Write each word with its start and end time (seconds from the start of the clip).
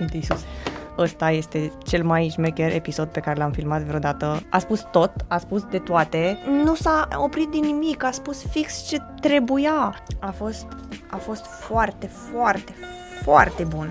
Sfinte 0.00 0.16
Iisus. 0.16 0.44
Ăsta 0.98 1.30
este 1.30 1.72
cel 1.84 2.04
mai 2.04 2.28
șmecher 2.32 2.74
episod 2.74 3.08
pe 3.08 3.20
care 3.20 3.38
l-am 3.38 3.52
filmat 3.52 3.82
vreodată. 3.82 4.42
A 4.50 4.58
spus 4.58 4.86
tot, 4.90 5.12
a 5.28 5.38
spus 5.38 5.62
de 5.62 5.78
toate. 5.78 6.38
Nu 6.64 6.74
s-a 6.74 7.08
oprit 7.16 7.48
din 7.48 7.64
nimic, 7.64 8.04
a 8.04 8.10
spus 8.10 8.46
fix 8.50 8.88
ce 8.88 8.96
trebuia. 9.20 9.94
A 10.20 10.30
fost, 10.30 10.66
a 11.10 11.16
fost 11.16 11.44
foarte, 11.44 12.06
foarte, 12.06 12.74
foarte 13.22 13.64
bun. 13.64 13.90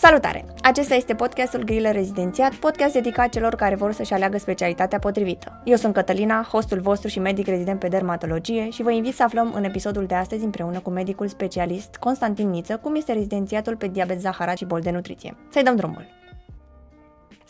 Salutare! 0.00 0.44
Acesta 0.62 0.94
este 0.94 1.14
podcastul 1.14 1.64
Grile 1.64 1.90
Rezidențiat, 1.90 2.54
podcast 2.54 2.92
dedicat 2.92 3.28
celor 3.28 3.54
care 3.54 3.74
vor 3.74 3.92
să-și 3.92 4.12
aleagă 4.12 4.38
specialitatea 4.38 4.98
potrivită. 4.98 5.62
Eu 5.64 5.76
sunt 5.76 5.94
Cătălina, 5.94 6.42
hostul 6.42 6.80
vostru 6.80 7.08
și 7.08 7.18
medic 7.18 7.46
rezident 7.46 7.78
pe 7.78 7.88
dermatologie 7.88 8.70
și 8.70 8.82
vă 8.82 8.90
invit 8.90 9.14
să 9.14 9.22
aflăm 9.22 9.52
în 9.54 9.64
episodul 9.64 10.06
de 10.06 10.14
astăzi 10.14 10.44
împreună 10.44 10.80
cu 10.80 10.90
medicul 10.90 11.28
specialist 11.28 11.96
Constantin 11.96 12.48
Niță 12.48 12.76
cum 12.76 12.94
este 12.94 13.12
rezidențiatul 13.12 13.76
pe 13.76 13.88
diabet 13.88 14.20
zaharat 14.20 14.56
și 14.56 14.64
bol 14.64 14.80
de 14.80 14.90
nutriție. 14.90 15.36
Să-i 15.50 15.62
dăm 15.62 15.76
drumul! 15.76 16.06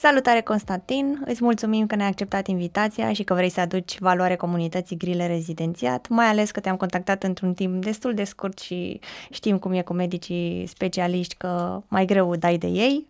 Salutare 0.00 0.40
Constantin, 0.40 1.22
îți 1.26 1.44
mulțumim 1.44 1.86
că 1.86 1.94
ne-ai 1.94 2.08
acceptat 2.08 2.46
invitația 2.46 3.12
și 3.12 3.22
că 3.22 3.34
vrei 3.34 3.48
să 3.48 3.60
aduci 3.60 3.98
valoare 3.98 4.36
comunității 4.36 4.96
Grile 4.96 5.26
Rezidențiat, 5.26 6.08
mai 6.08 6.26
ales 6.26 6.50
că 6.50 6.60
te-am 6.60 6.76
contactat 6.76 7.22
într-un 7.22 7.54
timp 7.54 7.84
destul 7.84 8.14
de 8.14 8.24
scurt 8.24 8.58
și 8.58 9.00
știm 9.30 9.58
cum 9.58 9.72
e 9.72 9.82
cu 9.82 9.92
medicii 9.92 10.66
specialiști 10.66 11.34
că 11.34 11.82
mai 11.88 12.04
greu 12.04 12.36
dai 12.36 12.58
de 12.58 12.66
ei. 12.66 13.06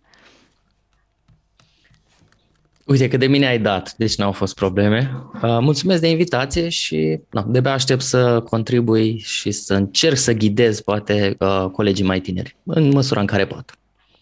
Uite 2.86 3.08
că 3.08 3.16
de 3.16 3.26
mine 3.26 3.46
ai 3.46 3.58
dat, 3.58 3.94
deci 3.96 4.16
n-au 4.16 4.32
fost 4.32 4.54
probleme. 4.54 5.12
Uh, 5.34 5.58
mulțumesc 5.60 6.00
de 6.00 6.10
invitație 6.10 6.68
și 6.68 7.20
na, 7.30 7.46
de 7.48 7.68
aștept 7.68 8.02
să 8.02 8.40
contribui 8.40 9.18
și 9.18 9.50
să 9.50 9.74
încerc 9.74 10.16
să 10.16 10.32
ghidez 10.32 10.80
poate 10.80 11.36
uh, 11.38 11.66
colegii 11.72 12.04
mai 12.04 12.20
tineri, 12.20 12.56
în 12.64 12.88
măsura 12.88 13.20
în 13.20 13.26
care 13.26 13.46
pot. 13.46 13.77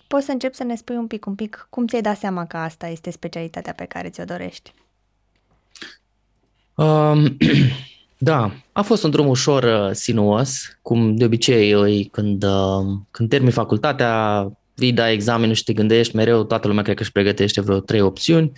Poți 0.07 0.25
să 0.25 0.33
încep 0.33 0.55
să 0.55 0.65
ne 0.65 0.77
spui 0.77 0.97
un 0.97 1.07
pic, 1.07 1.27
un 1.27 1.35
pic, 1.35 1.67
cum 1.71 1.87
ți-ai 1.87 2.03
dat 2.03 2.19
seama 2.19 2.47
că 2.47 2.57
asta 2.57 2.87
este 2.87 3.11
specialitatea 3.11 3.73
pe 3.73 3.85
care 3.85 4.09
ți-o 4.09 4.25
dorești? 4.25 4.73
Um, 6.75 7.37
da, 8.19 8.53
a 8.73 8.83
fost 8.83 9.05
un 9.05 9.11
drum 9.11 9.29
ușor 9.29 9.63
uh, 9.63 9.91
sinuos, 9.93 10.79
cum 10.83 11.17
de 11.17 11.25
obicei 11.25 11.71
eu, 11.71 11.83
când, 12.11 12.45
uh, 12.45 12.99
când 13.11 13.29
termin 13.29 13.51
facultatea, 13.51 14.47
vii 14.75 14.93
da 14.93 15.11
examenul 15.11 15.55
și 15.55 15.65
te 15.65 15.73
gândești 15.73 16.17
mereu, 16.17 16.45
toată 16.45 16.69
lumea 16.69 16.83
cred 16.83 16.97
că 16.97 17.03
își 17.03 17.13
pregătește 17.13 17.61
vreo 17.61 17.81
trei 17.81 18.01
opțiuni. 18.01 18.53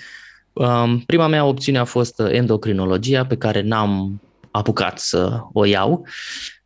Um, 0.52 0.98
prima 0.98 1.26
mea 1.26 1.44
opțiune 1.44 1.78
a 1.78 1.84
fost 1.84 2.20
endocrinologia, 2.20 3.26
pe 3.26 3.36
care 3.36 3.62
n-am 3.62 4.20
apucat 4.50 4.98
să 4.98 5.40
o 5.52 5.64
iau. 5.64 6.06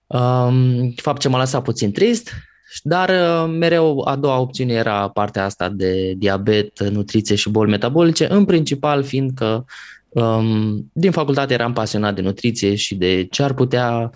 Um, 0.07 0.91
fapt 0.97 1.21
ce 1.21 1.29
m-a 1.29 1.39
lăsat 1.39 1.63
puțin 1.63 1.93
trist, 1.93 2.33
dar 2.83 3.09
uh, 3.09 3.55
mereu 3.59 4.03
a 4.05 4.17
doua 4.17 4.39
opțiune 4.39 4.73
era 4.73 5.09
partea 5.09 5.45
asta 5.45 5.69
de 5.69 6.15
diabet, 6.17 6.83
nutriție 6.83 7.35
și 7.35 7.51
boli 7.51 7.71
metabolice, 7.71 8.33
în 8.33 8.45
principal 8.45 9.03
fiindcă 9.03 9.65
um, 10.09 10.91
din 10.93 11.11
facultate 11.11 11.53
eram 11.53 11.73
pasionat 11.73 12.15
de 12.15 12.21
nutriție 12.21 12.75
și 12.75 12.95
de 12.95 13.25
ce 13.31 13.43
ar 13.43 13.55
putea, 13.55 14.11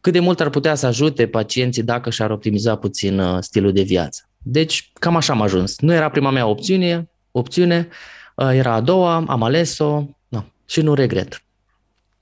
cât 0.00 0.12
de 0.12 0.20
mult 0.20 0.40
ar 0.40 0.50
putea 0.50 0.74
să 0.74 0.86
ajute 0.86 1.26
pacienții 1.26 1.82
dacă 1.82 2.10
și-ar 2.10 2.30
optimiza 2.30 2.76
puțin 2.76 3.18
uh, 3.18 3.36
stilul 3.40 3.72
de 3.72 3.82
viață. 3.82 4.28
Deci 4.38 4.90
cam 4.94 5.16
așa 5.16 5.32
am 5.32 5.42
ajuns. 5.42 5.78
Nu 5.78 5.92
era 5.92 6.08
prima 6.08 6.30
mea 6.30 6.46
opțiune, 6.46 7.10
opțiune 7.30 7.88
uh, 8.36 8.50
era 8.52 8.72
a 8.72 8.80
doua, 8.80 9.24
am 9.26 9.42
ales-o 9.42 10.04
no, 10.28 10.42
și 10.66 10.80
nu 10.80 10.94
regret. 10.94 11.42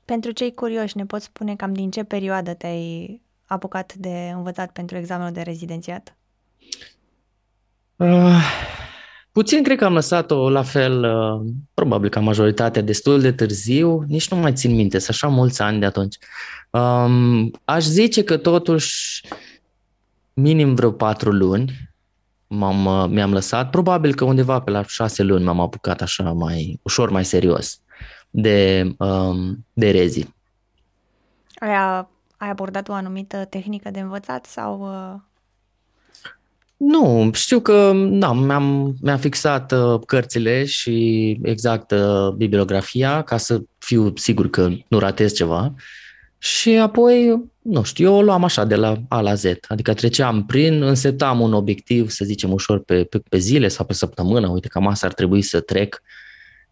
Pentru 0.04 0.30
cei 0.30 0.54
curioși, 0.54 0.96
ne 0.96 1.04
poți 1.04 1.24
spune 1.24 1.56
cam 1.56 1.72
din 1.72 1.90
ce 1.90 2.02
perioadă 2.02 2.54
te-ai 2.54 3.20
apucat 3.48 3.94
de 3.94 4.30
învățat 4.34 4.72
pentru 4.72 4.96
examenul 4.96 5.32
de 5.32 5.40
rezidențiat? 5.40 6.16
Uh, 7.96 8.42
puțin 9.32 9.62
cred 9.62 9.78
că 9.78 9.84
am 9.84 9.92
lăsat-o 9.92 10.50
la 10.50 10.62
fel, 10.62 11.04
uh, 11.04 11.50
probabil 11.74 12.08
ca 12.08 12.20
majoritatea, 12.20 12.82
destul 12.82 13.20
de 13.20 13.32
târziu, 13.32 14.04
nici 14.06 14.30
nu 14.30 14.36
mai 14.36 14.52
țin 14.52 14.74
minte, 14.74 14.98
sunt 14.98 15.10
așa 15.10 15.28
mulți 15.28 15.62
ani 15.62 15.80
de 15.80 15.86
atunci. 15.86 16.16
Um, 16.70 17.50
aș 17.64 17.84
zice 17.84 18.24
că 18.24 18.36
totuși 18.36 19.22
minim 20.34 20.74
vreo 20.74 20.92
patru 20.92 21.30
luni 21.30 21.90
m-am, 22.46 22.84
uh, 22.84 23.06
mi-am 23.08 23.32
lăsat, 23.32 23.70
probabil 23.70 24.14
că 24.14 24.24
undeva 24.24 24.60
pe 24.60 24.70
la 24.70 24.84
șase 24.84 25.22
luni 25.22 25.44
m-am 25.44 25.60
apucat 25.60 26.00
așa 26.00 26.32
mai 26.32 26.80
ușor, 26.82 27.10
mai 27.10 27.24
serios 27.24 27.80
de, 28.30 28.88
um, 28.98 29.66
de 29.72 29.90
rezi. 29.90 30.28
Aia 31.58 32.08
ai 32.38 32.48
abordat 32.48 32.88
o 32.88 32.92
anumită 32.92 33.44
tehnică 33.44 33.90
de 33.90 34.00
învățat 34.00 34.46
sau... 34.46 34.80
Uh... 34.80 35.20
Nu, 36.76 37.30
știu 37.32 37.60
că 37.60 37.92
da, 38.08 38.32
mi-am, 38.32 38.96
mi-am 39.00 39.18
fixat 39.18 39.72
uh, 39.72 40.00
cărțile 40.06 40.64
și 40.64 41.38
exact 41.42 41.90
uh, 41.90 42.28
bibliografia 42.36 43.22
ca 43.22 43.36
să 43.36 43.62
fiu 43.78 44.12
sigur 44.16 44.50
că 44.50 44.70
nu 44.88 44.98
ratez 44.98 45.32
ceva. 45.32 45.74
Și 46.38 46.70
apoi, 46.70 47.42
nu 47.62 47.82
știu, 47.82 48.06
eu 48.06 48.14
o 48.14 48.22
luam 48.22 48.44
așa 48.44 48.64
de 48.64 48.74
la 48.74 48.96
A 49.08 49.20
la 49.20 49.34
Z, 49.34 49.44
adică 49.68 49.94
treceam 49.94 50.46
prin, 50.46 50.82
însetam 50.82 51.40
un 51.40 51.52
obiectiv, 51.52 52.10
să 52.10 52.24
zicem, 52.24 52.52
ușor 52.52 52.78
pe, 52.84 53.04
pe, 53.04 53.22
pe 53.28 53.38
zile 53.38 53.68
sau 53.68 53.86
pe 53.86 53.92
săptămână, 53.92 54.48
uite, 54.48 54.68
cam 54.68 54.86
asta 54.86 55.06
ar 55.06 55.12
trebui 55.12 55.42
să 55.42 55.60
trec. 55.60 56.02
uh, 56.02 56.27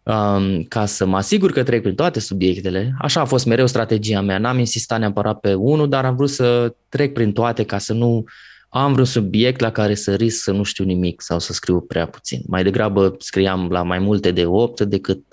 um, 0.07 0.63
ca 0.63 0.85
să 0.85 1.05
mă 1.05 1.17
asigur 1.17 1.51
că 1.51 1.63
trec 1.63 1.81
prin 1.81 1.95
toate 1.95 2.19
subiectele. 2.19 2.95
Așa 2.99 3.21
a 3.21 3.25
fost 3.25 3.45
mereu 3.45 3.65
strategia 3.65 4.21
mea. 4.21 4.37
N-am 4.37 4.59
insistat 4.59 4.99
neapărat 4.99 5.39
pe 5.39 5.53
unul, 5.53 5.89
dar 5.89 6.05
am 6.05 6.15
vrut 6.15 6.29
să 6.29 6.75
trec 6.89 7.13
prin 7.13 7.31
toate 7.31 7.63
ca 7.63 7.77
să 7.77 7.93
nu 7.93 8.23
am 8.69 8.91
vreun 8.91 9.05
subiect 9.05 9.59
la 9.59 9.71
care 9.71 9.95
să 9.95 10.15
risc 10.15 10.43
să 10.43 10.51
nu 10.51 10.63
știu 10.63 10.83
nimic 10.83 11.21
sau 11.21 11.39
să 11.39 11.53
scriu 11.53 11.81
prea 11.81 12.07
puțin. 12.07 12.41
Mai 12.47 12.63
degrabă 12.63 13.15
scriam 13.19 13.69
la 13.69 13.83
mai 13.83 13.99
multe 13.99 14.31
de 14.31 14.45
8 14.45 14.81
decât 14.81 15.23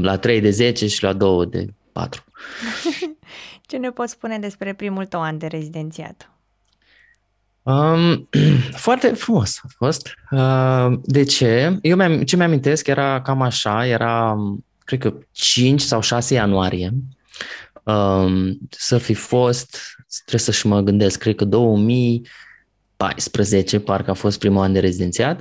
la 0.00 0.16
3 0.16 0.40
de 0.40 0.50
10 0.50 0.86
și 0.86 1.02
la 1.02 1.12
2 1.12 1.46
de 1.46 1.66
4. 1.92 2.24
Ce 3.70 3.76
ne 3.76 3.90
poți 3.90 4.12
spune 4.12 4.38
despre 4.38 4.74
primul 4.74 5.06
tău 5.06 5.20
an 5.20 5.38
de 5.38 5.46
rezidențiat? 5.46 6.30
Um, 7.70 8.28
foarte 8.86 9.08
frumos 9.08 9.60
a 9.62 9.66
fost. 9.76 10.14
Uh, 10.30 10.92
de 11.04 11.22
ce? 11.22 11.78
Eu 11.82 11.96
mi-am, 11.96 12.22
ce 12.22 12.36
mi-amintesc 12.36 12.86
era 12.86 13.22
cam 13.22 13.42
așa, 13.42 13.86
era, 13.86 14.36
cred 14.84 14.98
că 14.98 15.14
5 15.32 15.80
sau 15.80 16.00
6 16.00 16.34
ianuarie, 16.34 16.94
um, 17.82 18.58
să 18.70 18.98
fi 18.98 19.14
fost, 19.14 19.78
trebuie 20.24 20.40
să-și 20.40 20.66
mă 20.66 20.80
gândesc, 20.80 21.18
cred 21.18 21.34
că 21.34 21.44
2014, 21.44 23.78
parcă 23.78 24.10
a 24.10 24.14
fost 24.14 24.38
primul 24.38 24.62
an 24.62 24.72
de 24.72 24.80
rezidențiat. 24.80 25.40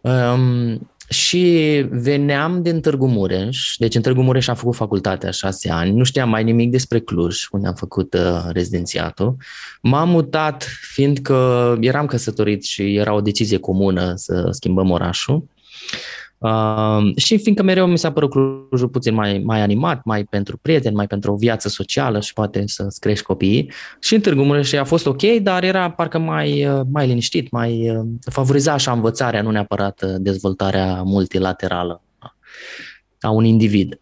Um, 0.00 0.90
și 1.08 1.84
veneam 1.90 2.62
din 2.62 2.80
Târgu 2.80 3.06
Mureș, 3.06 3.74
deci 3.78 3.94
în 3.94 4.02
Târgu 4.02 4.22
Mureș 4.22 4.48
am 4.48 4.54
făcut 4.54 4.74
facultatea 4.74 5.30
șase 5.30 5.70
ani, 5.70 5.96
nu 5.96 6.04
știam 6.04 6.28
mai 6.28 6.44
nimic 6.44 6.70
despre 6.70 6.98
Cluj, 6.98 7.46
unde 7.50 7.66
am 7.66 7.74
făcut 7.74 8.14
uh, 8.14 8.44
rezidențiatul. 8.52 9.36
M-am 9.80 10.08
mutat 10.08 10.68
fiindcă 10.92 11.76
eram 11.80 12.06
căsătorit 12.06 12.64
și 12.64 12.94
era 12.94 13.14
o 13.14 13.20
decizie 13.20 13.58
comună 13.58 14.12
să 14.16 14.48
schimbăm 14.50 14.90
orașul. 14.90 15.44
Uh, 16.44 17.16
și 17.16 17.38
fiindcă 17.38 17.62
mereu 17.62 17.86
mi 17.86 17.98
s-a 17.98 18.12
părut 18.12 18.30
Clujul 18.30 18.88
puțin 18.88 19.14
mai, 19.14 19.42
mai 19.44 19.60
animat, 19.60 20.04
mai 20.04 20.24
pentru 20.24 20.58
prieteni, 20.58 20.94
mai 20.94 21.06
pentru 21.06 21.32
o 21.32 21.36
viață 21.36 21.68
socială 21.68 22.20
și 22.20 22.32
poate 22.32 22.62
să-ți 22.66 23.00
crești 23.00 23.24
copiii. 23.24 23.70
Și 24.00 24.14
în 24.14 24.20
Târgu 24.20 24.42
Mureș 24.42 24.72
a 24.72 24.84
fost 24.84 25.06
ok, 25.06 25.22
dar 25.22 25.62
era 25.64 25.90
parcă 25.90 26.18
mai, 26.18 26.66
uh, 26.66 26.80
mai 26.92 27.06
liniștit, 27.06 27.50
mai 27.50 27.90
uh, 27.90 28.04
favoriza 28.30 28.72
așa 28.72 28.92
învățarea, 28.92 29.42
nu 29.42 29.50
neapărat 29.50 30.02
uh, 30.02 30.14
dezvoltarea 30.18 31.02
multilaterală 31.02 32.02
a 33.20 33.30
un 33.30 33.44
individ. 33.44 34.00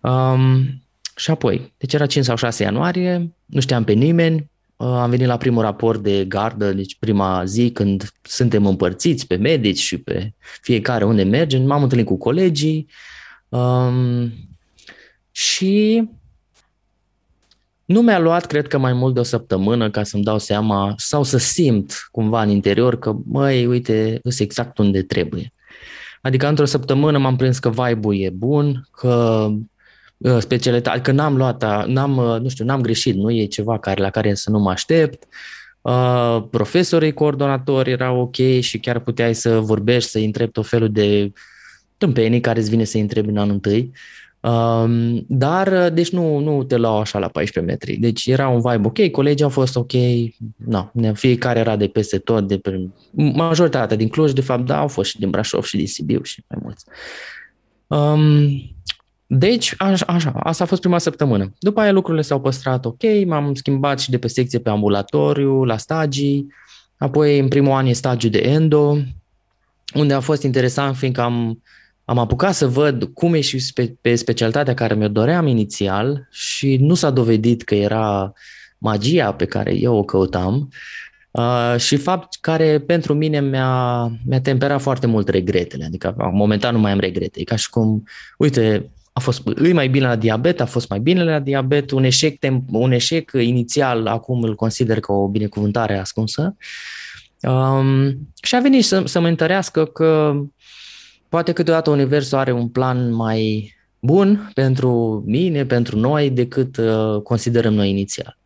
Um, 0.00 0.82
și 1.16 1.30
apoi, 1.30 1.74
deci 1.76 1.92
era 1.92 2.06
5 2.06 2.24
sau 2.24 2.36
6 2.36 2.62
ianuarie, 2.62 3.34
nu 3.46 3.60
știam 3.60 3.84
pe 3.84 3.92
nimeni, 3.92 4.36
Uh, 4.36 4.53
am 4.76 5.10
venit 5.10 5.26
la 5.26 5.36
primul 5.36 5.62
raport 5.62 6.02
de 6.02 6.24
gardă, 6.24 6.72
deci 6.72 6.96
prima 6.98 7.44
zi 7.44 7.70
când 7.70 8.10
suntem 8.22 8.66
împărțiți 8.66 9.26
pe 9.26 9.36
medici 9.36 9.78
și 9.78 9.98
pe 9.98 10.32
fiecare 10.62 11.04
unde 11.04 11.22
mergem. 11.22 11.62
M-am 11.62 11.82
întâlnit 11.82 12.06
cu 12.06 12.16
colegii 12.16 12.88
um, 13.48 14.32
și 15.30 16.08
nu 17.84 18.02
mi-a 18.02 18.18
luat, 18.18 18.46
cred 18.46 18.66
că, 18.66 18.78
mai 18.78 18.92
mult 18.92 19.14
de 19.14 19.20
o 19.20 19.22
săptămână 19.22 19.90
ca 19.90 20.02
să-mi 20.02 20.24
dau 20.24 20.38
seama 20.38 20.94
sau 20.96 21.22
să 21.22 21.38
simt 21.38 22.08
cumva 22.10 22.42
în 22.42 22.48
interior 22.48 22.98
că, 22.98 23.16
măi, 23.26 23.66
uite, 23.66 24.18
sunt 24.22 24.40
exact 24.40 24.78
unde 24.78 25.02
trebuie. 25.02 25.52
Adică 26.20 26.48
într-o 26.48 26.64
săptămână 26.64 27.18
m-am 27.18 27.36
prins 27.36 27.58
că 27.58 27.70
vibe-ul 27.70 28.16
e 28.16 28.30
bun, 28.30 28.88
că 28.90 29.46
Uh, 29.48 29.56
specialitate, 30.38 31.00
că 31.00 31.12
n-am 31.12 31.36
luat, 31.36 31.86
n-am, 31.86 32.16
uh, 32.16 32.40
nu 32.40 32.48
știu, 32.48 32.64
n-am 32.64 32.80
greșit, 32.80 33.14
nu 33.14 33.30
e 33.30 33.44
ceva 33.44 33.78
care, 33.78 34.02
la 34.02 34.10
care 34.10 34.34
să 34.34 34.50
nu 34.50 34.58
mă 34.58 34.70
aștept. 34.70 35.24
Uh, 35.80 36.42
profesorii 36.50 37.12
coordonatori 37.12 37.90
erau 37.90 38.20
ok 38.20 38.60
și 38.60 38.78
chiar 38.78 38.98
puteai 38.98 39.34
să 39.34 39.60
vorbești, 39.60 40.10
să 40.10 40.18
întrebi 40.18 40.50
tot 40.50 40.66
felul 40.66 40.90
de 40.90 41.32
tâmpenii 41.96 42.40
care 42.40 42.58
îți 42.58 42.70
vine 42.70 42.84
să 42.84 42.98
întrebi 42.98 43.28
în 43.28 43.36
anul 43.36 43.52
întâi. 43.52 43.92
Um, 44.40 45.24
dar, 45.28 45.90
deci 45.90 46.10
nu, 46.10 46.38
nu 46.38 46.64
te 46.64 46.76
luau 46.76 47.00
așa 47.00 47.18
la 47.18 47.28
14 47.28 47.72
metri. 47.72 47.96
Deci 47.96 48.26
era 48.26 48.48
un 48.48 48.60
vibe 48.60 48.86
ok, 48.86 49.10
colegii 49.10 49.44
au 49.44 49.50
fost 49.50 49.76
ok, 49.76 49.92
no, 50.56 50.90
fiecare 51.12 51.58
era 51.58 51.76
de 51.76 51.86
peste 51.86 52.18
tot, 52.18 52.48
de 52.48 52.58
pe, 52.58 52.88
majoritatea 53.10 53.96
din 53.96 54.08
Cluj, 54.08 54.32
de 54.32 54.40
fapt, 54.40 54.64
da, 54.64 54.78
au 54.78 54.88
fost 54.88 55.10
și 55.10 55.18
din 55.18 55.30
Brașov 55.30 55.64
și 55.64 55.76
din 55.76 55.86
Sibiu 55.86 56.22
și 56.22 56.44
mai 56.48 56.58
mulți. 56.62 56.84
Um, 57.86 58.74
deci, 59.26 59.74
așa, 59.78 60.04
așa, 60.06 60.30
asta 60.42 60.64
a 60.64 60.66
fost 60.66 60.80
prima 60.80 60.98
săptămână. 60.98 61.52
După 61.58 61.80
aia 61.80 61.92
lucrurile 61.92 62.22
s-au 62.22 62.40
păstrat 62.40 62.84
ok, 62.84 63.02
m-am 63.26 63.54
schimbat 63.54 64.00
și 64.00 64.10
de 64.10 64.18
pe 64.18 64.28
secție 64.28 64.58
pe 64.58 64.70
ambulatoriu, 64.70 65.64
la 65.64 65.76
stagii, 65.76 66.46
apoi 66.96 67.38
în 67.38 67.48
primul 67.48 67.72
an 67.72 67.86
e 67.86 67.92
stagiu 67.92 68.28
de 68.28 68.38
endo, 68.38 68.96
unde 69.94 70.14
a 70.14 70.20
fost 70.20 70.42
interesant 70.42 70.96
fiindcă 70.96 71.20
am, 71.20 71.62
am 72.04 72.18
apucat 72.18 72.54
să 72.54 72.66
văd 72.66 73.04
cum 73.04 73.34
e 73.34 73.40
și 73.40 73.58
spe, 73.58 73.96
pe 74.00 74.14
specialitatea 74.14 74.74
care 74.74 74.94
mi-o 74.94 75.08
doream 75.08 75.46
inițial 75.46 76.28
și 76.30 76.76
nu 76.76 76.94
s-a 76.94 77.10
dovedit 77.10 77.62
că 77.62 77.74
era 77.74 78.32
magia 78.78 79.32
pe 79.32 79.44
care 79.44 79.74
eu 79.74 79.96
o 79.96 80.02
căutam 80.02 80.68
uh, 81.30 81.74
și 81.78 81.96
fapt 81.96 82.36
care 82.40 82.78
pentru 82.78 83.14
mine 83.14 83.40
mi-a, 83.40 84.04
mi-a 84.24 84.40
temperat 84.40 84.80
foarte 84.80 85.06
mult 85.06 85.28
regretele, 85.28 85.84
adică 85.84 86.14
momentan 86.32 86.74
nu 86.74 86.80
mai 86.80 86.92
am 86.92 86.98
regrete, 86.98 87.40
e 87.40 87.44
ca 87.44 87.56
și 87.56 87.70
cum, 87.70 88.04
uite, 88.38 88.90
a 89.16 89.20
fost 89.20 89.42
îi 89.44 89.72
mai 89.72 89.88
bine 89.88 90.06
la 90.06 90.16
diabet, 90.16 90.60
a 90.60 90.64
fost 90.64 90.88
mai 90.88 91.00
bine 91.00 91.24
la 91.24 91.38
diabet, 91.38 91.90
un 91.90 92.04
eșec, 92.04 92.44
un 92.70 92.92
eșec 92.92 93.30
inițial, 93.32 94.06
acum 94.06 94.42
îl 94.42 94.54
consider 94.54 95.00
ca 95.00 95.12
o 95.12 95.28
binecuvântare 95.28 95.98
ascunsă. 95.98 96.56
Um, 97.42 98.28
și 98.42 98.54
a 98.54 98.60
venit 98.60 98.84
să, 98.84 99.02
să 99.06 99.20
mă 99.20 99.28
întărească 99.28 99.84
că 99.84 100.34
poate 101.28 101.52
câteodată 101.52 101.90
Universul 101.90 102.38
are 102.38 102.52
un 102.52 102.68
plan 102.68 103.12
mai 103.12 103.72
bun 104.00 104.50
pentru 104.54 105.22
mine, 105.26 105.64
pentru 105.64 105.98
noi, 105.98 106.30
decât 106.30 106.76
uh, 106.76 107.22
considerăm 107.22 107.74
noi 107.74 107.90
inițial. 107.90 108.38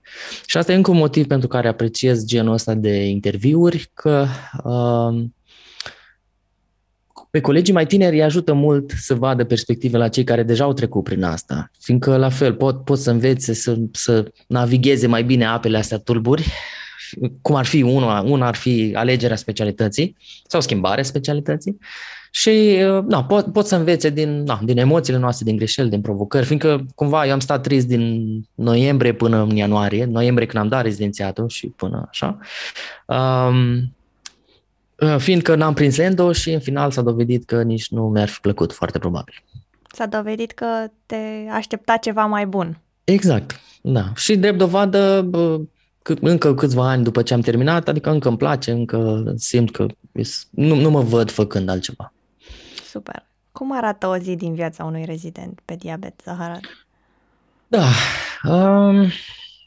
Și 0.47 0.57
asta 0.57 0.73
e 0.73 0.77
încă 0.77 0.91
un 0.91 0.97
motiv 0.97 1.27
pentru 1.27 1.49
care 1.49 1.69
apreciez 1.69 2.25
genul 2.25 2.53
ăsta 2.53 2.75
de 2.75 3.05
interviuri, 3.05 3.91
că 3.95 4.27
uh, 4.65 5.25
pe 7.39 7.45
colegii 7.45 7.75
mai 7.75 7.87
tineri 7.87 8.17
îi 8.17 8.23
ajută 8.23 8.53
mult 8.53 8.91
să 8.91 9.15
vadă 9.15 9.45
perspective 9.45 9.97
la 9.97 10.09
cei 10.09 10.25
care 10.25 10.43
deja 10.43 10.65
au 10.65 10.73
trecut 10.73 11.05
prin 11.05 11.23
asta, 11.23 11.71
fiindcă 11.81 12.17
la 12.17 12.29
fel 12.29 12.55
pot, 12.55 12.85
pot 12.85 12.99
să 12.99 13.11
învețe 13.11 13.55
să, 13.55 13.77
să 13.93 14.33
navigheze 14.47 15.07
mai 15.07 15.23
bine 15.23 15.47
apele 15.47 15.79
astea 15.79 15.99
tulburi, 15.99 16.47
cum 17.43 17.55
ar 17.55 17.65
fi 17.65 17.83
una, 17.83 18.21
una 18.21 18.47
ar 18.47 18.55
fi 18.55 18.93
alegerea 18.95 19.37
specialității 19.37 20.17
sau 20.47 20.61
schimbarea 20.61 21.05
specialității 21.05 21.79
și 22.31 22.79
na, 23.07 23.25
pot, 23.25 23.53
pot 23.53 23.67
să 23.67 23.77
învețe 23.77 24.11
din, 24.11 24.43
na, 24.43 24.61
din 24.65 24.79
emoțiile 24.79 25.19
noastre, 25.19 25.45
din 25.45 25.57
greșeli, 25.57 25.91
din 25.91 26.01
provocări, 26.01 26.47
fiindcă 26.47 26.87
cumva 26.95 27.27
eu 27.27 27.33
am 27.33 27.41
stat 27.41 27.63
trist 27.63 27.87
din 27.87 28.33
noiembrie 28.55 29.13
până 29.13 29.43
în 29.43 29.57
ianuarie, 29.57 30.05
noiembrie 30.05 30.47
când 30.47 30.63
am 30.63 30.69
dat 30.69 30.83
rezidențiatul 30.83 31.49
și 31.49 31.67
până 31.67 32.09
așa. 32.11 32.39
Um, 33.07 33.57
Uh, 33.69 33.98
fiindcă 35.19 35.55
n-am 35.55 35.75
prins 35.75 35.99
endo 35.99 36.33
și 36.33 36.53
în 36.53 36.61
final 36.61 36.91
s-a 36.91 37.03
dovedit 37.03 37.45
că 37.45 37.63
nici 37.63 37.89
nu 37.91 38.09
mi-ar 38.09 38.29
fi 38.29 38.41
plăcut, 38.41 38.73
foarte 38.73 38.99
probabil. 38.99 39.45
S-a 39.93 40.07
dovedit 40.07 40.53
că 40.53 40.87
te 41.07 41.17
aștepta 41.53 41.97
ceva 41.97 42.27
mai 42.27 42.47
bun. 42.47 42.81
Exact, 43.05 43.61
da. 43.83 44.13
Și 44.15 44.37
drept 44.37 44.59
dovadă, 44.59 45.31
încă 46.21 46.55
câțiva 46.55 46.89
ani 46.89 47.03
după 47.03 47.23
ce 47.23 47.35
am 47.35 47.41
terminat, 47.41 47.89
adică 47.89 48.11
încă 48.11 48.29
îmi 48.29 48.37
place, 48.37 48.71
încă 48.71 49.33
simt 49.37 49.71
că 49.71 49.87
nu, 50.51 50.75
nu 50.75 50.91
mă 50.91 51.01
văd 51.01 51.31
făcând 51.31 51.69
altceva. 51.69 52.13
Super. 52.85 53.27
Cum 53.53 53.77
arată 53.77 54.07
o 54.07 54.17
zi 54.17 54.35
din 54.35 54.55
viața 54.55 54.85
unui 54.85 55.05
rezident 55.05 55.61
pe 55.65 55.75
diabet 55.75 56.21
zaharat? 56.25 56.61
Da, 57.67 57.85
um, 58.45 59.11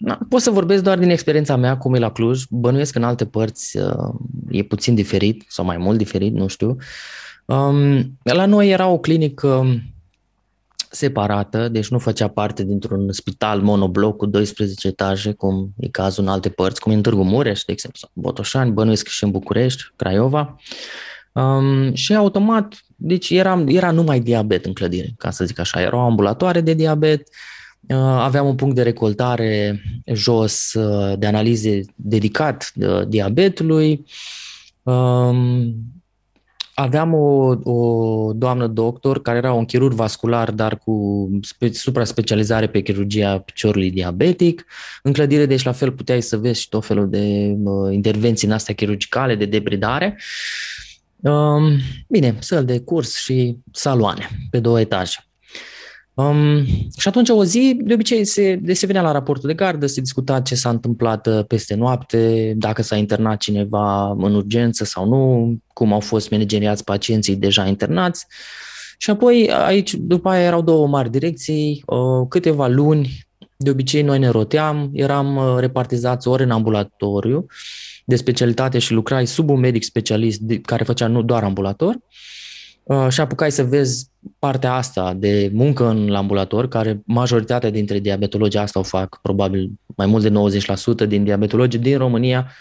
Na, 0.02 0.20
pot 0.30 0.42
să 0.42 0.52
vorbesc 0.52 0.84
doar 0.84 1.00
din 1.00 1.10
experiența 1.10 1.56
mea, 1.56 1.78
cum 1.78 1.94
e 1.94 2.00
la 2.00 2.12
Cluj. 2.12 2.44
Bănuiesc 2.50 2.92
că 2.92 2.98
în 2.98 3.04
alte 3.04 3.26
părți 3.26 3.78
uh, 3.78 4.14
e 4.50 4.64
puțin 4.64 4.96
diferit 4.96 5.46
sau 5.48 5.66
mai 5.66 5.78
mult 5.78 5.98
diferit, 5.98 6.34
nu 6.34 6.48
știu. 6.48 6.78
Um, 7.46 8.18
la 8.24 8.46
noi 8.46 8.70
era 8.70 8.88
o 8.88 8.98
clinică 8.98 9.82
separată, 10.90 11.70
deci 11.70 11.88
nu 11.88 12.00
făcea 12.00 12.28
parte 12.28 12.64
dintr-un 12.64 13.12
spital 13.12 13.62
monobloc 13.62 14.18
cu 14.18 14.26
12 14.26 14.88
etaje, 14.88 15.32
cum 15.32 15.74
e 15.78 15.88
cazul 15.88 16.24
în 16.24 16.30
alte 16.30 16.50
părți, 16.50 16.82
cum 16.82 16.92
e 16.92 16.96
în 16.96 17.02
Târgu 17.02 17.24
Mureș, 17.24 17.64
de 17.64 17.72
exemplu, 17.72 18.00
sau 18.00 18.10
Botoșani, 18.14 18.72
bănuiesc 18.72 19.08
și 19.08 19.24
în 19.24 19.32
București, 19.32 19.84
Craiova. 19.96 20.56
Um, 21.32 21.94
și 21.94 22.16
automat, 22.16 22.84
deci 22.96 23.30
era, 23.30 23.64
era 23.68 23.92
numai 23.92 24.20
diabet 24.20 24.66
în 24.66 24.74
clădire, 24.74 25.14
ca 25.18 25.30
să 25.30 25.46
zic 25.46 25.60
așa. 25.60 25.82
Erau 25.82 26.00
ambulatoare 26.00 26.62
de 26.62 26.74
diabet, 26.74 27.20
uh, 27.20 27.26
Uh, 27.26 27.61
aveam 27.98 28.48
un 28.48 28.56
punct 28.56 28.76
de 28.76 28.84
recoltare 28.84 29.82
jos 30.06 30.74
uh, 30.74 31.18
de 31.18 31.26
analize 31.26 31.82
dedicat 31.96 32.72
uh, 32.76 33.08
diabetului. 33.08 34.06
Um, 34.84 35.76
aveam 36.74 37.14
o, 37.14 37.56
o 37.64 38.34
doamnă 38.34 38.68
doctor 38.68 39.22
care 39.22 39.38
era 39.38 39.54
un 39.54 39.66
chirurg 39.66 39.94
vascular, 39.94 40.52
dar 40.52 40.78
cu 40.78 41.30
spe, 41.42 41.72
supra-specializare 41.72 42.68
pe 42.68 42.82
chirurgia 42.82 43.40
piciorului 43.40 43.92
diabetic. 43.92 44.66
În 45.04 45.14
clădire, 45.14 45.46
deci 45.46 45.64
la 45.64 45.72
fel 45.72 45.92
puteai 45.92 46.22
să 46.22 46.38
vezi 46.38 46.62
și 46.62 46.70
tot 46.70 46.86
felul 46.86 47.10
de 47.10 47.56
uh, 47.64 47.94
intervenții 47.94 48.48
în 48.48 48.54
astea 48.54 48.74
chirurgicale, 48.74 49.36
de 49.36 49.46
debridare. 49.46 50.20
Um, 51.16 51.78
bine, 52.08 52.36
săl 52.40 52.66
de 52.66 52.80
curs 52.80 53.16
și 53.16 53.58
saloane 53.72 54.28
pe 54.50 54.60
două 54.60 54.80
etaje. 54.80 55.31
Um, 56.14 56.66
și 56.98 57.08
atunci 57.08 57.30
o 57.30 57.44
zi, 57.44 57.78
de 57.82 57.94
obicei, 57.94 58.26
se, 58.26 58.56
de 58.56 58.74
se 58.74 58.86
venea 58.86 59.02
la 59.02 59.12
raportul 59.12 59.50
de 59.50 59.56
gardă, 59.56 59.86
se 59.86 60.02
discuta 60.02 60.42
ce 60.42 60.56
s-a 60.56 60.70
întâmplat 60.70 61.28
uh, 61.28 61.46
peste 61.48 61.76
noapte, 61.76 62.54
dacă 62.58 62.82
s-a 62.82 62.96
internat 62.96 63.40
cineva 63.40 64.12
în 64.12 64.36
urgență 64.36 64.84
sau 64.84 65.08
nu, 65.08 65.54
cum 65.74 65.94
au 65.94 66.00
fost 66.00 66.30
manageriați 66.30 66.84
pacienții 66.84 67.36
deja 67.36 67.66
internați. 67.66 68.26
Și 68.98 69.10
apoi 69.10 69.52
aici, 69.52 69.94
după 69.94 70.30
aia 70.30 70.46
erau 70.46 70.62
două 70.62 70.88
mari 70.88 71.12
direcții, 71.12 71.84
uh, 71.86 72.28
câteva 72.30 72.68
luni, 72.68 73.28
de 73.58 73.70
obicei 73.70 74.02
noi 74.02 74.20
ne 74.20 74.30
roteam, 74.30 74.90
eram 74.94 75.36
uh, 75.36 75.56
repartizați 75.60 76.28
ori 76.28 76.44
în 76.44 76.52
ambulatoriu 76.52 77.46
de 78.06 78.16
specialitate 78.16 78.80
și 78.80 78.94
lucrai 78.94 79.28
sub 79.28 79.50
un 79.50 79.60
medic 79.60 79.84
specialist 79.84 80.42
care 80.62 80.84
făcea 80.84 81.08
nu 81.08 81.22
doar 81.22 81.44
ambulator, 81.44 81.96
Uh, 81.96 82.00
și 83.10 83.22
apucai 83.22 83.52
să 83.52 83.64
vezi 83.64 84.10
partea 84.40 84.74
asta 84.74 85.14
de 85.14 85.50
muncă 85.54 85.88
în 85.88 86.16
ambulator, 86.16 86.68
care 86.68 87.02
majoritatea 87.06 87.70
dintre 87.70 88.00
diabetologi 88.00 88.58
asta 88.58 88.80
o 88.80 88.84
fac, 88.84 89.20
probabil 89.22 89.72
mai 89.96 90.06
mult 90.06 90.24
de 90.24 90.60
90% 91.06 91.08
din 91.08 91.24
diabetologi 91.24 91.78
din 91.78 91.98
România 91.98 92.52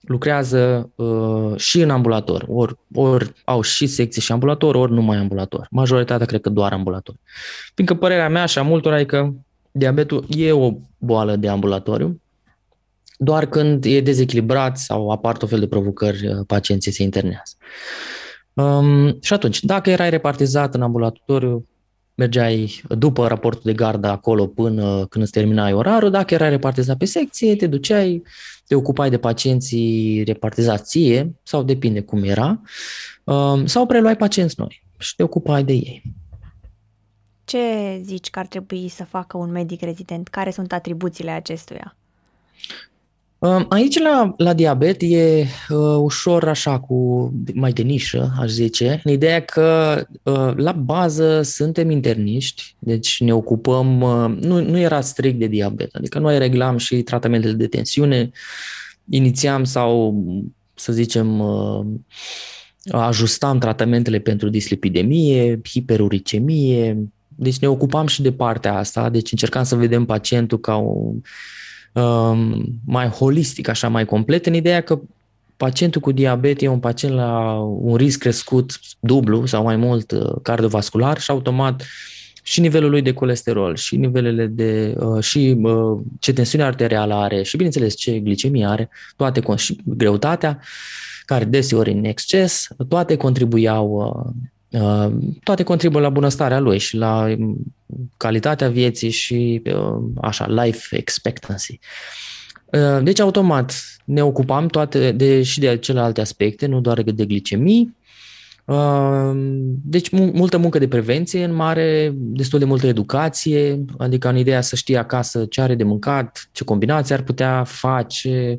lucrează 0.00 0.90
uh, 0.94 1.56
și 1.56 1.80
în 1.80 1.90
ambulator, 1.90 2.44
ori, 2.48 2.78
ori 2.94 3.32
au 3.44 3.60
și 3.60 3.86
secție 3.86 4.22
și 4.22 4.32
ambulator, 4.32 4.74
ori 4.74 4.92
numai 4.92 5.16
ambulator. 5.16 5.66
Majoritatea 5.70 6.26
cred 6.26 6.40
că 6.40 6.48
doar 6.48 6.72
ambulator. 6.72 7.14
Fiindcă 7.74 7.96
părerea 7.96 8.28
mea 8.28 8.46
și 8.46 8.58
a 8.58 8.62
multora 8.62 9.00
e 9.00 9.04
că 9.04 9.32
diabetul 9.70 10.26
e 10.28 10.52
o 10.52 10.72
boală 10.98 11.36
de 11.36 11.48
ambulatoriu, 11.48 12.20
doar 13.16 13.46
când 13.46 13.84
e 13.84 14.00
dezechilibrat 14.00 14.78
sau 14.78 15.10
apar 15.10 15.36
tot 15.36 15.48
fel 15.48 15.60
de 15.60 15.66
provocări, 15.66 16.26
uh, 16.26 16.38
pacienții 16.46 16.92
se 16.92 17.02
internează. 17.02 17.54
Um, 18.58 19.20
și 19.20 19.32
atunci, 19.32 19.64
dacă 19.64 19.90
erai 19.90 20.10
repartizat 20.10 20.74
în 20.74 20.82
ambulatoriu, 20.82 21.66
mergeai 22.14 22.82
după 22.88 23.26
raportul 23.26 23.62
de 23.64 23.72
gardă 23.72 24.08
acolo 24.08 24.46
până 24.46 25.06
când 25.06 25.24
îți 25.24 25.32
terminai 25.32 25.72
orarul, 25.72 26.10
dacă 26.10 26.34
erai 26.34 26.48
repartizat 26.48 26.96
pe 26.96 27.04
secție, 27.04 27.56
te 27.56 27.66
duceai, 27.66 28.22
te 28.66 28.74
ocupai 28.74 29.10
de 29.10 29.18
pacienții 29.18 30.22
repartizați 30.24 30.88
ție, 30.88 31.34
sau 31.42 31.62
depinde 31.62 32.00
cum 32.00 32.22
era, 32.22 32.60
um, 33.24 33.66
sau 33.66 33.86
preluai 33.86 34.16
pacienți 34.16 34.54
noi 34.58 34.82
și 34.98 35.14
te 35.14 35.22
ocupai 35.22 35.64
de 35.64 35.72
ei. 35.72 36.02
Ce 37.44 37.58
zici 38.02 38.30
că 38.30 38.38
ar 38.38 38.46
trebui 38.46 38.88
să 38.88 39.04
facă 39.04 39.36
un 39.36 39.50
medic 39.50 39.80
rezident? 39.80 40.28
Care 40.28 40.50
sunt 40.50 40.72
atribuțiile 40.72 41.30
acestuia? 41.30 41.96
Aici 43.68 43.98
la, 43.98 44.34
la 44.36 44.54
diabet 44.54 45.02
e 45.02 45.44
uh, 45.68 45.96
ușor 45.98 46.48
așa 46.48 46.80
cu 46.80 47.30
mai 47.54 47.72
de 47.72 47.82
nișă, 47.82 48.32
aș 48.40 48.48
zice, 48.48 49.00
în 49.04 49.12
ideea 49.12 49.44
că 49.44 50.02
uh, 50.22 50.52
la 50.56 50.72
bază 50.72 51.42
suntem 51.42 51.90
interniști, 51.90 52.74
deci 52.78 53.20
ne 53.20 53.34
ocupăm, 53.34 54.00
uh, 54.00 54.36
nu, 54.40 54.60
nu 54.60 54.78
era 54.78 55.00
strict 55.00 55.38
de 55.38 55.46
diabet, 55.46 55.94
adică 55.94 56.18
noi 56.18 56.38
reglam 56.38 56.76
și 56.76 57.02
tratamentele 57.02 57.52
de 57.52 57.66
tensiune, 57.66 58.30
inițiam 59.10 59.64
sau 59.64 60.22
să 60.74 60.92
zicem 60.92 61.40
uh, 61.40 61.86
ajustam 62.90 63.58
tratamentele 63.58 64.18
pentru 64.18 64.48
dislipidemie, 64.48 65.60
hiperuricemie, 65.68 67.08
deci 67.28 67.58
ne 67.58 67.68
ocupam 67.68 68.06
și 68.06 68.22
de 68.22 68.32
partea 68.32 68.76
asta, 68.76 69.10
deci 69.10 69.30
încercam 69.30 69.64
să 69.64 69.74
vedem 69.76 70.04
pacientul 70.04 70.60
ca 70.60 70.76
o 70.76 71.12
Um, 71.12 71.22
mai 72.84 73.08
holistic, 73.08 73.68
așa, 73.68 73.88
mai 73.88 74.04
complet, 74.04 74.46
în 74.46 74.54
ideea 74.54 74.80
că 74.80 75.00
pacientul 75.56 76.00
cu 76.00 76.12
diabet 76.12 76.62
e 76.62 76.68
un 76.68 76.78
pacient 76.78 77.14
la 77.14 77.52
un 77.60 77.96
risc 77.96 78.18
crescut 78.18 78.78
dublu 79.00 79.46
sau 79.46 79.62
mai 79.62 79.76
mult 79.76 80.10
uh, 80.10 80.34
cardiovascular 80.42 81.20
și 81.20 81.30
automat 81.30 81.82
și 82.42 82.60
nivelul 82.60 82.90
lui 82.90 83.02
de 83.02 83.12
colesterol, 83.12 83.76
și 83.76 83.96
nivelele 83.96 84.46
de, 84.46 84.94
uh, 84.98 85.22
și 85.22 85.56
uh, 85.62 85.98
ce 86.18 86.32
tensiune 86.32 86.64
arterială 86.64 87.14
are, 87.14 87.42
și 87.42 87.56
bineînțeles 87.56 87.94
ce 87.94 88.18
glicemie 88.18 88.66
are, 88.66 88.88
toate, 89.16 89.42
și 89.56 89.78
greutatea, 89.84 90.60
care 91.24 91.44
deseori 91.44 91.90
în 91.90 92.04
exces, 92.04 92.68
toate 92.88 93.16
contribuiau 93.16 94.14
uh, 94.26 94.32
toate 95.42 95.62
contribuie 95.62 96.02
la 96.02 96.08
bunăstarea 96.08 96.58
lui 96.58 96.78
și 96.78 96.96
la 96.96 97.34
um, 97.38 97.56
calitatea 98.16 98.68
vieții 98.68 99.10
și 99.10 99.62
așa, 100.20 100.46
life 100.62 100.96
expectancy. 100.96 101.78
Deci, 103.02 103.20
automat, 103.20 103.74
ne 104.04 104.22
ocupam 104.22 104.66
toate 104.66 105.12
de, 105.12 105.42
și 105.42 105.60
de 105.60 105.76
celelalte 105.76 106.20
aspecte, 106.20 106.66
nu 106.66 106.80
doar 106.80 107.02
de 107.02 107.24
glicemii, 107.24 107.96
deci 109.82 110.10
multă 110.10 110.58
muncă 110.58 110.78
de 110.78 110.88
prevenție 110.88 111.44
în 111.44 111.54
mare, 111.54 112.12
destul 112.14 112.58
de 112.58 112.64
multă 112.64 112.86
educație, 112.86 113.84
adică 113.98 114.28
în 114.28 114.36
ideea 114.36 114.60
să 114.60 114.76
știe 114.76 114.96
acasă 114.96 115.44
ce 115.44 115.60
are 115.60 115.74
de 115.74 115.84
mâncat, 115.84 116.48
ce 116.52 116.64
combinații 116.64 117.14
ar 117.14 117.22
putea 117.22 117.64
face. 117.64 118.56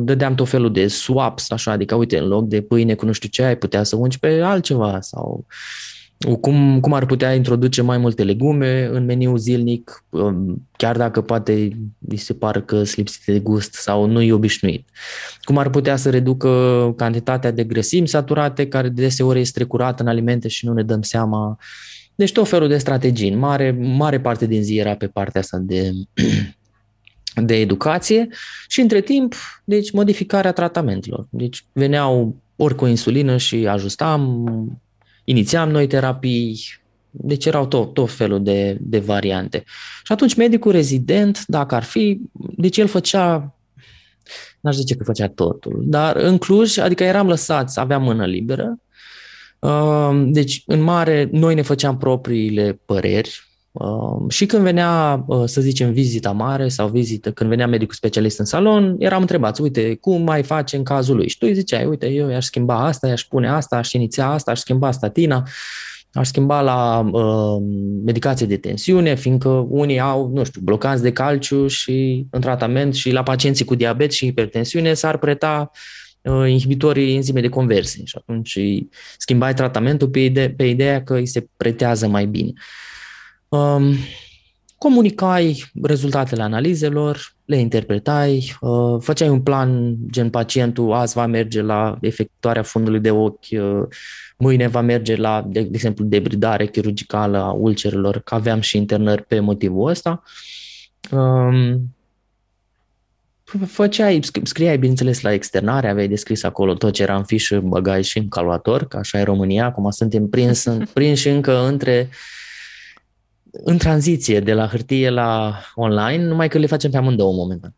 Dădeam 0.00 0.34
tot 0.34 0.48
felul 0.48 0.72
de 0.72 0.86
swaps, 0.86 1.50
așa, 1.50 1.70
adică 1.70 1.94
uite, 1.94 2.18
în 2.18 2.26
loc 2.26 2.48
de 2.48 2.60
pâine 2.60 2.94
cu 2.94 3.04
nu 3.04 3.12
știu 3.12 3.28
ce, 3.28 3.42
ai 3.42 3.56
putea 3.56 3.82
să 3.82 3.96
ungi 3.96 4.18
pe 4.18 4.40
altceva 4.40 5.00
sau 5.00 5.46
cum, 6.40 6.80
cum 6.80 6.92
ar 6.92 7.06
putea 7.06 7.34
introduce 7.34 7.82
mai 7.82 7.98
multe 7.98 8.24
legume 8.24 8.88
în 8.92 9.04
meniu 9.04 9.36
zilnic, 9.36 10.04
um, 10.08 10.68
chiar 10.76 10.96
dacă 10.96 11.20
poate 11.20 11.52
îi 12.08 12.16
se 12.16 12.34
pare 12.34 12.60
că 12.60 12.76
sunt 12.76 12.96
lipsite 12.96 13.32
de 13.32 13.38
gust 13.38 13.74
sau 13.74 14.06
nu 14.06 14.22
e 14.22 14.32
obișnuit. 14.32 14.88
Cum 15.42 15.58
ar 15.58 15.70
putea 15.70 15.96
să 15.96 16.10
reducă 16.10 16.92
cantitatea 16.96 17.50
de 17.50 17.64
grăsimi 17.64 18.08
saturate, 18.08 18.68
care 18.68 18.88
deseori 18.88 19.38
este 19.38 19.50
strecurată 19.50 20.02
în 20.02 20.08
alimente 20.08 20.48
și 20.48 20.66
nu 20.66 20.72
ne 20.72 20.82
dăm 20.82 21.02
seama. 21.02 21.58
Deci 22.14 22.32
tot 22.32 22.48
felul 22.48 22.68
de 22.68 22.78
strategii. 22.78 23.34
Mare, 23.34 23.70
mare 23.80 24.20
parte 24.20 24.46
din 24.46 24.62
zi 24.62 24.76
era 24.76 24.94
pe 24.94 25.06
partea 25.06 25.40
asta 25.40 25.58
de, 25.58 25.92
de 27.34 27.54
educație 27.54 28.28
și 28.68 28.80
între 28.80 29.00
timp, 29.00 29.34
deci 29.64 29.90
modificarea 29.90 30.52
tratamentelor. 30.52 31.26
Deci 31.30 31.64
veneau 31.72 32.36
ori 32.56 32.74
cu 32.74 32.86
insulină 32.86 33.36
și 33.36 33.66
ajustam, 33.66 34.44
inițiam 35.28 35.70
noi 35.70 35.86
terapii, 35.86 36.60
deci 37.10 37.46
erau 37.46 37.66
tot, 37.66 37.94
tot 37.94 38.10
felul 38.10 38.42
de, 38.42 38.76
de 38.80 38.98
variante. 38.98 39.64
Și 40.02 40.12
atunci 40.12 40.34
medicul 40.34 40.72
rezident, 40.72 41.44
dacă 41.46 41.74
ar 41.74 41.82
fi, 41.82 42.20
deci 42.56 42.76
el 42.76 42.86
făcea, 42.86 43.54
n-aș 44.60 44.74
zice 44.74 44.94
că 44.94 45.04
făcea 45.04 45.28
totul, 45.28 45.82
dar 45.86 46.16
în 46.16 46.38
Cluj, 46.38 46.78
adică 46.78 47.04
eram 47.04 47.26
lăsați, 47.26 47.80
aveam 47.80 48.02
mână 48.02 48.26
liberă, 48.26 48.80
uh, 49.58 50.22
deci, 50.26 50.62
în 50.66 50.80
mare, 50.80 51.28
noi 51.32 51.54
ne 51.54 51.62
făceam 51.62 51.98
propriile 51.98 52.80
păreri, 52.84 53.47
Um, 53.47 53.47
și 54.28 54.46
când 54.46 54.62
venea, 54.62 55.24
uh, 55.26 55.42
să 55.44 55.60
zicem, 55.60 55.92
vizita 55.92 56.30
mare 56.30 56.68
sau 56.68 56.88
vizită, 56.88 57.32
când 57.32 57.50
venea 57.50 57.66
medicul 57.66 57.94
specialist 57.94 58.38
în 58.38 58.44
salon, 58.44 58.96
eram 58.98 59.20
întrebați, 59.20 59.60
uite, 59.60 59.94
cum 59.94 60.22
mai 60.22 60.42
face 60.42 60.76
în 60.76 60.82
cazul 60.82 61.16
lui? 61.16 61.28
Și 61.28 61.38
tu 61.38 61.46
îi 61.48 61.54
ziceai, 61.54 61.84
uite, 61.86 62.06
eu 62.06 62.28
i-aș 62.28 62.44
schimba 62.44 62.84
asta, 62.84 63.06
i-aș 63.08 63.22
pune 63.22 63.48
asta, 63.48 63.76
aș 63.76 63.92
iniția 63.92 64.28
asta, 64.28 64.50
aș 64.50 64.58
schimba 64.58 64.90
statina, 64.90 65.48
aș 66.12 66.26
schimba 66.26 66.60
la 66.60 67.08
uh, 67.12 67.62
medicație 68.04 68.46
de 68.46 68.56
tensiune, 68.56 69.14
fiindcă 69.14 69.48
unii 69.68 70.00
au, 70.00 70.30
nu 70.34 70.44
știu, 70.44 70.60
blocanți 70.64 71.02
de 71.02 71.12
calciu 71.12 71.66
și 71.66 72.26
în 72.30 72.40
tratament 72.40 72.94
și 72.94 73.10
la 73.10 73.22
pacienții 73.22 73.64
cu 73.64 73.74
diabet 73.74 74.12
și 74.12 74.24
hipertensiune 74.24 74.94
s-ar 74.94 75.18
preta 75.18 75.70
uh, 76.20 76.48
inhibitorii 76.48 77.14
enzime 77.14 77.40
de 77.40 77.48
conversie 77.48 78.04
și 78.04 78.16
atunci 78.18 78.58
schimbai 79.18 79.54
tratamentul 79.54 80.08
pe, 80.08 80.18
ide- 80.18 80.54
pe 80.56 80.64
ideea 80.64 81.02
că 81.02 81.14
îi 81.14 81.26
se 81.26 81.48
pretează 81.56 82.08
mai 82.08 82.26
bine. 82.26 82.52
Uh, 82.54 82.62
Um, 83.48 83.94
comunicai 84.78 85.70
rezultatele 85.82 86.42
analizelor, 86.42 87.34
le 87.44 87.56
interpretai, 87.56 88.56
uh, 88.60 88.96
făceai 89.00 89.28
un 89.28 89.40
plan 89.40 89.96
gen 90.10 90.30
pacientul 90.30 90.92
azi 90.92 91.14
va 91.14 91.26
merge 91.26 91.60
la 91.60 91.98
efectuarea 92.00 92.62
fundului 92.62 93.00
de 93.00 93.10
ochi, 93.10 93.46
uh, 93.50 93.82
mâine 94.36 94.66
va 94.66 94.80
merge 94.80 95.16
la, 95.16 95.44
de, 95.46 95.60
de 95.60 95.68
exemplu, 95.72 96.04
debridare 96.04 96.66
chirurgicală 96.66 97.38
a 97.38 97.50
ulcerelor, 97.50 98.18
că 98.18 98.34
aveam 98.34 98.60
și 98.60 98.76
internări 98.76 99.22
pe 99.22 99.40
motivul 99.40 99.88
ăsta. 99.88 100.22
Um, 101.10 101.96
făceai, 103.66 104.20
scriai, 104.42 104.78
bineînțeles, 104.78 105.20
la 105.20 105.32
externare, 105.32 105.88
aveai 105.88 106.08
descris 106.08 106.42
acolo 106.42 106.74
tot 106.74 106.92
ce 106.92 107.02
era 107.02 107.16
în 107.16 107.24
fișă, 107.24 107.60
băgai 107.60 108.02
și 108.02 108.18
în 108.18 108.28
calculator, 108.28 108.88
că 108.88 108.96
așa 108.96 109.18
e 109.18 109.22
România, 109.22 109.64
acum 109.64 109.90
suntem 109.90 110.28
prins, 110.28 110.66
prinși 110.94 111.28
încă 111.28 111.66
între 111.66 112.08
uh, 112.10 112.16
în 113.50 113.78
tranziție 113.78 114.40
de 114.40 114.52
la 114.52 114.66
hârtie 114.66 115.10
la 115.10 115.60
online, 115.74 116.24
numai 116.24 116.48
că 116.48 116.58
le 116.58 116.66
facem 116.66 116.90
pe 116.90 116.96
amândouă 116.96 117.30
în 117.30 117.36
momentan. 117.36 117.74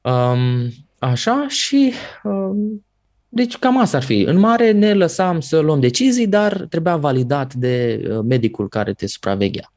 Um, 0.00 0.72
așa 0.98 1.46
și 1.48 1.92
um, 2.22 2.84
deci 3.28 3.56
cam 3.56 3.78
asta 3.78 3.96
ar 3.96 4.02
fi. 4.02 4.20
În 4.20 4.38
mare 4.38 4.70
ne 4.70 4.94
lăsam 4.94 5.40
să 5.40 5.58
luăm 5.58 5.80
decizii, 5.80 6.26
dar 6.26 6.66
trebuia 6.68 6.96
validat 6.96 7.54
de 7.54 8.04
uh, 8.10 8.18
medicul 8.28 8.68
care 8.68 8.92
te 8.92 9.06
supraveghea. 9.06 9.72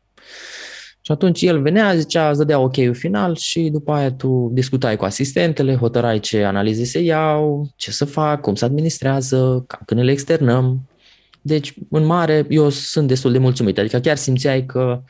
Și 1.02 1.12
atunci 1.12 1.42
el 1.42 1.62
venea, 1.62 1.96
zicea, 1.96 2.30
îți 2.30 2.38
dădea 2.38 2.60
ok-ul 2.60 2.94
final 2.94 3.36
și 3.36 3.70
după 3.70 3.92
aia 3.92 4.12
tu 4.12 4.50
discutai 4.54 4.96
cu 4.96 5.06
asistentele, 5.06 5.76
hotărai 5.76 6.20
ce 6.20 6.44
analize 6.44 6.84
se 6.84 7.00
iau, 7.00 7.72
ce 7.76 7.92
să 7.92 8.06
fac, 8.06 8.42
cum 8.42 8.56
se 8.56 8.66
administrează, 8.66 9.64
cam 9.68 9.82
când 9.86 10.02
le 10.02 10.12
externăm. 10.12 10.90
Deci, 11.46 11.74
în 11.90 12.06
mare, 12.06 12.46
eu 12.50 12.70
sunt 12.70 13.08
destul 13.08 13.32
de 13.32 13.38
mulțumit. 13.38 13.78
Adică 13.78 14.00
chiar 14.00 14.18
simțeai 14.18 14.66
că 14.66 15.04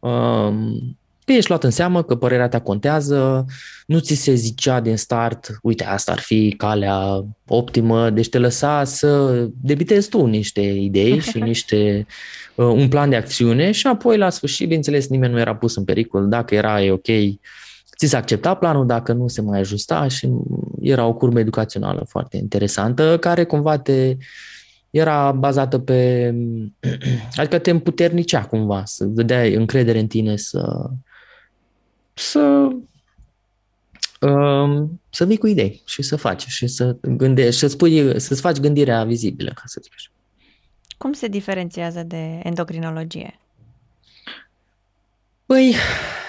Um, 0.00 0.98
că 1.24 1.32
ești 1.32 1.48
luat 1.48 1.64
în 1.64 1.70
seamă, 1.70 2.02
că 2.02 2.16
părerea 2.16 2.48
ta 2.48 2.60
contează, 2.60 3.44
nu 3.86 3.98
ți 3.98 4.14
se 4.14 4.34
zicea 4.34 4.80
din 4.80 4.96
start, 4.96 5.58
uite, 5.62 5.84
asta 5.84 6.12
ar 6.12 6.18
fi 6.18 6.54
calea 6.56 7.24
optimă, 7.46 8.10
deci 8.10 8.28
te 8.28 8.38
lăsa 8.38 8.84
să 8.84 9.48
debitezi 9.60 10.08
tu 10.08 10.26
niște 10.26 10.60
idei 10.60 11.20
și 11.20 11.38
niște, 11.50 12.06
uh, 12.54 12.66
un 12.66 12.88
plan 12.88 13.10
de 13.10 13.16
acțiune 13.16 13.70
și 13.70 13.86
apoi 13.86 14.16
la 14.16 14.30
sfârșit, 14.30 14.64
bineînțeles, 14.64 15.08
nimeni 15.08 15.32
nu 15.32 15.38
era 15.38 15.54
pus 15.54 15.76
în 15.76 15.84
pericol, 15.84 16.28
dacă 16.28 16.54
era 16.54 16.82
e 16.82 16.90
ok, 16.90 17.06
ți 17.96 18.06
se 18.06 18.16
accepta 18.16 18.54
planul, 18.54 18.86
dacă 18.86 19.12
nu 19.12 19.28
se 19.28 19.40
mai 19.40 19.58
ajusta 19.58 20.08
și 20.08 20.28
era 20.80 21.06
o 21.06 21.14
curbă 21.14 21.38
educațională 21.38 22.04
foarte 22.08 22.36
interesantă 22.36 23.18
care 23.18 23.44
cumva 23.44 23.78
te, 23.78 24.16
era 24.90 25.32
bazată 25.32 25.78
pe... 25.78 26.30
Adică 27.36 27.58
te 27.58 27.70
împuternicea 27.70 28.46
cumva, 28.46 28.84
să 28.84 29.04
dădeai 29.04 29.54
încredere 29.54 29.98
în 29.98 30.06
tine 30.06 30.36
să... 30.36 30.90
să 32.14 32.68
um, 34.20 35.00
să 35.10 35.24
vii 35.24 35.38
cu 35.38 35.46
idei 35.46 35.82
și 35.84 36.02
să 36.02 36.16
faci 36.16 36.46
și 36.46 36.66
să 36.66 36.96
gândești, 37.00 37.60
să 37.60 37.66
spui, 37.66 38.20
să-ți 38.20 38.40
faci 38.40 38.56
gândirea 38.56 39.04
vizibilă, 39.04 39.50
ca 39.54 39.62
să 39.64 39.78
zic 39.82 39.92
așa. 39.94 40.10
Cum 40.98 41.12
se 41.12 41.28
diferențiază 41.28 42.02
de 42.02 42.40
endocrinologie? 42.42 43.40
Păi, 45.46 45.74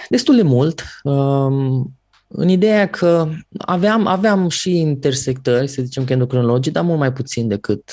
destul 0.09 0.35
de 0.35 0.41
mult. 0.41 0.83
Um, 1.03 1.95
în 2.27 2.49
ideea 2.49 2.89
că 2.89 3.29
aveam, 3.57 4.07
aveam 4.07 4.49
și 4.49 4.77
intersectări, 4.77 5.67
să 5.67 5.81
zicem 5.81 6.05
că 6.05 6.13
endocrinologii, 6.13 6.71
dar 6.71 6.83
mult 6.83 6.99
mai 6.99 7.13
puțin 7.13 7.47
decât 7.47 7.91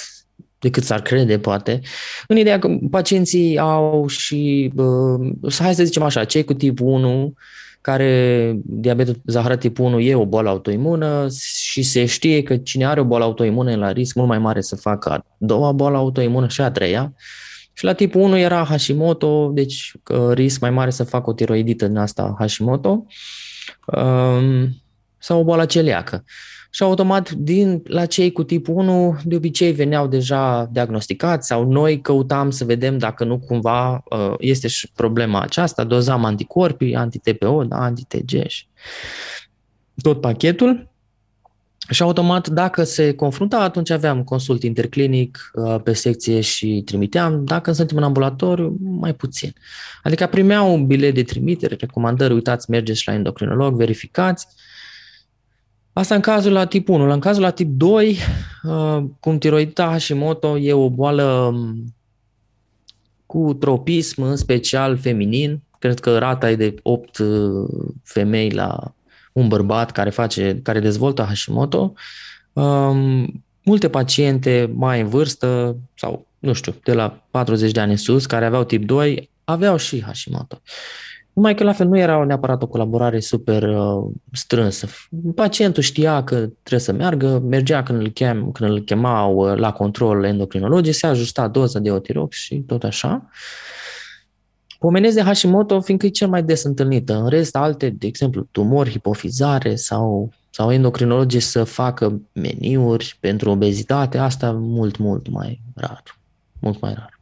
decât 0.58 0.84
s-ar 0.84 1.02
crede, 1.02 1.38
poate, 1.38 1.80
în 2.26 2.36
ideea 2.36 2.58
că 2.58 2.78
pacienții 2.90 3.58
au 3.58 4.06
și, 4.06 4.72
uh, 4.76 5.52
hai 5.58 5.74
să 5.74 5.84
zicem 5.84 6.02
așa, 6.02 6.24
cei 6.24 6.44
cu 6.44 6.54
tip 6.54 6.80
1, 6.80 7.34
care 7.80 8.52
diabetul 8.64 9.20
zaharat 9.26 9.58
tip 9.58 9.78
1 9.78 10.00
e 10.00 10.14
o 10.14 10.26
boală 10.26 10.48
autoimună 10.48 11.26
și 11.62 11.82
se 11.82 12.04
știe 12.04 12.42
că 12.42 12.56
cine 12.56 12.86
are 12.86 13.00
o 13.00 13.04
boală 13.04 13.24
autoimună 13.24 13.70
e 13.70 13.76
la 13.76 13.92
risc 13.92 14.14
mult 14.14 14.28
mai 14.28 14.38
mare 14.38 14.60
să 14.60 14.76
facă 14.76 15.10
a 15.10 15.24
doua 15.38 15.72
boală 15.72 15.96
autoimună 15.96 16.48
și 16.48 16.60
a 16.60 16.70
treia. 16.70 17.14
Și 17.72 17.84
la 17.84 17.92
tipul 17.92 18.20
1 18.20 18.38
era 18.38 18.64
Hashimoto, 18.64 19.50
deci 19.54 19.92
risc 20.32 20.60
mai 20.60 20.70
mare 20.70 20.90
să 20.90 21.04
facă 21.04 21.30
o 21.30 21.32
tiroidită 21.32 21.86
din 21.86 21.96
asta 21.96 22.34
Hashimoto 22.38 23.06
um, 23.86 24.68
sau 25.18 25.40
o 25.40 25.44
boală 25.44 25.64
celiacă. 25.64 26.24
Uh, 26.24 26.57
și 26.78 26.84
automat 26.84 27.30
din 27.30 27.82
la 27.84 28.06
cei 28.06 28.32
cu 28.32 28.42
tip 28.42 28.68
1 28.68 29.18
de 29.24 29.36
obicei 29.36 29.72
veneau 29.72 30.06
deja 30.06 30.68
diagnosticați 30.72 31.46
sau 31.46 31.70
noi 31.70 32.00
căutam 32.00 32.50
să 32.50 32.64
vedem 32.64 32.98
dacă 32.98 33.24
nu 33.24 33.38
cumva 33.38 34.02
uh, 34.04 34.34
este 34.38 34.68
și 34.68 34.90
problema 34.94 35.42
aceasta, 35.42 35.84
dozam 35.84 36.24
anticorpii, 36.24 36.94
anti-TPO, 36.94 37.64
da, 37.64 37.76
anti-TG 37.76 38.46
și 38.46 38.66
tot 40.02 40.20
pachetul. 40.20 40.88
Și 41.90 42.02
automat, 42.02 42.48
dacă 42.48 42.84
se 42.84 43.14
confrunta, 43.14 43.58
atunci 43.60 43.90
aveam 43.90 44.24
consult 44.24 44.62
interclinic 44.62 45.50
uh, 45.54 45.80
pe 45.82 45.92
secție 45.92 46.40
și 46.40 46.82
trimiteam. 46.84 47.44
Dacă 47.44 47.72
suntem 47.72 47.96
în 47.96 48.02
ambulatoriu, 48.02 48.76
mai 48.80 49.14
puțin. 49.14 49.52
Adică 50.02 50.26
primeau 50.26 50.74
un 50.74 50.86
bilet 50.86 51.14
de 51.14 51.22
trimitere, 51.22 51.76
recomandări, 51.80 52.34
uitați, 52.34 52.70
mergeți 52.70 53.02
la 53.06 53.14
endocrinolog, 53.14 53.76
verificați, 53.76 54.46
Asta 55.98 56.14
în 56.14 56.20
cazul 56.20 56.52
la 56.52 56.64
tip 56.64 56.88
1. 56.88 57.10
În 57.10 57.20
cazul 57.20 57.42
la 57.42 57.50
tip 57.50 57.68
2, 57.68 58.18
uh, 58.62 59.04
cum 59.20 59.38
tiroidita 59.38 59.86
Hashimoto 59.86 60.58
e 60.58 60.72
o 60.72 60.90
boală 60.90 61.24
um, 61.24 61.94
cu 63.26 63.54
tropism, 63.54 64.22
în 64.22 64.36
special 64.36 64.96
feminin. 64.96 65.60
Cred 65.78 66.00
că 66.00 66.18
rata 66.18 66.50
e 66.50 66.56
de 66.56 66.74
8 66.82 67.18
uh, 67.18 67.68
femei 68.02 68.50
la 68.50 68.94
un 69.32 69.48
bărbat 69.48 69.90
care 69.90 70.10
face, 70.10 70.60
care 70.62 70.80
dezvoltă 70.80 71.22
Hashimoto. 71.22 71.92
Um, 72.52 73.44
multe 73.62 73.88
paciente 73.88 74.72
mai 74.74 75.00
în 75.00 75.08
vârstă 75.08 75.76
sau, 75.94 76.26
nu 76.38 76.52
știu, 76.52 76.74
de 76.84 76.92
la 76.92 77.26
40 77.30 77.72
de 77.72 77.80
ani 77.80 77.90
în 77.90 77.96
sus, 77.96 78.26
care 78.26 78.44
aveau 78.44 78.64
tip 78.64 78.84
2, 78.84 79.30
aveau 79.44 79.76
și 79.76 80.02
Hashimoto. 80.02 80.60
Numai 81.38 81.54
că 81.54 81.64
la 81.64 81.72
fel 81.72 81.86
nu 81.86 81.98
era 81.98 82.24
neapărat 82.24 82.62
o 82.62 82.66
colaborare 82.66 83.20
super 83.20 83.62
uh, 83.62 84.10
strânsă. 84.32 84.86
Pacientul 85.34 85.82
știa 85.82 86.24
că 86.24 86.34
trebuie 86.36 86.80
să 86.80 86.92
meargă, 86.92 87.42
mergea 87.44 87.82
când 87.82 88.00
îl, 88.00 88.08
chem, 88.08 88.50
când 88.52 88.70
îl 88.70 88.80
chemau 88.80 89.36
uh, 89.36 89.58
la 89.58 89.72
control 89.72 90.24
endocrinologic, 90.24 90.94
se 90.94 91.06
ajusta 91.06 91.48
doza 91.48 91.78
de 91.78 91.90
otirox 91.90 92.36
și 92.36 92.56
tot 92.56 92.84
așa. 92.84 93.28
Pomenesc 94.78 95.14
de 95.14 95.22
Hashimoto 95.22 95.80
fiindcă 95.80 96.06
e 96.06 96.10
cel 96.10 96.28
mai 96.28 96.42
des 96.42 96.62
întâlnită. 96.62 97.14
În 97.14 97.28
rest, 97.28 97.56
alte, 97.56 97.90
de 97.90 98.06
exemplu, 98.06 98.46
tumori, 98.50 98.90
hipofizare 98.90 99.74
sau, 99.74 100.32
sau 100.50 100.72
endocrinologii 100.72 101.40
să 101.40 101.64
facă 101.64 102.20
meniuri 102.32 103.16
pentru 103.20 103.50
obezitate, 103.50 104.18
asta 104.18 104.52
mult, 104.52 104.96
mult 104.96 105.28
mai 105.30 105.60
rar. 105.74 106.02
Mult 106.60 106.80
mai 106.80 106.94
rar. 106.94 107.17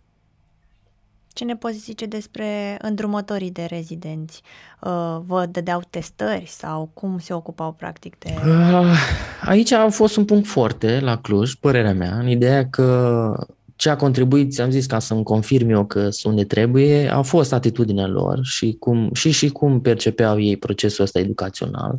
Ce 1.37 1.45
ne 1.45 1.57
poți 1.57 1.79
zice 1.79 2.07
despre 2.07 2.77
îndrumătorii 2.81 3.51
de 3.51 3.65
rezidenți? 3.65 4.43
Uh, 4.81 5.19
vă 5.27 5.47
dădeau 5.51 5.83
testări 5.91 6.47
sau 6.47 6.91
cum 6.95 7.19
se 7.19 7.33
ocupau 7.33 7.73
practic 7.73 8.19
de... 8.19 8.35
Uh, 8.47 8.97
aici 9.43 9.73
a 9.73 9.89
fost 9.89 10.17
un 10.17 10.25
punct 10.25 10.47
foarte 10.47 11.01
la 11.01 11.19
Cluj, 11.19 11.55
părerea 11.55 11.93
mea, 11.93 12.19
în 12.19 12.29
ideea 12.29 12.69
că 12.69 13.47
ce 13.75 13.89
a 13.89 13.97
contribuit, 13.97 14.53
ți-am 14.53 14.71
zis, 14.71 14.87
ca 14.87 14.99
să-mi 14.99 15.23
confirm 15.23 15.69
eu 15.69 15.85
că 15.85 16.11
sunt 16.11 16.33
unde 16.33 16.45
trebuie, 16.45 17.09
a 17.13 17.23
fost 17.23 17.53
atitudinea 17.53 18.07
lor 18.07 18.39
și, 18.43 18.77
cum, 18.79 19.11
și, 19.15 19.31
și 19.31 19.49
cum 19.49 19.81
percepeau 19.81 20.41
ei 20.41 20.57
procesul 20.57 21.05
ăsta 21.05 21.19
educațional. 21.19 21.99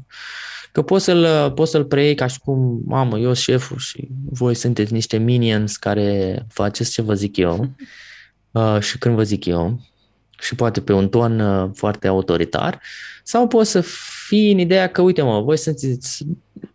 Că 0.71 0.81
poți 0.81 1.03
să-l, 1.03 1.51
poți 1.51 1.71
să-l 1.71 1.85
preiei 1.85 2.15
ca 2.15 2.27
și 2.27 2.39
cum, 2.39 2.81
mamă, 2.85 3.17
eu 3.17 3.33
șeful 3.33 3.77
și 3.77 4.07
voi 4.29 4.55
sunteți 4.55 4.93
niște 4.93 5.17
minions 5.17 5.75
care 5.75 6.45
faceți 6.49 6.91
ce 6.91 7.01
vă 7.01 7.13
zic 7.13 7.37
eu. 7.37 7.65
Uh, 8.57 8.79
și 8.79 8.97
când 8.97 9.15
vă 9.15 9.23
zic 9.23 9.45
eu, 9.45 9.79
și 10.39 10.55
poate 10.55 10.81
pe 10.81 10.93
un 10.93 11.09
ton 11.09 11.39
uh, 11.39 11.69
foarte 11.73 12.07
autoritar, 12.07 12.81
sau 13.23 13.47
poți 13.47 13.71
să 13.71 13.83
fii 14.27 14.51
în 14.51 14.59
ideea 14.59 14.87
că, 14.87 15.01
uite 15.01 15.21
mă, 15.21 15.41
voi 15.41 15.57
sunteți 15.57 16.25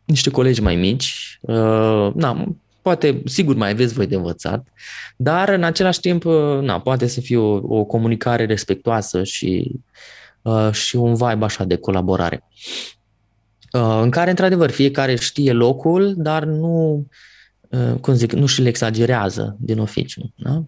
niște 0.05 0.31
colegi 0.31 0.63
mai 0.63 0.77
mici, 0.77 1.39
uh, 1.41 2.11
na, 2.15 2.55
poate, 2.83 3.23
sigur, 3.25 3.57
mai 3.57 3.71
aveți 3.71 3.95
voi 3.95 4.07
de 4.07 4.15
învățat, 4.15 4.67
dar 5.17 5.49
în 5.49 5.63
același 5.63 6.01
timp, 6.01 6.25
uh, 6.25 6.59
na, 6.61 6.81
poate 6.81 7.07
să 7.07 7.21
fie 7.21 7.37
o, 7.37 7.79
o 7.79 7.85
comunicare 7.85 8.45
respectoasă 8.45 9.25
și, 9.25 9.71
uh, 10.43 10.73
și 10.73 10.97
un 10.97 11.15
vibe 11.15 11.45
așa 11.45 11.65
de 11.65 11.77
colaborare. 11.77 12.45
Uh, 13.73 13.99
în 14.03 14.11
care, 14.11 14.31
într-adevăr, 14.31 14.71
fiecare 14.71 15.15
știe 15.15 15.53
locul, 15.53 16.15
dar 16.17 16.45
nu, 16.45 17.07
uh, 17.69 17.95
cum 18.01 18.15
zic, 18.15 18.33
nu 18.33 18.47
și 18.47 18.63
le 18.63 18.69
exagerează 18.69 19.57
din 19.61 19.79
oficiu. 19.79 20.33
Da? 20.37 20.63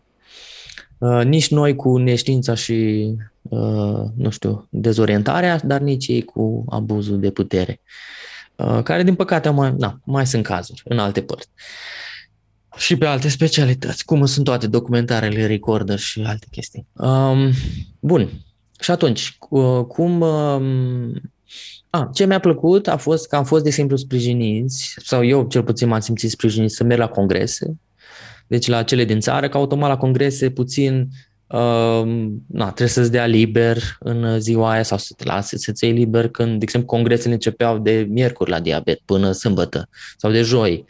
Uh, 0.99 1.25
nici 1.25 1.51
noi 1.51 1.75
cu 1.75 1.97
neștiința 1.97 2.55
și, 2.55 3.09
uh, 3.43 4.03
nu 4.17 4.31
știu, 4.31 4.67
dezorientarea, 4.71 5.61
dar 5.65 5.81
nici 5.81 6.07
ei 6.07 6.23
cu 6.23 6.65
abuzul 6.69 7.21
de 7.21 7.31
putere, 7.31 7.81
uh, 8.57 8.81
care, 8.83 9.03
din 9.03 9.15
păcate, 9.15 9.49
mai, 9.49 9.75
na, 9.79 10.01
mai 10.05 10.27
sunt 10.27 10.45
cazuri 10.45 10.83
în 10.85 10.99
alte 10.99 11.23
părți. 11.23 11.49
Și 12.77 12.97
pe 12.97 13.07
alte 13.07 13.29
specialități, 13.29 14.05
cum 14.05 14.27
sunt 14.27 14.45
toate 14.45 14.67
documentarele, 14.67 15.47
recorder 15.47 15.99
și 15.99 16.21
alte 16.21 16.47
chestii. 16.51 16.87
Um, 16.93 17.51
bun. 18.01 18.31
Și 18.81 18.91
atunci, 18.91 19.37
cum... 19.89 20.21
Um, 20.21 21.21
a, 21.91 22.11
ce 22.15 22.25
mi-a 22.25 22.41
plăcut 22.41 22.89
a 22.89 22.97
fost 22.97 23.29
că 23.29 23.37
am 23.37 23.45
fost, 23.45 23.63
de 23.63 23.69
exemplu, 23.69 23.97
sprijiniți, 23.97 24.97
sau 25.05 25.25
eu 25.25 25.43
cel 25.43 25.63
puțin 25.63 25.89
m-am 25.89 26.01
simțit 26.01 26.31
sprijinit 26.31 26.71
să 26.71 26.85
merg 26.85 27.01
la 27.01 27.09
congrese, 27.09 27.77
deci 28.47 28.67
la 28.67 28.83
cele 28.83 29.05
din 29.05 29.21
țară, 29.21 29.49
că 29.49 29.57
automat 29.57 29.89
la 29.89 29.97
congrese 29.97 30.51
puțin 30.51 31.09
uh, 31.47 32.03
na, 32.47 32.65
trebuie 32.65 32.89
să-ți 32.89 33.11
dea 33.11 33.27
liber 33.27 33.79
în 33.99 34.41
ziua 34.41 34.71
aia 34.71 34.83
sau 34.83 34.99
să 34.99 35.15
te 35.17 35.25
lase 35.25 35.59
să-ți 35.59 35.85
iei 35.85 35.93
liber 35.93 36.29
când, 36.29 36.59
de 36.59 36.65
exemplu, 36.65 36.89
congresele 36.89 37.35
începeau 37.35 37.79
de 37.79 38.07
miercuri 38.11 38.51
la 38.51 38.61
diabet 38.61 39.01
până 39.05 39.33
sâmbătă 39.33 39.89
sau 40.17 40.31
de 40.31 40.43
joi. 40.43 40.85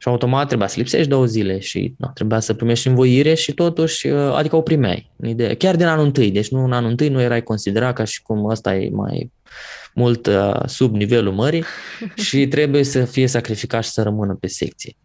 Și 0.00 0.08
automat 0.08 0.46
trebuia 0.46 0.68
să 0.68 0.74
lipsești 0.78 1.08
două 1.08 1.26
zile 1.26 1.58
și 1.58 1.94
na, 1.98 2.08
trebuia 2.08 2.40
să 2.40 2.54
primești 2.54 2.88
învoire 2.88 3.34
și 3.34 3.52
totuși, 3.52 4.06
uh, 4.06 4.32
adică 4.34 4.56
o 4.56 4.60
primeai. 4.60 5.10
În 5.16 5.28
ideea. 5.28 5.54
Chiar 5.54 5.76
din 5.76 5.86
anul 5.86 6.04
întâi, 6.04 6.30
deci 6.30 6.48
nu 6.48 6.64
în 6.64 6.72
anul 6.72 6.90
întâi 6.90 7.08
nu 7.08 7.20
erai 7.20 7.42
considerat 7.42 7.94
ca 7.94 8.04
și 8.04 8.22
cum 8.22 8.44
ăsta 8.44 8.76
e 8.76 8.90
mai 8.90 9.30
mult 9.94 10.26
uh, 10.26 10.60
sub 10.66 10.94
nivelul 10.94 11.32
mării 11.32 11.64
și 12.26 12.46
trebuie 12.46 12.84
să 12.84 13.04
fie 13.04 13.26
sacrificat 13.26 13.84
și 13.84 13.90
să 13.90 14.02
rămână 14.02 14.34
pe 14.34 14.46
secție. 14.46 14.96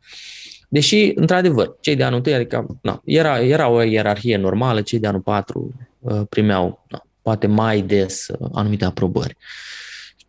Deși, 0.73 1.12
într-adevăr, 1.15 1.75
cei 1.79 1.95
de 1.95 2.03
anul 2.03 2.21
1, 2.25 2.36
adică 2.36 2.77
na, 2.81 3.01
era, 3.05 3.39
era 3.39 3.67
o 3.67 3.81
ierarhie 3.81 4.38
normală, 4.38 4.81
cei 4.81 4.99
de 4.99 5.07
anul 5.07 5.21
4 5.21 5.73
uh, 5.99 6.21
primeau 6.29 6.86
na, 6.89 7.05
poate 7.21 7.47
mai 7.47 7.81
des 7.81 8.27
uh, 8.27 8.49
anumite 8.53 8.86
aprobări. 8.86 9.38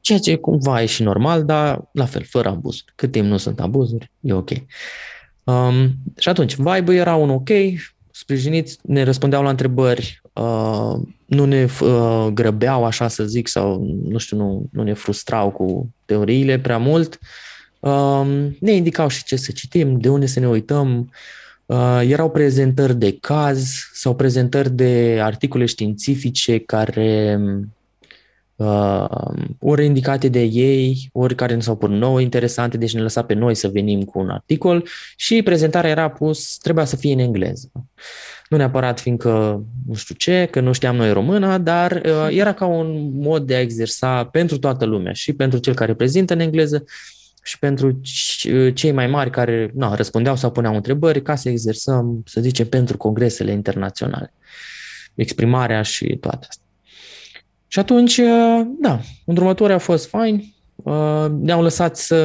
Ceea 0.00 0.18
ce 0.18 0.36
cumva 0.36 0.82
e 0.82 0.86
și 0.86 1.02
normal, 1.02 1.44
dar 1.44 1.82
la 1.92 2.04
fel, 2.04 2.24
fără 2.24 2.48
abuzuri. 2.48 2.92
Cât 2.94 3.10
timp 3.10 3.26
nu 3.26 3.36
sunt 3.36 3.60
abuzuri, 3.60 4.10
e 4.20 4.32
ok. 4.32 4.50
Um, 5.44 5.94
și 6.18 6.28
atunci, 6.28 6.56
vibe 6.56 6.94
era 6.94 7.14
un 7.14 7.30
ok, 7.30 7.50
sprijiniți, 8.10 8.78
ne 8.82 9.02
răspundeau 9.02 9.42
la 9.42 9.50
întrebări, 9.50 10.20
uh, 10.32 10.94
nu 11.26 11.44
ne 11.44 11.68
uh, 11.80 12.26
grăbeau, 12.32 12.84
așa 12.84 13.08
să 13.08 13.24
zic, 13.24 13.48
sau 13.48 13.98
nu 14.08 14.18
știu, 14.18 14.36
nu, 14.36 14.68
nu 14.72 14.82
ne 14.82 14.92
frustrau 14.92 15.50
cu 15.50 15.94
teoriile 16.04 16.58
prea 16.58 16.78
mult. 16.78 17.18
Uh, 17.22 17.28
ne 18.58 18.72
indicau 18.72 19.08
și 19.08 19.24
ce 19.24 19.36
să 19.36 19.52
citim, 19.52 19.98
de 19.98 20.08
unde 20.08 20.26
să 20.26 20.40
ne 20.40 20.48
uităm. 20.48 21.10
Uh, 21.66 22.00
erau 22.08 22.30
prezentări 22.30 22.96
de 22.96 23.16
caz 23.20 23.88
sau 23.92 24.14
prezentări 24.14 24.70
de 24.70 25.18
articole 25.22 25.64
științifice 25.64 26.58
care 26.58 27.40
uh, 28.56 29.06
ori 29.58 29.84
indicate 29.84 30.28
de 30.28 30.42
ei, 30.42 31.08
ori 31.12 31.34
care 31.34 31.54
ne 31.54 31.60
s-au 31.60 31.76
părut 31.76 31.96
nouă 31.96 32.20
interesante, 32.20 32.76
deci 32.76 32.94
ne 32.94 33.00
lăsa 33.00 33.22
pe 33.22 33.34
noi 33.34 33.54
să 33.54 33.68
venim 33.68 34.02
cu 34.02 34.18
un 34.18 34.28
articol 34.28 34.88
și 35.16 35.42
prezentarea 35.42 35.90
era 35.90 36.10
pus, 36.10 36.56
trebuia 36.56 36.84
să 36.84 36.96
fie 36.96 37.12
în 37.12 37.18
engleză. 37.18 37.70
Nu 38.48 38.56
neapărat 38.56 39.00
fiindcă 39.00 39.62
nu 39.86 39.94
știu 39.94 40.14
ce, 40.14 40.48
că 40.50 40.60
nu 40.60 40.72
știam 40.72 40.96
noi 40.96 41.12
româna, 41.12 41.58
dar 41.58 41.92
uh, 42.04 42.28
era 42.30 42.52
ca 42.52 42.66
un 42.66 43.10
mod 43.12 43.46
de 43.46 43.54
a 43.54 43.60
exersa 43.60 44.24
pentru 44.24 44.58
toată 44.58 44.84
lumea 44.84 45.12
și 45.12 45.32
pentru 45.32 45.58
cel 45.58 45.74
care 45.74 45.94
prezintă 45.94 46.32
în 46.32 46.40
engleză 46.40 46.84
și 47.44 47.58
pentru 47.58 48.00
cei 48.74 48.92
mai 48.92 49.06
mari 49.06 49.30
care 49.30 49.70
na, 49.74 49.94
răspundeau 49.94 50.36
sau 50.36 50.50
puneau 50.50 50.74
întrebări 50.74 51.22
ca 51.22 51.34
să 51.34 51.48
exersăm, 51.48 52.22
să 52.26 52.40
zicem, 52.40 52.66
pentru 52.68 52.96
congresele 52.96 53.52
internaționale. 53.52 54.32
Exprimarea 55.14 55.82
și 55.82 56.16
toate 56.16 56.46
astea. 56.48 56.64
Și 57.66 57.78
atunci, 57.78 58.20
da, 58.80 59.00
îndrumătorii 59.24 59.72
au 59.72 59.78
fost 59.78 60.08
faini, 60.08 60.54
ne-au 61.40 61.62
lăsat 61.62 61.96
să... 61.96 62.16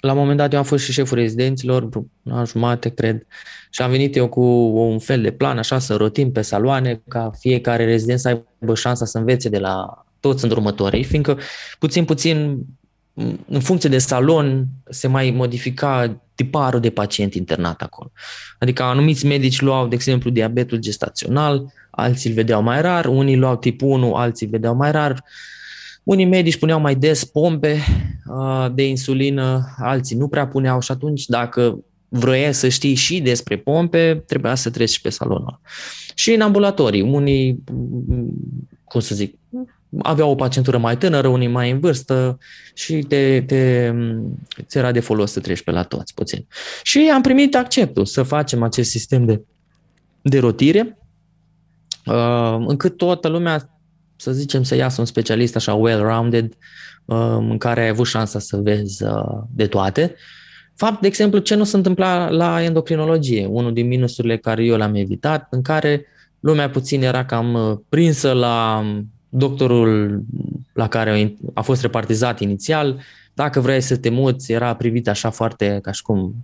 La 0.00 0.12
un 0.12 0.18
moment 0.18 0.36
dat 0.36 0.52
eu 0.52 0.58
am 0.58 0.64
fost 0.64 0.84
și 0.84 0.92
șeful 0.92 1.18
rezidenților, 1.18 1.88
la 2.22 2.44
jumate, 2.44 2.88
cred, 2.88 3.26
și 3.70 3.82
am 3.82 3.90
venit 3.90 4.16
eu 4.16 4.28
cu 4.28 4.40
un 4.74 4.98
fel 4.98 5.22
de 5.22 5.30
plan, 5.30 5.58
așa, 5.58 5.78
să 5.78 5.94
rotim 5.94 6.32
pe 6.32 6.42
saloane, 6.42 7.02
ca 7.08 7.30
fiecare 7.38 7.84
rezident 7.84 8.18
să 8.18 8.28
aibă 8.28 8.74
șansa 8.74 9.04
să 9.04 9.18
învețe 9.18 9.48
de 9.48 9.58
la 9.58 10.04
toți 10.20 10.42
îndrumătorii, 10.42 11.04
fiindcă 11.04 11.38
puțin, 11.78 12.04
puțin 12.04 12.64
în 13.48 13.60
funcție 13.60 13.88
de 13.88 13.98
salon 13.98 14.66
se 14.88 15.06
mai 15.06 15.30
modifica 15.30 16.20
tiparul 16.34 16.80
de 16.80 16.90
pacient 16.90 17.34
internat 17.34 17.82
acolo. 17.82 18.12
Adică 18.58 18.82
anumiți 18.82 19.26
medici 19.26 19.60
luau, 19.60 19.88
de 19.88 19.94
exemplu, 19.94 20.30
diabetul 20.30 20.78
gestațional, 20.78 21.72
alții 21.90 22.30
îl 22.30 22.36
vedeau 22.36 22.62
mai 22.62 22.80
rar, 22.80 23.06
unii 23.06 23.36
luau 23.36 23.56
tip 23.56 23.82
1, 23.82 24.14
alții 24.14 24.46
îl 24.46 24.52
vedeau 24.52 24.74
mai 24.74 24.90
rar. 24.90 25.24
Unii 26.02 26.24
medici 26.24 26.58
puneau 26.58 26.80
mai 26.80 26.94
des 26.94 27.24
pompe 27.24 27.78
uh, 28.26 28.66
de 28.74 28.88
insulină, 28.88 29.74
alții 29.78 30.16
nu 30.16 30.28
prea 30.28 30.46
puneau 30.46 30.80
și 30.80 30.90
atunci 30.90 31.26
dacă 31.26 31.78
vroiai 32.08 32.54
să 32.54 32.68
știi 32.68 32.94
și 32.94 33.20
despre 33.20 33.56
pompe, 33.56 34.22
trebuia 34.26 34.54
să 34.54 34.70
treci 34.70 35.00
pe 35.00 35.08
salonul. 35.08 35.60
Și 36.14 36.32
în 36.32 36.40
ambulatorii, 36.40 37.00
unii, 37.00 37.62
cum 38.84 39.00
să 39.00 39.14
zic, 39.14 39.38
aveau 40.02 40.30
o 40.30 40.34
pacientură 40.34 40.78
mai 40.78 40.98
tânără, 40.98 41.28
unii 41.28 41.48
mai 41.48 41.70
în 41.70 41.80
vârstă 41.80 42.38
și 42.74 42.98
te, 42.98 43.40
te, 43.46 43.92
ți 44.66 44.78
era 44.78 44.92
de 44.92 45.00
folos 45.00 45.32
să 45.32 45.40
treci 45.40 45.62
pe 45.62 45.70
la 45.70 45.82
toți 45.82 46.14
puțin. 46.14 46.46
Și 46.82 47.10
am 47.14 47.22
primit 47.22 47.56
acceptul 47.56 48.04
să 48.04 48.22
facem 48.22 48.62
acest 48.62 48.90
sistem 48.90 49.24
de, 49.24 49.40
de 50.22 50.38
rotire, 50.38 50.98
uh, 52.06 52.64
încât 52.66 52.96
toată 52.96 53.28
lumea, 53.28 53.78
să 54.16 54.32
zicem, 54.32 54.62
să 54.62 54.74
iasă 54.74 55.00
un 55.00 55.06
specialist 55.06 55.56
așa 55.56 55.74
well-rounded, 55.74 56.52
uh, 57.04 57.36
în 57.38 57.58
care 57.58 57.80
ai 57.80 57.88
avut 57.88 58.06
șansa 58.06 58.38
să 58.38 58.56
vezi 58.56 59.04
uh, 59.04 59.42
de 59.50 59.66
toate 59.66 60.14
fapt, 60.74 61.00
de 61.00 61.06
exemplu, 61.06 61.38
ce 61.38 61.54
nu 61.54 61.64
se 61.64 61.76
întâmpla 61.76 62.28
la 62.28 62.62
endocrinologie, 62.62 63.46
unul 63.46 63.72
din 63.72 63.86
minusurile 63.86 64.36
care 64.36 64.64
eu 64.64 64.76
le-am 64.76 64.94
evitat, 64.94 65.46
în 65.50 65.62
care 65.62 66.06
lumea 66.40 66.70
puțin 66.70 67.02
era 67.02 67.24
cam 67.24 67.54
uh, 67.54 67.78
prinsă 67.88 68.32
la 68.32 68.84
doctorul 69.36 70.22
la 70.72 70.88
care 70.88 71.36
a 71.54 71.60
fost 71.60 71.82
repartizat 71.82 72.40
inițial, 72.40 73.00
dacă 73.34 73.60
vrei 73.60 73.80
să 73.80 73.96
te 73.96 74.08
muți, 74.08 74.52
era 74.52 74.74
privit 74.74 75.08
așa 75.08 75.30
foarte 75.30 75.78
ca 75.82 75.92
și 75.92 76.02
cum. 76.02 76.34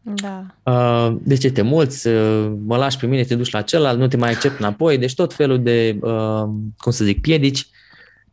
Da. 0.00 0.46
Uh, 0.62 1.16
de 1.22 1.36
ce 1.36 1.50
te 1.50 1.62
mulți, 1.62 2.06
uh, 2.06 2.52
mă 2.66 2.76
lași 2.76 2.98
pe 2.98 3.06
mine, 3.06 3.22
te 3.22 3.34
duci 3.34 3.50
la 3.50 3.62
celălalt, 3.62 3.98
nu 3.98 4.08
te 4.08 4.16
mai 4.16 4.30
accept 4.30 4.58
înapoi, 4.58 4.98
deci 4.98 5.14
tot 5.14 5.34
felul 5.34 5.62
de, 5.62 5.98
uh, 6.00 6.42
cum 6.78 6.92
să 6.92 7.04
zic, 7.04 7.20
piedici 7.20 7.66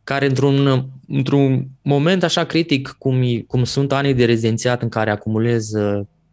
care 0.04 0.26
într-un, 0.26 0.86
într-un 1.08 1.66
moment 1.82 2.22
așa 2.22 2.44
critic 2.44 2.94
cum, 2.98 3.44
cum 3.46 3.64
sunt 3.64 3.92
anii 3.92 4.14
de 4.14 4.24
rezidențiat 4.24 4.82
în 4.82 4.88
care 4.88 5.10
acumulez 5.10 5.70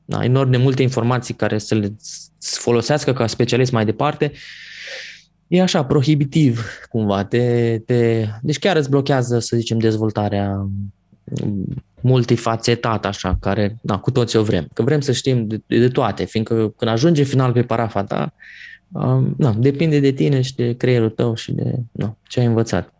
da, 0.05 0.23
enorm 0.23 0.49
de 0.49 0.57
multe 0.57 0.81
informații 0.81 1.33
care 1.33 1.57
să 1.57 1.75
le 1.75 1.95
folosească 2.39 3.13
ca 3.13 3.27
specialist 3.27 3.71
mai 3.71 3.85
departe, 3.85 4.31
e 5.51 5.61
așa, 5.61 5.85
prohibitiv 5.85 6.65
cumva. 6.89 7.23
Te, 7.23 7.77
te, 7.85 8.27
deci 8.41 8.59
chiar 8.59 8.75
îți 8.75 8.89
blochează, 8.89 9.39
să 9.39 9.57
zicem, 9.57 9.77
dezvoltarea 9.77 10.67
multifacetat 12.01 13.05
așa, 13.05 13.37
care 13.39 13.77
da, 13.81 13.97
cu 13.97 14.11
toți 14.11 14.35
o 14.35 14.43
vrem. 14.43 14.67
Că 14.73 14.83
vrem 14.83 14.99
să 14.99 15.11
știm 15.11 15.47
de, 15.47 15.61
de 15.67 15.87
toate, 15.87 16.25
fiindcă 16.25 16.53
când 16.77 16.91
ajunge 16.91 17.23
final 17.23 17.51
pe 17.51 17.63
parafa 17.63 18.03
ta, 18.03 18.33
um, 18.91 19.33
na, 19.37 19.53
depinde 19.57 19.99
de 19.99 20.11
tine 20.11 20.41
și 20.41 20.55
de 20.55 20.75
creierul 20.75 21.09
tău 21.09 21.35
și 21.35 21.51
de 21.51 21.75
na, 21.91 22.17
ce 22.27 22.39
ai 22.39 22.45
învățat. 22.45 22.93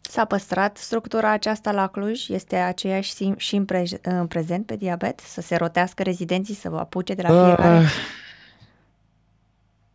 S-a 0.00 0.24
păstrat 0.24 0.76
structura 0.76 1.32
aceasta 1.32 1.72
la 1.72 1.86
Cluj? 1.86 2.28
Este 2.28 2.56
aceeași 2.56 3.14
și 3.36 3.56
în, 3.56 3.64
pre- 3.64 4.00
în 4.02 4.26
prezent 4.26 4.66
pe 4.66 4.76
diabet? 4.76 5.20
Să 5.20 5.40
se 5.40 5.56
rotească 5.56 6.02
rezidenții, 6.02 6.54
să 6.54 6.68
vă 6.68 6.76
apuce 6.76 7.14
de 7.14 7.22
la 7.22 7.44
fiecare? 7.44 7.78
Uh, 7.78 7.90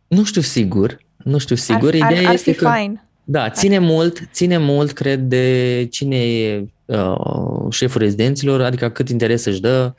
nu 0.06 0.24
știu 0.24 0.40
sigur. 0.40 1.08
Nu 1.24 1.38
știu 1.38 1.56
sigur. 1.56 1.88
Ar, 1.88 1.94
Ideea 1.94 2.20
ar, 2.20 2.26
ar 2.26 2.34
este 2.34 2.52
fi 2.52 2.58
că, 2.58 2.72
fine. 2.76 3.04
Da, 3.24 3.50
ține 3.50 3.76
ar... 3.76 3.82
mult, 3.82 4.28
ține 4.32 4.58
mult, 4.58 4.92
cred, 4.92 5.20
de 5.20 5.86
cine 5.90 6.16
e 6.16 6.66
uh, 6.84 7.66
șeful 7.70 8.00
rezidenților, 8.00 8.62
adică 8.62 8.88
cât 8.88 9.08
interes 9.08 9.44
își 9.44 9.60
dă, 9.60 9.94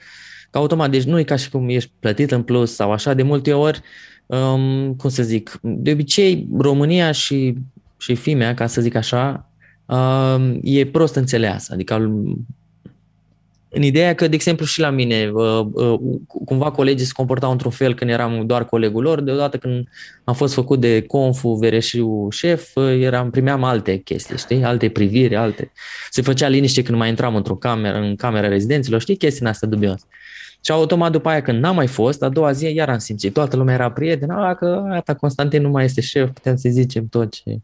că 0.49 0.57
automat, 0.57 0.91
deci 0.91 1.03
nu 1.03 1.19
e 1.19 1.23
ca 1.23 1.35
și 1.35 1.49
cum 1.49 1.69
ești 1.69 1.91
plătit 1.99 2.31
în 2.31 2.41
plus 2.41 2.75
sau 2.75 2.91
așa, 2.91 3.13
de 3.13 3.23
multe 3.23 3.53
ori, 3.53 3.81
um, 4.25 4.93
cum 4.93 5.09
să 5.09 5.23
zic, 5.23 5.59
de 5.61 5.91
obicei 5.91 6.47
România 6.57 7.11
și, 7.11 7.55
și 7.97 8.15
fimea, 8.15 8.53
ca 8.53 8.67
să 8.67 8.81
zic 8.81 8.95
așa, 8.95 9.49
um, 9.85 10.59
e 10.63 10.85
prost 10.85 11.15
înțeleasă, 11.15 11.73
adică 11.73 12.11
în 13.73 13.81
ideea 13.81 14.15
că, 14.15 14.27
de 14.27 14.35
exemplu, 14.35 14.65
și 14.65 14.79
la 14.79 14.89
mine, 14.89 15.31
uh, 15.33 15.65
uh, 15.71 15.99
cumva 16.45 16.71
colegii 16.71 17.05
se 17.05 17.11
comportau 17.15 17.51
într-un 17.51 17.71
fel 17.71 17.95
când 17.95 18.11
eram 18.11 18.45
doar 18.45 18.65
colegul 18.65 19.03
lor, 19.03 19.21
deodată 19.21 19.57
când 19.57 19.87
am 20.23 20.33
fost 20.33 20.53
făcut 20.53 20.79
de 20.79 21.01
confu, 21.01 21.49
vereșiu 21.49 22.27
șef, 22.29 22.75
uh, 22.75 23.01
eram, 23.01 23.29
primeam 23.29 23.63
alte 23.63 23.97
chestii, 23.97 24.37
știi, 24.37 24.63
alte 24.63 24.89
priviri, 24.89 25.35
alte. 25.35 25.71
Se 26.09 26.21
făcea 26.21 26.47
liniște 26.47 26.81
când 26.81 26.97
mai 26.97 27.09
intram 27.09 27.35
într-o 27.35 27.55
cameră, 27.55 27.97
în 27.97 28.15
camera 28.15 28.47
rezidenților, 28.47 29.01
știi, 29.01 29.17
chestii 29.17 29.45
astea 29.45 29.67
dubioase. 29.67 30.05
Și 30.63 30.71
automat 30.71 31.11
după 31.11 31.29
aia, 31.29 31.41
când 31.41 31.59
n-am 31.59 31.75
mai 31.75 31.87
fost, 31.87 32.23
a 32.23 32.29
doua 32.29 32.51
zi 32.51 32.73
iar 32.73 32.89
am 32.89 32.97
simțit, 32.97 33.33
toată 33.33 33.55
lumea 33.55 33.73
era 33.73 33.91
prietenă, 33.91 34.33
a, 34.33 34.55
că 34.55 34.83
ata 34.91 35.15
Constantin 35.15 35.61
nu 35.61 35.69
mai 35.69 35.83
este 35.83 36.01
șef, 36.01 36.29
putem 36.29 36.55
să 36.55 36.69
zicem 36.69 37.07
tot 37.07 37.31
ce 37.31 37.43
Uh, 37.45 37.61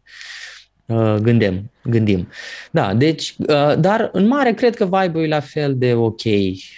gândim, 1.20 1.70
gândim. 1.84 2.28
Da, 2.70 2.94
deci, 2.94 3.34
uh, 3.38 3.78
dar 3.78 4.08
în 4.12 4.26
mare 4.26 4.52
cred 4.52 4.76
că 4.76 4.84
vibe-ul 4.84 5.24
e 5.24 5.28
la 5.28 5.40
fel 5.40 5.74
de 5.76 5.94
ok. 5.94 6.20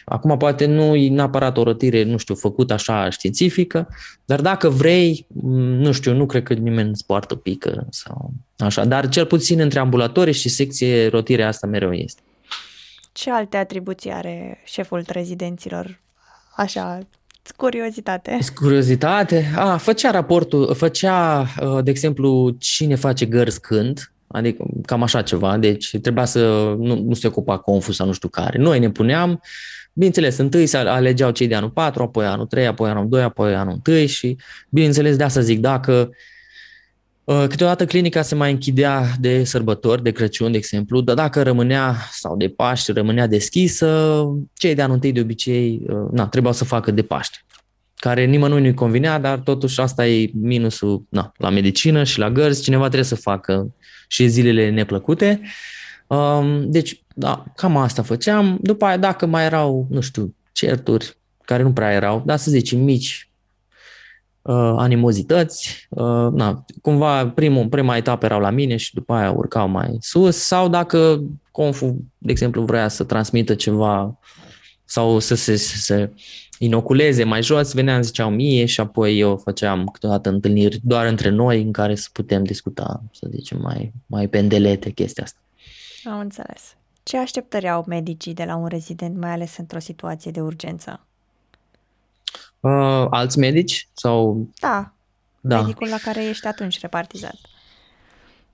Acum 0.04 0.36
poate 0.36 0.66
nu 0.66 0.94
e 0.94 1.08
neapărat 1.08 1.56
o 1.56 1.62
rotire, 1.62 2.02
nu 2.02 2.16
știu, 2.16 2.34
făcută 2.34 2.72
așa 2.72 3.10
științifică, 3.10 3.88
dar 4.24 4.40
dacă 4.40 4.68
vrei, 4.68 5.26
mm, 5.28 5.74
nu 5.74 5.92
știu, 5.92 6.12
nu 6.14 6.26
cred 6.26 6.42
că 6.42 6.54
nimeni 6.54 6.88
îți 6.88 7.06
poartă 7.06 7.34
pică 7.34 7.86
sau 7.90 8.32
așa, 8.58 8.84
dar 8.84 9.08
cel 9.08 9.26
puțin 9.26 9.60
între 9.60 9.78
ambulatorii 9.78 10.34
și 10.34 10.48
secție 10.48 11.08
rotirea 11.08 11.48
asta 11.48 11.66
mereu 11.66 11.92
este. 11.92 12.20
Ce 13.12 13.30
alte 13.30 13.56
atribuții 13.56 14.10
are 14.10 14.60
șeful 14.64 15.04
rezidenților 15.08 16.00
așa 16.56 16.98
Curiozitate. 17.56 18.38
Curiozitate? 18.54 19.52
A, 19.56 19.76
făcea 19.76 20.10
raportul, 20.10 20.74
făcea, 20.74 21.46
uh, 21.62 21.84
de 21.84 21.90
exemplu, 21.90 22.56
cine 22.58 22.94
face 22.94 23.26
gărzi 23.26 23.60
când, 23.60 24.12
adică 24.26 24.64
cam 24.86 25.02
așa 25.02 25.22
ceva, 25.22 25.56
deci 25.56 25.98
trebuia 25.98 26.24
să 26.24 26.74
nu, 26.78 27.02
nu 27.02 27.14
se 27.14 27.26
ocupa 27.26 27.58
confuz 27.58 27.94
sau 27.94 28.06
nu 28.06 28.12
știu 28.12 28.28
care. 28.28 28.58
Noi 28.58 28.78
ne 28.78 28.90
puneam, 28.90 29.42
bineînțeles, 29.92 30.36
întâi 30.36 30.66
se 30.66 30.76
alegeau 30.76 31.30
cei 31.30 31.46
de 31.46 31.54
anul 31.54 31.70
4, 31.70 32.02
apoi 32.02 32.26
anul 32.26 32.46
3, 32.46 32.66
apoi 32.66 32.90
anul 32.90 33.08
2, 33.08 33.22
apoi 33.22 33.54
anul 33.54 33.80
1 33.86 34.06
și, 34.06 34.36
bineînțeles, 34.68 35.16
de 35.16 35.22
asta 35.22 35.40
zic, 35.40 35.58
dacă 35.58 36.08
uh, 36.08 36.16
Câteodată 37.48 37.84
clinica 37.84 38.22
se 38.22 38.34
mai 38.34 38.50
închidea 38.50 39.06
de 39.20 39.44
sărbători, 39.44 40.02
de 40.02 40.10
Crăciun, 40.10 40.50
de 40.50 40.56
exemplu, 40.56 41.00
dar 41.00 41.14
dacă 41.14 41.42
rămânea, 41.42 41.96
sau 42.12 42.36
de 42.36 42.48
Paști, 42.48 42.92
rămânea 42.92 43.26
deschisă, 43.26 44.22
cei 44.54 44.74
de 44.74 44.82
anul 44.82 44.94
întâi 44.94 45.12
de 45.12 45.20
obicei 45.20 45.80
uh, 45.86 46.08
na, 46.12 46.26
trebuiau 46.26 46.54
să 46.54 46.64
facă 46.64 46.90
de 46.90 47.02
Paște 47.02 47.38
care 48.00 48.24
nimănui 48.24 48.60
nu-i 48.60 48.74
convinea, 48.74 49.18
dar 49.18 49.38
totuși 49.38 49.80
asta 49.80 50.06
e 50.06 50.30
minusul 50.34 51.04
na, 51.08 51.32
la 51.36 51.50
medicină 51.50 52.04
și 52.04 52.18
la 52.18 52.30
gărzi, 52.30 52.62
cineva 52.62 52.84
trebuie 52.84 53.04
să 53.04 53.14
facă 53.14 53.74
și 54.08 54.28
zilele 54.28 54.70
neplăcute. 54.70 55.40
Um, 56.06 56.70
deci, 56.70 57.02
da, 57.14 57.44
cam 57.56 57.76
asta 57.76 58.02
făceam. 58.02 58.58
După 58.62 58.84
aia, 58.84 58.96
dacă 58.96 59.26
mai 59.26 59.44
erau, 59.44 59.86
nu 59.90 60.00
știu, 60.00 60.34
certuri, 60.52 61.16
care 61.44 61.62
nu 61.62 61.72
prea 61.72 61.92
erau, 61.92 62.22
dar 62.26 62.38
să 62.38 62.50
zicem 62.50 62.78
mici 62.80 63.24
uh, 63.24 63.29
animozități, 64.54 65.86
uh, 65.88 66.28
na, 66.32 66.64
cumva 66.82 67.28
primul, 67.28 67.68
prima 67.68 67.96
etapă 67.96 68.24
erau 68.24 68.40
la 68.40 68.50
mine 68.50 68.76
și 68.76 68.94
după 68.94 69.12
aia 69.12 69.30
urcau 69.30 69.68
mai 69.68 69.96
sus, 70.00 70.36
sau 70.36 70.68
dacă 70.68 71.22
confu, 71.50 72.04
de 72.18 72.30
exemplu, 72.30 72.62
vrea 72.62 72.88
să 72.88 73.04
transmită 73.04 73.54
ceva 73.54 74.18
sau 74.84 75.18
să 75.18 75.34
se, 75.34 75.56
să 75.56 75.76
se 75.76 76.10
inoculeze 76.58 77.24
mai 77.24 77.42
jos, 77.42 77.72
veneam, 77.72 78.02
ziceau 78.02 78.30
mie 78.30 78.64
și 78.64 78.80
apoi 78.80 79.18
eu 79.18 79.36
făceam 79.36 79.86
câteodată 79.86 80.28
întâlniri 80.28 80.80
doar 80.82 81.06
între 81.06 81.28
noi 81.28 81.62
în 81.62 81.72
care 81.72 81.94
să 81.94 82.08
putem 82.12 82.44
discuta, 82.44 83.02
să 83.12 83.26
zicem, 83.30 83.60
mai, 83.60 83.92
mai 84.06 84.28
pendelete 84.28 84.90
chestia 84.90 85.24
asta. 85.24 85.38
Am 86.04 86.18
înțeles. 86.18 86.76
Ce 87.02 87.16
așteptări 87.16 87.68
au 87.68 87.84
medicii 87.88 88.34
de 88.34 88.44
la 88.44 88.56
un 88.56 88.66
rezident, 88.66 89.16
mai 89.16 89.30
ales 89.30 89.56
într-o 89.56 89.78
situație 89.78 90.30
de 90.30 90.40
urgență? 90.40 91.06
Uh, 92.60 93.06
alți 93.10 93.38
medici? 93.38 93.88
sau? 93.92 94.48
Da, 94.60 94.92
da, 95.40 95.60
medicul 95.60 95.88
la 95.88 95.96
care 96.02 96.24
ești 96.24 96.46
atunci 96.46 96.80
repartizat. 96.80 97.36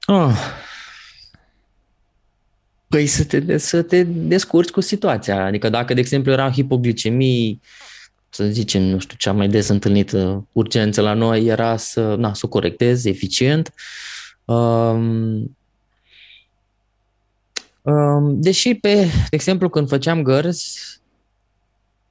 Uh. 0.06 0.36
Păi 2.88 3.06
să 3.06 3.24
te, 3.24 3.58
să 3.58 3.82
te 3.82 4.02
descurci 4.02 4.70
cu 4.70 4.80
situația. 4.80 5.44
Adică 5.44 5.68
dacă, 5.68 5.94
de 5.94 6.00
exemplu, 6.00 6.32
era 6.32 6.50
hipoglicemii, 6.50 7.60
să 8.28 8.44
zicem, 8.44 8.82
nu 8.82 8.98
știu, 8.98 9.16
cea 9.16 9.32
mai 9.32 9.48
des 9.48 9.68
întâlnită 9.68 10.46
urgență 10.52 11.00
la 11.00 11.12
noi 11.12 11.44
era 11.44 11.76
să, 11.76 12.14
na, 12.14 12.34
să 12.34 12.42
o 12.44 12.48
corectez 12.48 13.04
eficient. 13.04 13.74
Um, 14.44 15.56
um, 17.82 18.40
deși, 18.40 18.74
pe, 18.74 18.94
de 19.04 19.10
exemplu, 19.30 19.68
când 19.68 19.88
făceam 19.88 20.22
gărzi, 20.22 21.00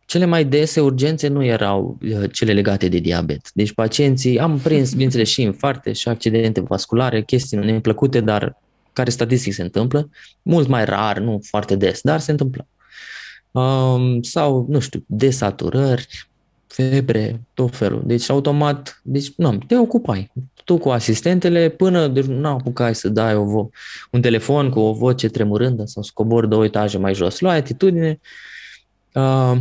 cele 0.05 0.25
mai 0.25 0.45
dese 0.45 0.81
urgențe 0.81 1.27
nu 1.27 1.43
erau 1.43 1.97
uh, 2.01 2.31
cele 2.31 2.53
legate 2.53 2.87
de 2.87 2.97
diabet. 2.97 3.51
Deci 3.53 3.73
pacienții, 3.73 4.39
am 4.39 4.59
prins, 4.59 4.91
bineînțeles, 4.91 5.29
și 5.29 5.41
infarte 5.41 5.93
și 5.93 6.07
accidente 6.07 6.61
vasculare, 6.61 7.23
chestii 7.23 7.57
neplăcute, 7.57 8.21
dar 8.21 8.57
care 8.93 9.09
statistic 9.09 9.53
se 9.53 9.61
întâmplă, 9.61 10.09
mult 10.41 10.67
mai 10.67 10.85
rar, 10.85 11.19
nu 11.19 11.41
foarte 11.43 11.75
des, 11.75 12.01
dar 12.01 12.19
se 12.19 12.31
întâmplă 12.31 12.67
um, 13.51 14.21
sau, 14.21 14.65
nu 14.69 14.79
știu, 14.79 15.03
desaturări, 15.07 16.27
febre, 16.67 17.41
tot 17.53 17.75
felul. 17.75 18.03
Deci, 18.05 18.29
automat, 18.29 19.01
deci, 19.03 19.31
nu, 19.35 19.57
te 19.67 19.77
ocupai 19.77 20.31
tu 20.65 20.77
cu 20.77 20.89
asistentele 20.89 21.69
până 21.69 22.07
deci, 22.07 22.25
nu 22.25 22.47
apucai 22.47 22.95
să 22.95 23.09
dai 23.09 23.35
o 23.35 23.43
vo- 23.43 23.69
un 24.11 24.21
telefon 24.21 24.69
cu 24.69 24.79
o 24.79 24.93
voce 24.93 25.27
tremurândă 25.27 25.85
sau 25.85 26.03
scobori 26.03 26.49
două 26.49 26.65
etaje 26.65 26.97
mai 26.97 27.13
jos. 27.13 27.39
Luai 27.39 27.57
atitudine. 27.57 28.19
Uh, 29.13 29.57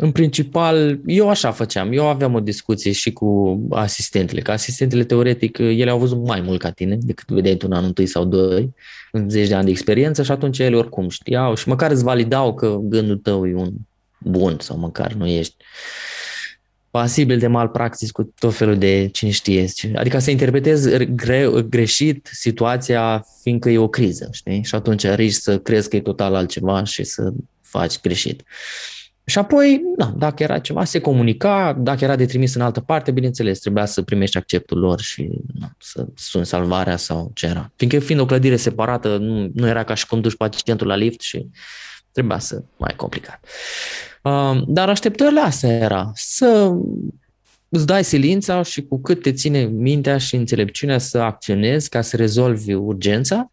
în 0.00 0.12
principal, 0.12 1.00
eu 1.06 1.28
așa 1.28 1.52
făceam. 1.52 1.92
Eu 1.92 2.06
aveam 2.06 2.34
o 2.34 2.40
discuție 2.40 2.92
și 2.92 3.12
cu 3.12 3.60
asistentele, 3.70 4.40
că 4.40 4.50
asistentele, 4.50 5.04
teoretic, 5.04 5.58
ele 5.58 5.90
au 5.90 5.98
văzut 5.98 6.26
mai 6.26 6.40
mult 6.40 6.60
ca 6.60 6.70
tine 6.70 6.98
decât 7.00 7.28
vedeai 7.28 7.56
tu 7.56 7.66
în 7.68 7.72
anul 7.72 7.86
întâi 7.86 8.06
sau 8.06 8.24
doi, 8.24 8.74
în 9.12 9.28
zeci 9.30 9.48
de 9.48 9.54
ani 9.54 9.64
de 9.64 9.70
experiență 9.70 10.22
și 10.22 10.30
atunci 10.30 10.58
ele 10.58 10.76
oricum 10.76 11.08
știau 11.08 11.54
și 11.54 11.68
măcar 11.68 11.90
îți 11.90 12.02
validau 12.02 12.54
că 12.54 12.78
gândul 12.82 13.16
tău 13.16 13.46
e 13.46 13.54
un 13.54 13.72
bun 14.18 14.56
sau 14.60 14.78
măcar 14.78 15.12
nu 15.12 15.26
ești 15.26 15.56
pasibil 16.90 17.38
de 17.38 17.46
malpraxis 17.46 18.10
cu 18.10 18.32
tot 18.38 18.54
felul 18.54 18.78
de 18.78 19.08
cine 19.12 19.30
știe. 19.30 19.68
Adică 19.94 20.18
să 20.18 20.30
interpretezi 20.30 21.06
gre- 21.14 21.62
greșit 21.68 22.30
situația 22.32 23.26
fiindcă 23.42 23.70
e 23.70 23.78
o 23.78 23.88
criză, 23.88 24.28
știi? 24.32 24.62
Și 24.64 24.74
atunci 24.74 25.06
riști 25.06 25.40
să 25.40 25.58
crezi 25.58 25.88
că 25.88 25.96
e 25.96 26.00
total 26.00 26.34
altceva 26.34 26.84
și 26.84 27.04
să 27.04 27.32
faci 27.60 28.00
greșit. 28.00 28.42
Și 29.28 29.38
apoi, 29.38 29.82
da, 29.96 30.14
dacă 30.16 30.42
era 30.42 30.58
ceva, 30.58 30.84
se 30.84 31.00
comunica, 31.00 31.72
dacă 31.78 32.04
era 32.04 32.16
de 32.16 32.26
trimis 32.26 32.54
în 32.54 32.60
altă 32.60 32.80
parte, 32.80 33.10
bineînțeles, 33.10 33.58
trebuia 33.58 33.84
să 33.84 34.02
primești 34.02 34.36
acceptul 34.36 34.78
lor 34.78 35.00
și 35.00 35.30
na, 35.60 35.70
să 35.78 36.06
suni 36.14 36.46
salvarea 36.46 36.96
sau 36.96 37.30
ce 37.34 37.46
era. 37.46 37.72
Fiindcă 37.76 37.98
fiind 37.98 38.20
o 38.20 38.26
clădire 38.26 38.56
separată, 38.56 39.16
nu, 39.16 39.50
nu 39.54 39.66
era 39.66 39.84
ca 39.84 39.94
și 39.94 40.06
cum 40.06 40.20
duci 40.20 40.36
pacientul 40.36 40.86
la 40.86 40.94
lift 40.94 41.20
și 41.20 41.46
trebuia 42.12 42.38
să 42.38 42.62
mai 42.76 42.94
complicat. 42.96 43.44
Uh, 44.22 44.62
dar 44.66 44.88
așteptările 44.88 45.40
astea 45.40 45.70
era 45.70 46.10
să 46.14 46.72
îți 47.68 47.86
dai 47.86 48.04
silința 48.04 48.62
și 48.62 48.82
cu 48.82 49.00
cât 49.00 49.22
te 49.22 49.32
ține 49.32 49.64
mintea 49.64 50.18
și 50.18 50.36
înțelepciunea 50.36 50.98
să 50.98 51.18
acționezi 51.18 51.88
ca 51.88 52.00
să 52.00 52.16
rezolvi 52.16 52.72
urgența, 52.72 53.50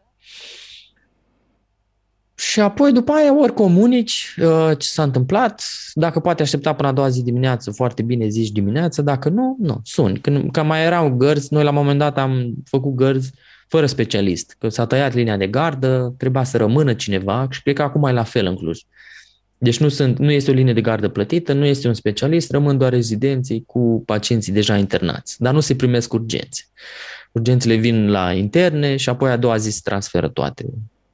și 2.38 2.60
apoi, 2.60 2.92
după 2.92 3.12
aia, 3.12 3.40
ori 3.40 3.54
comunici 3.54 4.36
uh, 4.38 4.72
ce 4.78 4.88
s-a 4.88 5.04
întâmplat, 5.04 5.64
dacă 5.94 6.20
poate 6.20 6.42
aștepta 6.42 6.74
până 6.74 6.88
a 6.88 6.92
doua 6.92 7.10
zi 7.10 7.24
dimineață, 7.24 7.72
foarte 7.72 8.02
bine 8.02 8.28
zici 8.28 8.52
dimineață, 8.52 9.02
dacă 9.02 9.30
nu, 9.30 9.56
nu, 9.60 9.80
suni. 9.84 10.20
Când 10.20 10.52
că 10.52 10.64
mai 10.64 10.84
erau 10.84 11.10
gărzi, 11.10 11.54
noi 11.54 11.64
la 11.64 11.70
un 11.70 11.76
moment 11.76 12.00
dat 12.00 12.18
am 12.18 12.54
făcut 12.66 12.96
gărzi 12.96 13.32
fără 13.68 13.86
specialist, 13.86 14.56
că 14.60 14.70
s-a 14.70 14.86
tăiat 14.86 15.14
linia 15.14 15.38
de 15.38 15.48
gardă, 15.48 16.14
trebuia 16.18 16.44
să 16.44 16.58
rămână 16.58 16.94
cineva 16.94 17.48
și 17.50 17.62
cred 17.62 17.76
că 17.76 17.82
acum 17.82 18.04
e 18.04 18.12
la 18.12 18.24
fel 18.24 18.46
în 18.46 18.56
Cluj. 18.56 18.80
Deci 19.58 19.80
nu, 19.80 19.90
sunt, 19.90 20.18
nu 20.18 20.32
este 20.32 20.52
o 20.52 20.54
linie 20.54 20.74
de 20.74 20.82
gardă 20.82 21.10
plătită, 21.10 21.54
nu 21.54 21.66
este 21.66 21.88
un 21.88 21.94
specialist, 21.94 22.52
rămân 22.52 22.78
doar 22.78 22.92
rezidenții 22.92 23.64
cu 23.66 24.04
pacienții 24.06 24.54
deja 24.54 24.78
internați, 24.78 25.42
dar 25.42 25.54
nu 25.54 25.60
se 25.60 25.76
primesc 25.76 26.14
urgențe. 26.14 26.64
Urgențele 27.32 27.76
vin 27.76 28.10
la 28.10 28.34
interne 28.34 28.96
și 28.96 29.10
apoi 29.10 29.32
a 29.32 29.38
doua 29.38 29.58
zi 29.58 29.70
se 29.70 29.80
transferă 29.84 30.28
toate 30.28 30.66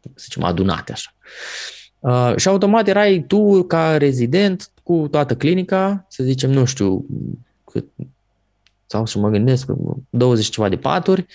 să 0.03 0.23
zicem, 0.23 0.43
adunate 0.43 0.91
așa. 0.91 1.13
Uh, 1.99 2.33
și 2.37 2.47
automat 2.47 2.87
erai 2.87 3.23
tu 3.27 3.63
ca 3.63 3.97
rezident 3.97 4.71
cu 4.83 5.07
toată 5.11 5.35
clinica, 5.35 6.05
să 6.09 6.23
zicem, 6.23 6.51
nu 6.51 6.65
știu, 6.65 7.05
cât, 7.71 7.85
sau 8.85 9.05
să 9.05 9.19
mă 9.19 9.29
gândesc, 9.29 9.67
20 10.09 10.49
ceva 10.49 10.69
de 10.69 10.77
paturi, 10.77 11.25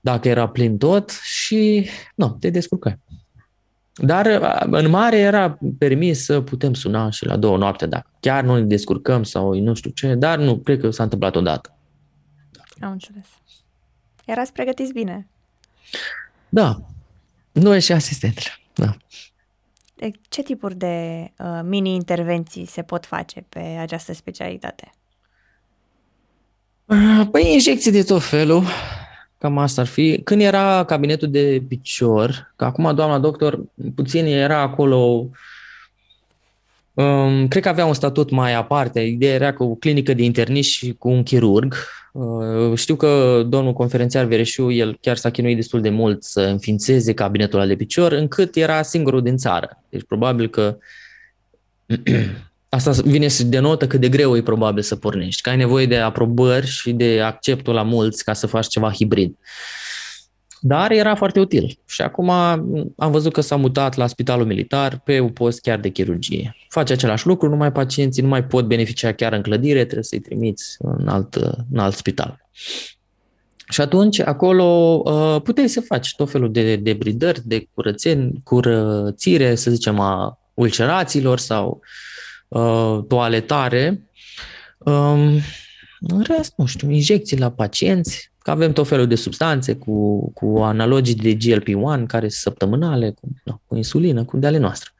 dacă 0.00 0.28
era 0.28 0.48
plin 0.48 0.78
tot 0.78 1.10
și 1.10 1.88
nu, 2.14 2.36
te 2.40 2.50
descurcai. 2.50 2.98
Dar 3.94 4.26
uh, 4.26 4.66
în 4.70 4.90
mare 4.90 5.18
era 5.18 5.58
permis 5.78 6.24
să 6.24 6.40
putem 6.40 6.74
suna 6.74 7.10
și 7.10 7.26
la 7.26 7.36
două 7.36 7.56
noapte 7.56 7.86
dacă 7.86 8.10
chiar 8.20 8.44
nu 8.44 8.54
ne 8.54 8.62
descurcăm 8.62 9.22
sau 9.22 9.54
nu 9.54 9.74
știu 9.74 9.90
ce, 9.90 10.14
dar 10.14 10.38
nu, 10.38 10.58
cred 10.58 10.80
că 10.80 10.90
s-a 10.90 11.02
întâmplat 11.02 11.36
odată. 11.36 11.76
Am 12.80 12.90
înțeles. 12.90 13.26
Erați 14.24 14.52
pregătiți 14.52 14.92
bine. 14.92 15.28
Da, 16.48 16.80
noi 17.62 17.80
și 17.80 17.92
asistentele, 17.92 18.46
da. 18.74 18.96
Ce 20.28 20.42
tipuri 20.42 20.74
de 20.74 21.26
uh, 21.38 21.60
mini-intervenții 21.62 22.66
se 22.66 22.82
pot 22.82 23.06
face 23.06 23.44
pe 23.48 23.58
această 23.58 24.12
specialitate? 24.12 24.90
Uh, 26.84 27.26
păi 27.30 27.52
injecții 27.52 27.90
de 27.90 28.02
tot 28.02 28.22
felul, 28.22 28.64
cam 29.38 29.58
asta 29.58 29.80
ar 29.80 29.86
fi. 29.86 30.20
Când 30.24 30.40
era 30.40 30.84
cabinetul 30.84 31.30
de 31.30 31.62
picior, 31.68 32.52
că 32.56 32.64
acum 32.64 32.94
doamna 32.94 33.18
doctor 33.18 33.60
puțin 33.94 34.26
era 34.26 34.60
acolo 34.60 35.28
Um, 36.94 37.48
cred 37.48 37.62
că 37.62 37.68
avea 37.68 37.86
un 37.86 37.94
statut 37.94 38.30
mai 38.30 38.54
aparte. 38.54 39.00
Ideea 39.00 39.34
era 39.34 39.52
cu 39.52 39.64
o 39.64 39.74
clinică 39.74 40.14
de 40.14 40.22
interniști 40.22 40.72
și 40.72 40.94
cu 40.98 41.08
un 41.08 41.22
chirurg. 41.22 41.74
Uh, 42.14 42.76
știu 42.78 42.96
că 42.96 43.42
domnul 43.48 43.72
conferențiar 43.72 44.24
Vereșu, 44.24 44.70
el 44.70 44.98
chiar 45.00 45.16
s-a 45.16 45.30
chinuit 45.30 45.56
destul 45.56 45.80
de 45.80 45.90
mult 45.90 46.22
să 46.22 46.40
înființeze 46.40 47.14
cabinetul 47.14 47.58
ăla 47.58 47.68
de 47.68 47.76
picior, 47.76 48.12
încât 48.12 48.56
era 48.56 48.82
singurul 48.82 49.22
din 49.22 49.36
țară. 49.36 49.82
Deci 49.88 50.02
probabil 50.02 50.48
că 50.48 50.76
asta 52.68 52.90
vine 52.90 53.28
să 53.28 53.44
denotă 53.44 53.86
cât 53.86 54.00
de 54.00 54.08
greu 54.08 54.36
e 54.36 54.42
probabil 54.42 54.82
să 54.82 54.96
pornești, 54.96 55.42
că 55.42 55.50
ai 55.50 55.56
nevoie 55.56 55.86
de 55.86 55.96
aprobări 55.96 56.66
și 56.66 56.92
de 56.92 57.20
acceptul 57.20 57.74
la 57.74 57.82
mulți 57.82 58.24
ca 58.24 58.32
să 58.32 58.46
faci 58.46 58.66
ceva 58.66 58.92
hibrid. 58.92 59.30
Uh, 59.30 59.36
dar 60.66 60.90
era 60.90 61.14
foarte 61.14 61.40
util. 61.40 61.78
Și 61.86 62.02
acum 62.02 62.30
am 62.96 63.10
văzut 63.10 63.32
că 63.32 63.40
s-a 63.40 63.56
mutat 63.56 63.96
la 63.96 64.06
spitalul 64.06 64.46
militar 64.46 64.98
pe 64.98 65.20
un 65.20 65.28
post 65.28 65.60
chiar 65.60 65.78
de 65.78 65.88
chirurgie. 65.88 66.56
Face 66.68 66.92
același 66.92 67.26
lucru, 67.26 67.48
numai 67.48 67.72
pacienții 67.72 68.22
nu 68.22 68.28
mai 68.28 68.44
pot 68.44 68.66
beneficia 68.66 69.12
chiar 69.12 69.32
în 69.32 69.42
clădire, 69.42 69.82
trebuie 69.82 70.04
să-i 70.04 70.20
trimiți 70.20 70.76
în 70.78 71.08
alt, 71.08 71.34
în 71.72 71.78
alt 71.78 71.94
spital. 71.94 72.48
Și 73.68 73.80
atunci, 73.80 74.20
acolo 74.20 75.02
uh, 75.04 75.42
puteai 75.42 75.68
să 75.68 75.80
faci 75.80 76.14
tot 76.16 76.30
felul 76.30 76.52
de 76.52 76.76
debridări, 76.76 77.40
de 77.44 77.68
curățeni, 77.74 78.40
curățire, 78.44 79.54
să 79.54 79.70
zicem, 79.70 80.00
a 80.00 80.38
ulcerațiilor 80.54 81.38
sau 81.38 81.80
uh, 82.48 82.98
toaletare. 83.08 84.08
Um, 84.78 85.40
în 86.00 86.22
rest, 86.26 86.52
nu 86.56 86.66
știu, 86.66 86.90
injecții 86.90 87.38
la 87.38 87.50
pacienți, 87.50 88.32
Că 88.44 88.50
avem 88.50 88.72
tot 88.72 88.88
felul 88.88 89.06
de 89.06 89.14
substanțe 89.14 89.74
cu, 89.76 90.30
cu 90.32 90.58
analogii 90.58 91.14
de 91.14 91.34
GLP-1 91.34 92.06
care 92.06 92.28
sunt 92.28 92.30
săptămânale, 92.30 93.10
cu, 93.10 93.28
no, 93.44 93.60
cu 93.66 93.76
insulină, 93.76 94.24
cu 94.24 94.36
de 94.36 94.46
ale 94.46 94.58
noastre. 94.58 94.90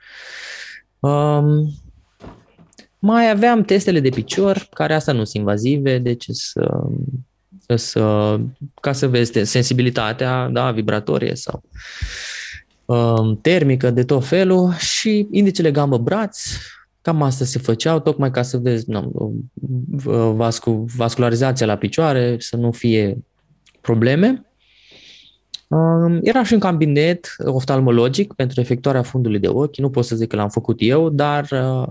Um, 0.99 1.73
mai 2.99 3.31
aveam 3.31 3.63
testele 3.63 4.01
de 4.01 4.09
picior, 4.09 4.69
care 4.73 4.95
asta 4.95 5.13
nu 5.13 5.19
sunt 5.19 5.35
invazive, 5.35 5.99
deci 5.99 6.25
să, 6.29 6.83
să, 7.75 8.37
ca 8.81 8.93
să 8.93 9.09
vezi 9.09 9.43
sensibilitatea 9.43 10.49
da, 10.49 10.71
vibratorie 10.71 11.35
sau 11.35 11.63
um, 12.85 13.39
termică 13.41 13.91
de 13.91 14.05
tot 14.05 14.27
felul 14.27 14.73
și 14.73 15.29
indicele 15.31 15.71
gambă-braț, 15.71 16.39
cam 17.03 17.23
asta 17.23 17.45
se 17.45 17.59
făceau, 17.59 18.01
tocmai 18.01 18.31
ca 18.31 18.43
să 18.43 18.57
vezi 18.57 18.91
nu, 18.91 19.35
vascu, 20.35 20.85
vascularizația 20.97 21.67
la 21.67 21.77
picioare, 21.77 22.37
să 22.39 22.57
nu 22.57 22.73
fie 22.73 23.19
probleme. 23.85 24.47
Era 26.23 26.45
și 26.45 26.53
un 26.53 26.59
cabinet 26.59 27.37
oftalmologic 27.45 28.33
pentru 28.33 28.61
efectuarea 28.61 29.03
fundului 29.03 29.39
de 29.39 29.49
ochi. 29.49 29.77
Nu 29.77 29.91
pot 29.91 30.05
să 30.05 30.17
zic 30.17 30.29
că 30.29 30.37
l-am 30.37 30.49
făcut 30.49 30.77
eu, 30.81 31.09
dar 31.09 31.49
uh, 31.51 31.89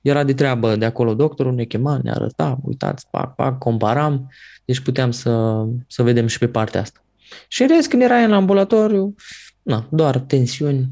era 0.00 0.24
de 0.24 0.34
treabă 0.34 0.76
de 0.76 0.84
acolo 0.84 1.14
doctorul, 1.14 1.54
ne 1.54 1.64
chema, 1.64 2.00
ne 2.02 2.10
arăta, 2.10 2.58
uitați, 2.62 3.06
pac, 3.10 3.34
pac, 3.34 3.58
comparam, 3.58 4.30
deci 4.64 4.80
puteam 4.80 5.10
să, 5.10 5.64
să 5.86 6.02
vedem 6.02 6.26
și 6.26 6.38
pe 6.38 6.48
partea 6.48 6.80
asta. 6.80 7.04
Și 7.48 7.62
în 7.62 7.68
rest, 7.68 7.88
când 7.88 8.02
era 8.02 8.16
în 8.16 8.32
ambulatoriu, 8.32 9.14
na, 9.62 9.86
doar 9.90 10.18
tensiuni, 10.18 10.88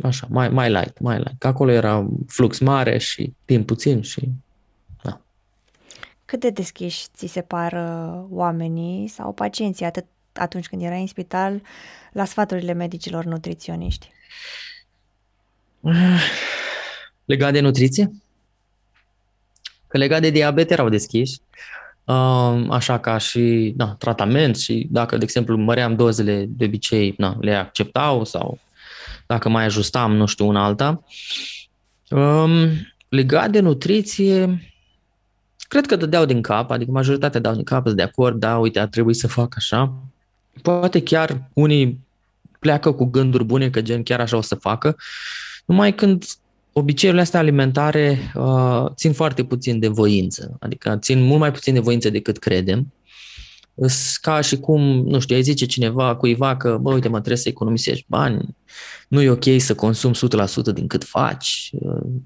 așa, 0.00 0.26
mai, 0.30 0.48
mai 0.48 0.70
light, 0.70 1.00
mai 1.00 1.16
light. 1.16 1.38
Că 1.38 1.46
acolo 1.46 1.70
era 1.70 2.08
flux 2.26 2.58
mare 2.58 2.98
și 2.98 3.32
timp 3.44 3.66
puțin 3.66 4.02
și 4.02 4.28
cât 6.28 6.40
de 6.40 6.50
deschiși 6.50 7.06
ți 7.14 7.26
se 7.26 7.40
par 7.40 7.72
oamenii 8.30 9.08
sau 9.08 9.32
pacienții 9.32 9.84
atât 9.84 10.04
atunci 10.32 10.68
când 10.68 10.82
erai 10.82 11.00
în 11.00 11.06
spital 11.06 11.62
la 12.12 12.24
sfaturile 12.24 12.72
medicilor 12.72 13.24
nutriționiști? 13.24 14.10
Legat 17.24 17.52
de 17.52 17.60
nutriție? 17.60 18.10
Că 19.86 19.98
legat 19.98 20.20
de 20.20 20.30
diabet 20.30 20.70
erau 20.70 20.88
deschiși, 20.88 21.38
um, 22.04 22.70
așa 22.70 22.98
ca 23.00 23.18
și 23.18 23.74
na, 23.76 23.94
tratament 23.94 24.56
și 24.56 24.86
dacă, 24.90 25.16
de 25.16 25.24
exemplu, 25.24 25.56
măream 25.56 25.96
dozele 25.96 26.44
de 26.48 26.64
obicei, 26.64 27.14
na, 27.18 27.36
le 27.40 27.54
acceptau 27.54 28.24
sau 28.24 28.58
dacă 29.26 29.48
mai 29.48 29.64
ajustam, 29.64 30.16
nu 30.16 30.26
știu, 30.26 30.46
una 30.46 30.64
alta. 30.64 31.04
Um, 32.10 32.70
legat 33.08 33.50
de 33.50 33.60
nutriție, 33.60 34.60
Cred 35.68 35.86
că 35.86 35.96
dădeau 35.96 36.24
din 36.24 36.42
cap, 36.42 36.70
adică 36.70 36.90
majoritatea 36.90 37.40
dau 37.40 37.54
din 37.54 37.64
cap, 37.64 37.88
de 37.88 38.02
acord, 38.02 38.38
da, 38.38 38.58
uite, 38.58 38.78
ar 38.78 38.86
trebui 38.86 39.14
să 39.14 39.26
fac 39.26 39.54
așa. 39.56 39.94
Poate 40.62 41.02
chiar 41.02 41.48
unii 41.52 42.06
pleacă 42.58 42.92
cu 42.92 43.04
gânduri 43.04 43.44
bune 43.44 43.70
că 43.70 43.80
gen 43.80 44.02
chiar 44.02 44.20
așa 44.20 44.36
o 44.36 44.40
să 44.40 44.54
facă, 44.54 44.96
numai 45.64 45.94
când 45.94 46.24
obiceiurile 46.72 47.22
astea 47.22 47.40
alimentare 47.40 48.32
uh, 48.34 48.84
țin 48.94 49.12
foarte 49.12 49.44
puțin 49.44 49.78
de 49.78 49.88
voință, 49.88 50.56
adică 50.60 50.96
țin 51.00 51.22
mult 51.22 51.40
mai 51.40 51.52
puțin 51.52 51.74
de 51.74 51.80
voință 51.80 52.10
decât 52.10 52.38
credem 52.38 52.92
ca 54.20 54.40
și 54.40 54.56
cum, 54.56 54.82
nu 55.06 55.18
știu, 55.18 55.36
ai 55.36 55.42
zice 55.42 55.66
cineva 55.66 56.16
cuiva 56.16 56.56
că, 56.56 56.78
bă, 56.80 56.92
uite, 56.92 57.08
mă 57.08 57.16
trebuie 57.16 57.36
să 57.36 57.48
economisești 57.48 58.04
bani, 58.08 58.56
nu 59.08 59.22
e 59.22 59.30
ok 59.30 59.44
să 59.58 59.74
consumi 59.74 60.14
100% 60.14 60.72
din 60.74 60.86
cât 60.86 61.04
faci, 61.04 61.70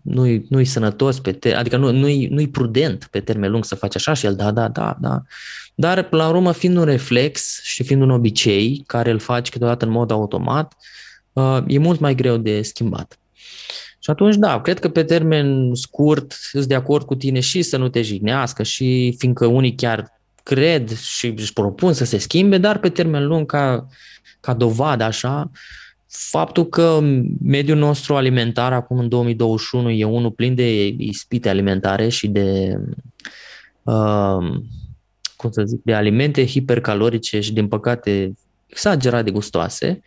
nu-i, 0.03 0.47
nu-i 0.49 0.65
sănătos, 0.65 1.21
pe 1.21 1.33
te- 1.33 1.55
adică 1.55 1.77
nu, 1.77 1.93
nu-i, 1.93 2.27
nu-i 2.27 2.49
prudent 2.49 3.09
pe 3.11 3.21
termen 3.21 3.51
lung 3.51 3.65
să 3.65 3.75
faci 3.75 3.95
așa 3.95 4.12
și 4.12 4.27
el, 4.27 4.35
da, 4.35 4.51
da, 4.51 4.69
da, 4.69 4.97
da. 5.01 5.23
Dar, 5.75 6.09
la 6.11 6.29
urmă, 6.29 6.53
fiind 6.53 6.77
un 6.77 6.85
reflex 6.85 7.61
și 7.62 7.83
fiind 7.83 8.03
un 8.03 8.11
obicei 8.11 8.83
care 8.87 9.11
îl 9.11 9.19
faci 9.19 9.49
câteodată 9.49 9.85
în 9.85 9.91
mod 9.91 10.11
automat, 10.11 10.75
uh, 11.33 11.59
e 11.67 11.79
mult 11.79 12.01
mai 12.01 12.15
greu 12.15 12.37
de 12.37 12.62
schimbat. 12.62 13.17
Și 13.99 14.11
atunci, 14.11 14.37
da, 14.37 14.61
cred 14.61 14.79
că 14.79 14.88
pe 14.88 15.03
termen 15.03 15.75
scurt 15.75 16.33
sunt 16.33 16.65
de 16.65 16.75
acord 16.75 17.07
cu 17.07 17.15
tine 17.15 17.41
și 17.41 17.62
să 17.62 17.77
nu 17.77 17.88
te 17.88 18.03
jignească 18.03 18.62
și 18.62 19.15
fiindcă 19.19 19.47
unii 19.47 19.75
chiar 19.75 20.22
cred 20.42 20.98
și 20.98 21.35
își 21.37 21.52
propun 21.52 21.92
să 21.92 22.05
se 22.05 22.18
schimbe, 22.18 22.59
dar 22.59 22.78
pe 22.78 22.88
termen 22.88 23.26
lung, 23.26 23.46
ca, 23.46 23.87
ca 24.40 24.55
dovadă 24.55 25.05
așa, 25.05 25.50
faptul 26.07 26.68
că 26.68 27.00
mediul 27.42 27.78
nostru 27.78 28.16
alimentar 28.16 28.72
acum 28.72 28.98
în 28.98 29.09
2021 29.09 29.90
e 29.90 30.05
unul 30.05 30.31
plin 30.31 30.55
de 30.55 30.87
ispite 30.87 31.48
alimentare 31.48 32.09
și 32.09 32.28
de 32.28 32.78
uh, 33.83 34.61
cum 35.37 35.50
să 35.50 35.62
zic, 35.64 35.81
de 35.83 35.94
alimente 35.94 36.46
hipercalorice 36.46 37.40
și 37.40 37.52
din 37.52 37.68
păcate 37.68 38.35
exagerat 38.66 39.24
de 39.24 39.31
gustoase, 39.31 40.02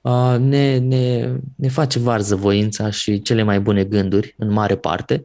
uh, 0.00 0.36
ne, 0.38 0.78
ne, 0.78 1.32
ne 1.56 1.68
face 1.68 1.98
varză 1.98 2.36
voința 2.36 2.90
și 2.90 3.22
cele 3.22 3.42
mai 3.42 3.60
bune 3.60 3.84
gânduri 3.84 4.34
în 4.38 4.50
mare 4.50 4.76
parte. 4.76 5.24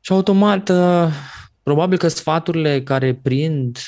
Și 0.00 0.12
automat, 0.12 0.68
uh, 0.68 1.08
probabil 1.64 1.98
că 1.98 2.08
sfaturile 2.08 2.82
care 2.82 3.14
prind, 3.22 3.78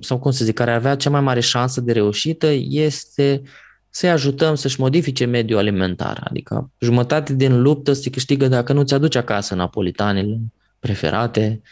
sau 0.00 0.18
cum 0.18 0.30
să 0.30 0.44
zic, 0.44 0.54
care 0.54 0.72
avea 0.72 0.96
cea 0.96 1.10
mai 1.10 1.20
mare 1.20 1.40
șansă 1.40 1.80
de 1.80 1.92
reușită 1.92 2.46
este 2.68 3.42
să-i 3.90 4.10
ajutăm 4.10 4.54
să-și 4.54 4.80
modifice 4.80 5.24
mediul 5.24 5.58
alimentar. 5.58 6.26
Adică 6.30 6.70
jumătate 6.78 7.34
din 7.34 7.62
luptă 7.62 7.92
se 7.92 8.10
câștigă 8.10 8.48
dacă 8.48 8.72
nu 8.72 8.82
ți-aduci 8.82 9.14
acasă 9.14 9.54
napolitanele 9.54 10.40
preferate 10.78 11.62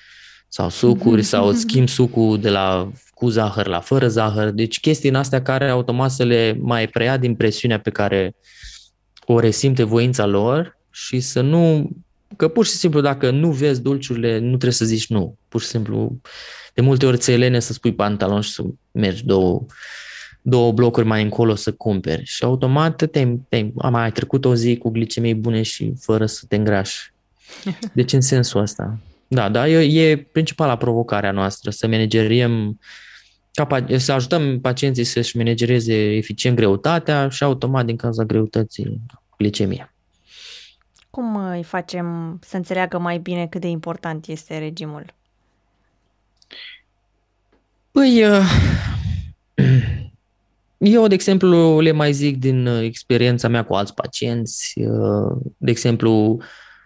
sau 0.49 0.68
sucuri 0.68 1.23
sau 1.23 1.49
îți 1.49 1.61
schimbi 1.61 1.90
sucul 1.90 2.40
de 2.40 2.51
la 2.51 2.90
cu 3.14 3.29
zahăr 3.29 3.66
la 3.66 3.81
fără 3.81 4.09
zahăr. 4.09 4.51
Deci 4.51 4.81
chestii 4.81 5.09
în 5.09 5.14
astea 5.14 5.42
care 5.42 5.68
automat 5.68 6.11
să 6.11 6.25
le 6.25 6.57
mai 6.61 6.88
preia 6.88 7.16
din 7.16 7.35
presiunea 7.35 7.81
pe 7.81 7.90
care 7.90 8.37
o 9.27 9.38
resimte 9.38 9.83
voința 9.83 10.27
lor 10.27 10.79
și 10.90 11.21
să 11.21 11.40
nu... 11.40 11.90
Că 12.38 12.48
pur 12.48 12.66
și 12.66 12.72
simplu 12.72 13.01
dacă 13.01 13.31
nu 13.31 13.51
vezi 13.51 13.83
dulciurile, 13.83 14.38
nu 14.38 14.48
trebuie 14.48 14.72
să 14.72 14.85
zici 14.85 15.09
nu. 15.09 15.37
Pur 15.48 15.61
și 15.61 15.66
simplu, 15.66 16.20
de 16.74 16.81
multe 16.81 17.07
ori 17.07 17.18
ți 17.18 17.37
lene 17.37 17.61
să 17.61 17.72
spui 17.72 17.94
pantalon 17.94 18.40
și 18.40 18.51
să 18.51 18.62
mergi 18.90 19.24
două 19.24 19.66
două 20.42 20.72
blocuri 20.72 21.07
mai 21.07 21.22
încolo 21.22 21.55
să 21.55 21.72
cumperi 21.72 22.24
și 22.24 22.44
automat 22.44 22.96
te, 22.96 23.27
te, 23.48 23.66
am 23.79 23.92
mai 23.92 24.12
trecut 24.12 24.44
o 24.44 24.55
zi 24.55 24.77
cu 24.77 24.90
glicemii 24.90 25.35
bune 25.35 25.62
și 25.62 25.92
fără 26.01 26.27
să 26.27 26.44
te 26.48 26.57
îngrași. 26.57 27.12
Deci 27.94 28.12
în 28.12 28.20
sensul 28.20 28.61
ăsta. 28.61 28.98
Da, 29.29 29.48
da, 29.48 29.68
e, 29.68 30.09
e 30.09 30.16
principala 30.16 30.77
provocarea 30.77 31.33
noastră, 31.33 31.70
să 31.70 31.87
manageriem, 31.87 32.79
să 33.96 34.12
ajutăm 34.12 34.61
pacienții 34.61 35.05
să-și 35.05 35.37
managereze 35.37 35.94
eficient 35.94 36.57
greutatea 36.57 37.29
și 37.29 37.42
automat 37.42 37.85
din 37.85 37.96
cauza 37.96 38.24
greutății 38.24 39.01
glicemia. 39.38 39.92
Cum 41.19 41.37
îi 41.37 41.63
facem 41.63 42.39
să 42.43 42.57
înțeleagă 42.57 42.99
mai 42.99 43.19
bine 43.19 43.47
cât 43.47 43.61
de 43.61 43.69
important 43.69 44.27
este 44.27 44.59
regimul? 44.59 45.15
Păi, 47.91 48.25
uh, 48.25 48.45
Eu, 50.79 51.07
de 51.07 51.15
exemplu, 51.15 51.81
le 51.81 51.91
mai 51.91 52.13
zic 52.13 52.37
din 52.39 52.67
uh, 52.67 52.83
experiența 52.83 53.49
mea 53.49 53.65
cu 53.65 53.75
alți 53.75 53.95
pacienți. 53.95 54.81
Uh, 54.81 55.37
de 55.57 55.71
exemplu, 55.71 56.43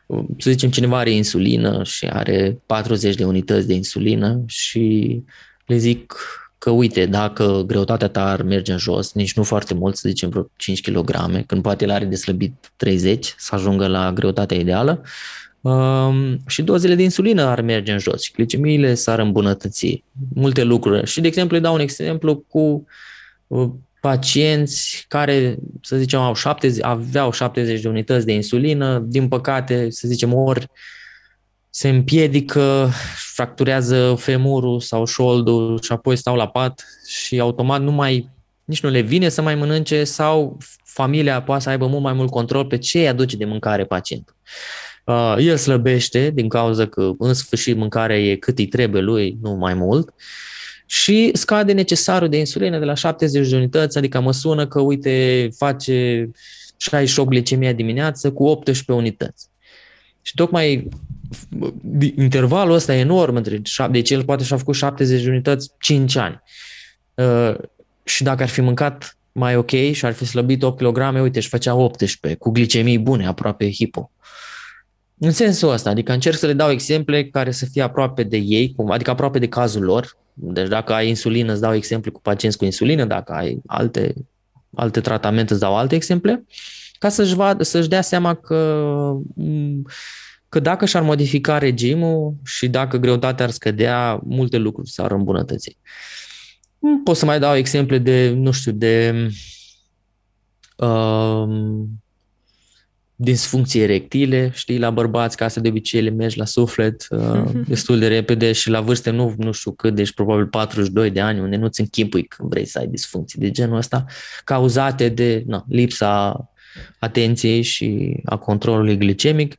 uh, 0.07 0.25
să 0.39 0.51
zicem, 0.51 0.71
cineva 0.71 0.99
are 0.99 1.11
insulină 1.11 1.85
și 1.85 2.07
are 2.07 2.63
40 2.67 3.15
de 3.15 3.25
unități 3.25 3.67
de 3.67 3.75
insulină 3.75 4.43
și 4.47 5.23
le 5.67 5.77
zic 5.77 6.15
că, 6.63 6.71
uite, 6.71 7.07
dacă 7.07 7.63
greutatea 7.67 8.09
ta 8.09 8.31
ar 8.31 8.43
merge 8.43 8.73
în 8.73 8.79
jos, 8.79 9.13
nici 9.13 9.35
nu 9.35 9.43
foarte 9.43 9.75
mult, 9.75 9.97
să 9.97 10.09
zicem 10.09 10.29
vreo 10.29 10.51
5 10.57 10.81
kg, 10.81 11.11
când 11.47 11.63
poate 11.63 11.85
el 11.85 11.91
are 11.91 12.05
de 12.05 12.15
slăbit 12.15 12.73
30 12.77 13.35
să 13.39 13.55
ajungă 13.55 13.87
la 13.87 14.13
greutatea 14.13 14.57
ideală, 14.57 15.03
um, 15.61 16.39
și 16.47 16.63
dozele 16.63 16.95
de 16.95 17.03
insulină 17.03 17.43
ar 17.43 17.61
merge 17.61 17.93
în 17.93 17.99
jos 17.99 18.23
și 18.23 18.33
glicemiile 18.33 18.95
s-ar 18.95 19.19
îmbunătăți. 19.19 20.05
Multe 20.35 20.63
lucruri. 20.63 21.07
Și, 21.07 21.21
de 21.21 21.27
exemplu, 21.27 21.57
îi 21.57 21.63
dau 21.63 21.75
un 21.75 21.81
exemplu 21.81 22.45
cu 22.49 22.87
uh, 23.47 23.69
pacienți 24.01 25.05
care, 25.09 25.57
să 25.81 25.97
zicem, 25.97 26.21
au 26.21 26.35
70, 26.35 26.85
aveau 26.85 27.33
70 27.33 27.81
de 27.81 27.89
unități 27.89 28.27
de 28.27 28.33
insulină, 28.33 28.99
din 29.07 29.29
păcate, 29.29 29.91
să 29.91 30.09
zicem, 30.09 30.35
ori 30.35 30.67
se 31.75 31.89
împiedică, 31.89 32.91
fracturează 33.35 34.15
femurul 34.19 34.81
sau 34.81 35.05
șoldul 35.05 35.81
și 35.83 35.93
apoi 35.93 36.17
stau 36.17 36.37
la 36.37 36.49
pat 36.49 36.85
și 37.07 37.41
automat 37.41 37.83
nu 37.83 37.93
mai, 37.93 38.29
nici 38.65 38.83
nu 38.83 38.91
le 38.91 39.01
vine 39.01 39.29
să 39.29 39.43
mai 39.43 39.55
mănânce 39.55 40.05
sau 40.05 40.59
familia 40.85 41.43
poate 41.43 41.63
să 41.63 41.69
aibă 41.69 41.87
mult 41.87 42.03
mai 42.03 42.13
mult 42.13 42.31
control 42.31 42.65
pe 42.65 42.79
ce 42.79 42.99
îi 42.99 43.09
aduce 43.09 43.37
de 43.37 43.45
mâncare 43.45 43.85
pacientul. 43.85 44.37
Uh, 45.05 45.37
el 45.39 45.57
slăbește 45.57 46.31
din 46.31 46.49
cauza 46.49 46.87
că 46.87 47.11
în 47.19 47.35
sfârșit 47.35 47.77
mâncarea 47.77 48.19
e 48.19 48.37
cât 48.37 48.59
îi 48.59 48.67
trebuie 48.67 49.03
lui, 49.03 49.39
nu 49.41 49.53
mai 49.53 49.75
mult. 49.75 50.09
Uh, 50.09 50.15
și 50.93 51.31
scade 51.35 51.73
necesarul 51.73 52.29
de 52.29 52.39
insulină 52.39 52.79
de 52.79 52.85
la 52.85 52.95
70 52.95 53.49
de 53.49 53.57
unități, 53.57 53.99
adică 53.99 54.21
mă 54.21 54.33
sună 54.33 54.67
că, 54.67 54.81
uite, 54.81 55.49
face 55.57 56.31
68 56.77 57.29
glicemia 57.29 57.73
dimineață 57.73 58.33
cu 58.33 58.45
18 58.45 58.93
unități. 58.93 59.49
Și 60.23 60.35
tocmai 60.35 60.89
intervalul 62.17 62.75
ăsta 62.75 62.95
e 62.95 62.99
enorm 62.99 63.37
între, 63.37 63.63
deci 63.91 64.11
el 64.11 64.25
poate 64.25 64.45
și-a 64.45 64.57
făcut 64.57 64.75
70 64.75 65.23
de 65.23 65.31
unități 65.31 65.71
5 65.79 66.17
ani. 66.17 66.43
Uh, 67.15 67.55
și 68.05 68.23
dacă 68.23 68.43
ar 68.43 68.49
fi 68.49 68.61
mâncat 68.61 69.17
mai 69.33 69.57
ok 69.57 69.71
și 69.71 70.05
ar 70.05 70.13
fi 70.13 70.25
slăbit 70.25 70.63
8 70.63 70.83
kg, 70.83 71.21
uite, 71.21 71.39
își 71.39 71.49
făcea 71.49 71.75
18 71.75 72.39
cu 72.39 72.51
glicemii 72.51 72.99
bune, 72.99 73.27
aproape 73.27 73.71
hipo. 73.71 74.11
În 75.19 75.31
sensul 75.31 75.71
ăsta, 75.71 75.91
adică 75.91 76.13
încerc 76.13 76.37
să 76.37 76.47
le 76.47 76.53
dau 76.53 76.71
exemple 76.71 77.25
care 77.25 77.51
să 77.51 77.67
fie 77.73 77.83
aproape 77.83 78.23
de 78.23 78.37
ei, 78.37 78.75
adică 78.89 79.11
aproape 79.11 79.39
de 79.39 79.49
cazul 79.49 79.83
lor, 79.83 80.17
deci 80.33 80.69
dacă 80.69 80.93
ai 80.93 81.09
insulină, 81.09 81.53
îți 81.53 81.61
dau 81.61 81.75
exemplu 81.75 82.13
cu 82.13 82.21
pacienți 82.21 82.59
cu 82.59 82.65
insulină, 82.65 83.05
dacă 83.05 83.33
ai 83.33 83.61
alte, 83.67 84.15
alte 84.75 85.01
tratamente, 85.01 85.53
îți 85.53 85.63
dau 85.63 85.77
alte 85.77 85.95
exemple, 85.95 86.45
ca 86.99 87.09
să-și, 87.09 87.35
vadă, 87.35 87.63
să-și 87.63 87.89
dea 87.89 88.01
seama 88.01 88.35
că, 88.35 88.83
că 90.53 90.61
dacă 90.61 90.85
și-ar 90.85 91.03
modifica 91.03 91.59
regimul 91.59 92.35
și 92.45 92.69
dacă 92.69 92.97
greutatea 92.97 93.45
ar 93.45 93.51
scădea, 93.51 94.21
multe 94.25 94.57
lucruri 94.57 94.91
s-ar 94.91 95.13
îmbunătăți. 95.13 95.79
Pot 97.05 97.17
să 97.17 97.25
mai 97.25 97.39
dau 97.39 97.57
exemple 97.57 97.99
de, 97.99 98.31
nu 98.31 98.51
știu, 98.51 98.73
de 98.73 99.29
um, 100.77 101.89
disfuncții 103.15 103.81
erectile, 103.81 104.51
știi, 104.55 104.79
la 104.79 104.91
bărbați, 104.91 105.37
ca 105.37 105.49
să 105.49 105.61
de 105.61 105.69
obicei 105.69 106.03
le 106.03 106.11
mergi 106.11 106.39
la 106.39 106.45
suflet 106.45 107.07
uh, 107.11 107.51
destul 107.69 107.99
de 107.99 108.09
repede 108.09 108.53
și 108.53 108.71
la 108.71 108.81
vârste 108.81 109.11
nu, 109.11 109.35
nu 109.39 109.53
știu 109.53 109.73
cât, 109.73 109.95
deci 109.95 110.13
probabil 110.13 110.47
42 110.47 111.11
de 111.11 111.21
ani, 111.21 111.41
unde 111.41 111.57
nu-ți 111.57 111.81
închipui 111.81 112.23
când 112.23 112.49
vrei 112.49 112.67
să 112.67 112.79
ai 112.79 112.87
disfuncții 112.87 113.41
de 113.41 113.51
genul 113.51 113.77
ăsta, 113.77 114.05
cauzate 114.45 115.09
de 115.09 115.43
na, 115.47 115.65
lipsa 115.69 116.45
atenției 116.99 117.63
și 117.63 118.21
a 118.25 118.37
controlului 118.37 118.97
glicemic. 118.97 119.59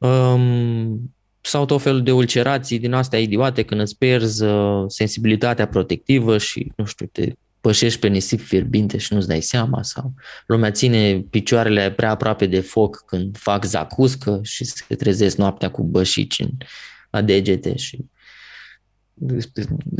Um, 0.00 1.14
sau 1.40 1.64
tot 1.64 1.82
felul 1.82 2.02
de 2.02 2.12
ulcerații 2.12 2.78
din 2.78 2.92
astea 2.92 3.18
idiote 3.18 3.62
când 3.62 3.80
îți 3.80 3.98
pierzi 3.98 4.44
uh, 4.44 4.84
sensibilitatea 4.86 5.66
protectivă 5.66 6.38
și, 6.38 6.72
nu 6.76 6.84
știu, 6.84 7.06
te 7.06 7.32
pășești 7.60 8.00
pe 8.00 8.08
nisip 8.08 8.40
fierbinte 8.40 8.98
și 8.98 9.14
nu-ți 9.14 9.28
dai 9.28 9.40
seama 9.40 9.82
sau 9.82 10.14
lumea 10.46 10.70
ține 10.70 11.24
picioarele 11.30 11.90
prea 11.90 12.10
aproape 12.10 12.46
de 12.46 12.60
foc 12.60 13.02
când 13.06 13.36
fac 13.38 13.64
zacuscă 13.64 14.40
și 14.42 14.64
se 14.64 14.94
trezesc 14.94 15.36
noaptea 15.36 15.70
cu 15.70 15.82
bășici 15.82 16.38
în, 16.38 16.50
la 17.10 17.22
degete 17.22 17.76
și 17.76 17.98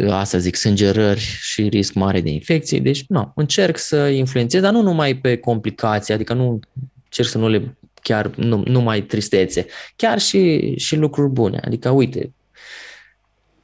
asta 0.08 0.38
zic, 0.38 0.56
sângerări 0.56 1.20
și 1.20 1.68
risc 1.68 1.92
mare 1.92 2.20
de 2.20 2.30
infecție. 2.30 2.78
Deci, 2.78 3.04
nu, 3.08 3.32
încerc 3.34 3.78
să 3.78 4.08
influențez, 4.08 4.60
dar 4.60 4.72
nu 4.72 4.82
numai 4.82 5.16
pe 5.16 5.36
complicații, 5.36 6.14
adică 6.14 6.34
nu 6.34 6.60
încerc 7.04 7.28
să 7.28 7.38
nu 7.38 7.48
le 7.48 7.76
chiar 8.02 8.30
nu, 8.36 8.62
numai 8.66 9.00
tristețe, 9.00 9.66
chiar 9.96 10.18
și, 10.18 10.74
și 10.76 10.96
lucruri 10.96 11.30
bune. 11.30 11.60
Adică, 11.64 11.90
uite, 11.90 12.32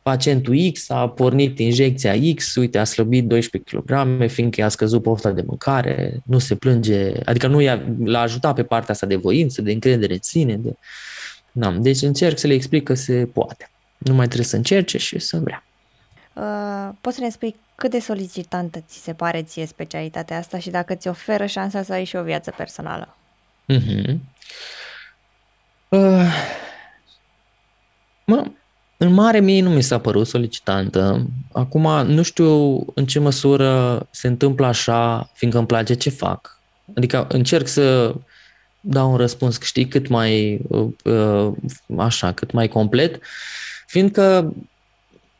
pacientul 0.02 0.70
X 0.72 0.90
a 0.90 1.08
pornit 1.08 1.58
injecția 1.58 2.14
X, 2.34 2.54
uite, 2.54 2.78
a 2.78 2.84
slăbit 2.84 3.26
12 3.26 3.76
kg, 3.76 4.28
fiindcă 4.28 4.60
i-a 4.60 4.68
scăzut 4.68 5.02
pofta 5.02 5.30
de 5.30 5.44
mâncare, 5.46 6.20
nu 6.24 6.38
se 6.38 6.54
plânge, 6.54 7.12
adică 7.24 7.46
nu 7.46 7.60
i-a, 7.60 7.82
l-a 8.04 8.20
ajutat 8.20 8.54
pe 8.54 8.62
partea 8.62 8.94
asta 8.94 9.06
de 9.06 9.16
voință, 9.16 9.62
de 9.62 9.72
încredere 9.72 10.12
în 10.12 10.18
sine. 10.22 10.56
De... 10.56 10.76
Da, 11.52 11.70
deci 11.70 12.02
încerc 12.02 12.38
să 12.38 12.46
le 12.46 12.54
explic 12.54 12.82
că 12.84 12.94
se 12.94 13.28
poate. 13.32 13.70
Nu 13.98 14.14
mai 14.14 14.26
trebuie 14.26 14.46
să 14.46 14.56
încerce 14.56 14.98
și 14.98 15.18
să 15.18 15.38
vrea. 15.38 15.64
Uh, 16.32 16.94
poți 17.00 17.16
să 17.16 17.22
ne 17.22 17.30
spui 17.30 17.54
cât 17.74 17.90
de 17.90 17.98
solicitantă 17.98 18.84
ți 18.88 19.02
se 19.02 19.12
pare 19.12 19.42
ție 19.42 19.66
specialitatea 19.66 20.38
asta 20.38 20.58
și 20.58 20.70
dacă 20.70 20.94
ți 20.94 21.08
oferă 21.08 21.46
șansa 21.46 21.82
să 21.82 21.92
ai 21.92 22.04
și 22.04 22.16
o 22.16 22.22
viață 22.22 22.52
personală? 22.56 23.16
Uh-huh. 23.72 24.18
Uh, 25.88 26.32
mă, 28.24 28.44
în 28.96 29.12
mare 29.12 29.40
mie 29.40 29.62
nu 29.62 29.70
mi 29.70 29.82
s-a 29.82 29.98
părut 29.98 30.26
solicitantă. 30.26 31.26
Acum 31.52 32.06
nu 32.06 32.22
știu 32.22 32.84
în 32.94 33.06
ce 33.06 33.18
măsură 33.18 34.06
se 34.10 34.26
întâmplă 34.26 34.66
așa, 34.66 35.30
fiindcă 35.34 35.58
îmi 35.58 35.68
place 35.68 35.94
ce 35.94 36.10
fac. 36.10 36.60
Adică 36.96 37.26
încerc 37.28 37.66
să 37.66 38.14
dau 38.80 39.10
un 39.10 39.16
răspuns, 39.16 39.60
știi, 39.60 39.88
cât 39.88 40.08
mai 40.08 40.60
uh, 41.04 41.52
așa, 41.96 42.32
cât 42.32 42.52
mai 42.52 42.68
complet, 42.68 43.18
fiindcă 43.86 44.54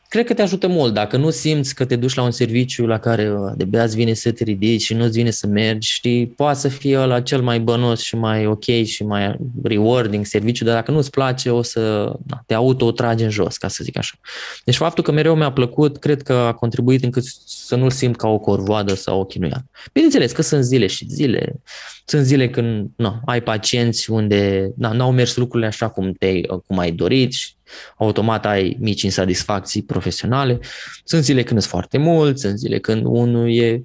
cred 0.09 0.27
că 0.27 0.35
te 0.35 0.43
ajută 0.43 0.67
mult. 0.67 0.95
Dacă 0.95 1.17
nu 1.17 1.31
simți 1.31 1.75
că 1.75 1.85
te 1.85 1.97
duci 1.97 2.15
la 2.15 2.23
un 2.23 2.31
serviciu 2.31 2.87
la 2.87 2.99
care 2.99 3.33
uh, 3.33 3.53
de 3.57 3.79
azi 3.79 3.97
vine 3.97 4.15
să 4.15 4.33
te 4.33 4.45
ridici 4.45 4.83
și 4.83 4.95
nu-ți 4.95 5.17
vine 5.17 5.31
să 5.31 5.47
mergi, 5.47 5.93
știi, 5.93 6.27
poate 6.27 6.59
să 6.59 6.69
fie 6.69 6.99
la 6.99 7.21
cel 7.21 7.43
mai 7.43 7.61
bănos 7.61 8.01
și 8.01 8.17
mai 8.17 8.47
ok 8.47 8.65
și 8.85 9.05
mai 9.05 9.37
rewarding 9.63 10.27
serviciu, 10.27 10.65
dar 10.65 10.75
dacă 10.75 10.91
nu-ți 10.91 11.11
place, 11.11 11.51
o 11.51 11.63
să 11.63 12.13
na, 12.27 12.43
te 12.47 12.55
auto-tragi 12.55 13.25
în 13.25 13.31
jos, 13.31 13.57
ca 13.57 13.69
să 13.69 13.85
zic 13.85 13.99
așa. 13.99 14.15
Deci 14.65 14.77
faptul 14.77 15.05
că 15.05 15.13
mereu 15.13 15.35
mi-a 15.35 15.53
plăcut, 15.53 15.97
cred 15.97 16.23
că 16.23 16.33
a 16.33 16.53
contribuit 16.53 17.05
încât 17.05 17.25
să 17.47 17.77
nu-l 17.77 17.91
simt 17.91 18.17
ca 18.17 18.29
o 18.29 18.39
corvoadă 18.39 18.95
sau 18.95 19.21
o 19.21 19.25
chinuială. 19.25 19.65
Bineînțeles 19.93 20.33
că 20.33 20.43
sunt 20.43 20.65
zile 20.65 20.87
și 20.87 21.07
zile. 21.09 21.61
Sunt 22.09 22.25
zile 22.25 22.51
când 22.51 22.91
nu, 22.97 23.21
ai 23.25 23.43
pacienți 23.43 24.11
unde 24.11 24.71
na, 24.77 24.93
n-au 24.93 25.13
mers 25.13 25.37
lucrurile 25.37 25.69
așa 25.69 25.89
cum, 25.89 26.13
te, 26.13 26.41
cum 26.41 26.79
ai 26.79 26.93
dorit 26.93 27.33
și 27.33 27.53
automat 27.97 28.47
ai 28.47 28.77
mici 28.81 29.03
insatisfacții 29.03 29.83
profesionale. 29.83 30.59
Sunt 31.05 31.23
zile 31.23 31.43
când 31.43 31.61
sunt 31.61 31.73
foarte 31.73 31.99
mult, 31.99 32.39
sunt 32.39 32.59
zile 32.59 32.79
când 32.79 33.03
unul 33.05 33.55
e, 33.55 33.83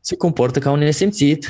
se 0.00 0.16
comportă 0.16 0.58
ca 0.58 0.70
un 0.70 0.78
nesimțit 0.78 1.48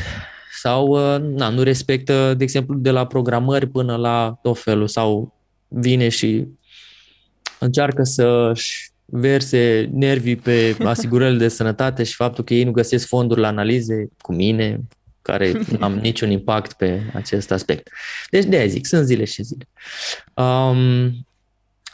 sau 0.63 0.87
uh, 0.87 1.21
na, 1.21 1.49
nu 1.49 1.63
respectă, 1.63 2.35
de 2.35 2.45
exemplu, 2.45 2.75
de 2.75 2.91
la 2.91 3.07
programări 3.07 3.67
până 3.67 3.97
la 3.97 4.39
tot 4.43 4.59
felul 4.59 4.89
sau 4.89 5.35
vine 5.69 6.09
și 6.09 6.47
încearcă 7.59 8.03
să-și 8.03 8.91
verse 9.05 9.91
nervii 9.93 10.37
pe 10.37 10.77
asigurările 10.85 11.39
de 11.39 11.49
sănătate 11.49 12.03
și 12.03 12.15
faptul 12.15 12.45
că 12.45 12.55
ei 12.55 12.65
nu 12.65 12.71
găsesc 12.71 13.07
fonduri 13.07 13.41
la 13.41 13.49
analize 13.49 14.09
cu 14.21 14.35
mine, 14.35 14.81
care 15.27 15.53
nu 15.71 15.79
am 15.81 15.95
niciun 15.95 16.31
impact 16.31 16.73
pe 16.73 17.03
acest 17.15 17.51
aspect. 17.51 17.89
Deci 18.31 18.45
de 18.45 18.57
aia 18.57 18.67
zic, 18.67 18.87
sunt 18.87 19.07
zile 19.07 19.25
și 19.25 19.43
zile. 19.43 19.69
Um, 20.35 21.27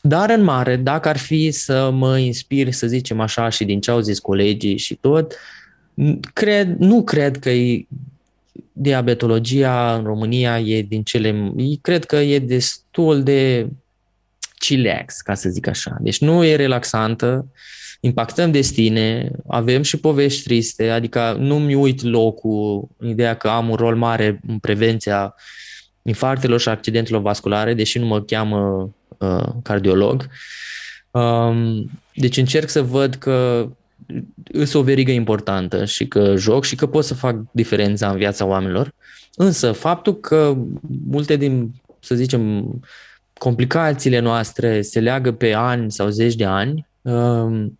dar 0.02 0.30
în 0.30 0.42
mare, 0.42 0.76
dacă 0.76 1.08
ar 1.08 1.16
fi 1.16 1.50
să 1.50 1.90
mă 1.90 2.18
inspir, 2.18 2.72
să 2.72 2.86
zicem 2.86 3.20
așa, 3.20 3.48
și 3.48 3.64
din 3.64 3.80
ce 3.80 3.90
au 3.90 4.00
zis 4.00 4.18
colegii 4.18 4.76
și 4.76 4.94
tot, 4.94 5.34
cred, 6.32 6.76
nu 6.78 7.04
cred 7.04 7.38
că 7.38 7.50
e, 7.50 7.86
diabetologia 8.72 9.94
în 9.94 10.04
România 10.04 10.58
e 10.58 10.82
din 10.82 11.02
cele... 11.02 11.52
Cred 11.80 12.04
că 12.04 12.16
e 12.16 12.38
destul 12.38 13.22
de 13.22 13.66
chillax, 14.58 15.20
ca 15.20 15.34
să 15.34 15.48
zic 15.48 15.66
așa. 15.66 15.96
Deci 16.00 16.20
nu 16.20 16.44
e 16.44 16.56
relaxantă, 16.56 17.46
impactăm 18.04 18.50
destine, 18.50 19.30
avem 19.46 19.82
și 19.82 19.96
povești 19.96 20.42
triste, 20.42 20.90
adică 20.90 21.36
nu-mi 21.38 21.74
uit 21.74 22.02
locul, 22.02 22.88
ideea 23.00 23.36
că 23.36 23.48
am 23.48 23.68
un 23.68 23.76
rol 23.76 23.96
mare 23.96 24.40
în 24.46 24.58
prevenția 24.58 25.34
infarctelor 26.02 26.60
și 26.60 26.68
accidentelor 26.68 27.20
vasculare, 27.20 27.74
deși 27.74 27.98
nu 27.98 28.06
mă 28.06 28.22
cheamă 28.22 28.90
uh, 29.18 29.48
cardiolog. 29.62 30.28
Um, 31.10 31.90
deci 32.14 32.36
încerc 32.36 32.68
să 32.68 32.82
văd 32.82 33.14
că 33.14 33.68
îs 34.52 34.72
o 34.72 34.82
verigă 34.82 35.10
importantă 35.10 35.84
și 35.84 36.06
că 36.06 36.36
joc 36.36 36.64
și 36.64 36.74
că 36.74 36.86
pot 36.86 37.04
să 37.04 37.14
fac 37.14 37.36
diferența 37.50 38.10
în 38.10 38.16
viața 38.16 38.44
oamenilor. 38.44 38.94
Însă 39.34 39.72
faptul 39.72 40.20
că 40.20 40.56
multe 41.08 41.36
din, 41.36 41.70
să 42.00 42.14
zicem, 42.14 42.70
complicațiile 43.34 44.18
noastre 44.18 44.82
se 44.82 45.00
leagă 45.00 45.32
pe 45.32 45.52
ani 45.52 45.92
sau 45.92 46.08
zeci 46.08 46.34
de 46.34 46.44
ani, 46.44 46.86
um, 47.02 47.78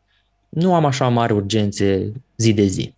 nu 0.53 0.75
am 0.75 0.85
așa 0.85 1.09
mari 1.09 1.33
urgențe 1.33 2.13
zi 2.37 2.53
de 2.53 2.65
zi. 2.65 2.95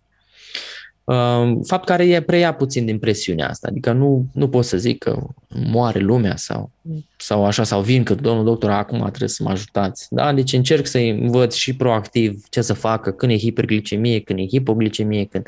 Um, 1.03 1.61
fapt 1.63 1.85
care 1.85 2.07
e 2.07 2.21
preia 2.21 2.53
puțin 2.53 2.85
din 2.85 2.99
presiunea 2.99 3.49
asta, 3.49 3.67
adică 3.69 3.91
nu, 3.91 4.25
nu 4.33 4.49
pot 4.49 4.65
să 4.65 4.77
zic 4.77 4.97
că 4.97 5.23
moare 5.47 5.99
lumea 5.99 6.35
sau, 6.35 6.71
sau 7.17 7.45
așa, 7.45 7.63
sau 7.63 7.81
vin 7.81 8.03
că 8.03 8.15
domnul 8.15 8.43
doctor 8.43 8.69
acum 8.69 8.99
trebuie 9.07 9.29
să 9.29 9.43
mă 9.43 9.49
ajutați. 9.49 10.07
Da? 10.09 10.33
Deci 10.33 10.53
încerc 10.53 10.85
să 10.85 10.97
învăț 10.97 11.55
și 11.55 11.75
proactiv 11.75 12.43
ce 12.49 12.61
să 12.61 12.73
facă 12.73 13.11
când 13.11 13.31
e 13.31 13.37
hiperglicemie, 13.37 14.19
când 14.19 14.39
e 14.39 14.47
hipoglicemie, 14.47 15.25
când 15.25 15.47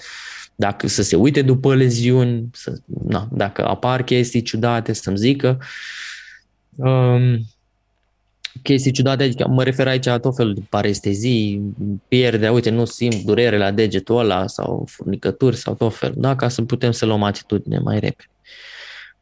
dacă 0.55 0.87
să 0.87 1.03
se 1.03 1.15
uite 1.15 1.41
după 1.41 1.75
leziuni, 1.75 2.49
să, 2.53 2.77
na, 3.07 3.27
dacă 3.31 3.65
apar 3.65 4.03
chestii 4.03 4.41
ciudate, 4.41 4.93
să-mi 4.93 5.17
zică. 5.17 5.59
Um, 6.75 7.39
chestii 8.63 8.91
ciudate, 8.91 9.23
adică 9.23 9.47
mă 9.47 9.63
refer 9.63 9.87
aici 9.87 10.05
la 10.05 10.19
tot 10.19 10.35
felul 10.35 10.53
de 10.53 10.61
parestezii, 10.69 11.61
pierde, 12.07 12.49
uite, 12.49 12.69
nu 12.69 12.85
simt 12.85 13.15
durere 13.15 13.57
la 13.57 13.71
degetul 13.71 14.17
ăla 14.17 14.47
sau 14.47 14.85
furnicături 14.89 15.55
sau 15.55 15.73
tot 15.73 15.95
felul, 15.95 16.15
da? 16.19 16.35
ca 16.35 16.49
să 16.49 16.61
putem 16.61 16.91
să 16.91 17.05
luăm 17.05 17.23
atitudine 17.23 17.77
mai 17.77 17.99
repede. 17.99 18.29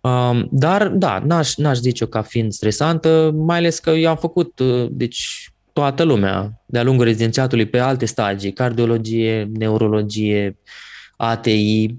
Um, 0.02 0.48
dar, 0.52 0.88
da, 0.88 1.24
n-aș, 1.26 1.56
n-aș 1.56 1.78
zice-o 1.78 2.08
ca 2.08 2.22
fiind 2.22 2.52
stresantă, 2.52 3.32
mai 3.36 3.58
ales 3.58 3.80
că 3.80 3.90
eu 3.90 4.10
am 4.10 4.18
făcut, 4.18 4.60
uh, 4.60 4.88
deci, 4.92 5.50
toată 5.74 6.04
lumea 6.04 6.62
de-a 6.66 6.84
lungul 6.84 7.06
rezidențiatului 7.06 7.66
pe 7.66 7.80
alte 7.80 8.06
stagii, 8.06 8.54
cardiologie, 8.54 9.50
neurologie, 9.54 10.58
ATI, 11.18 11.96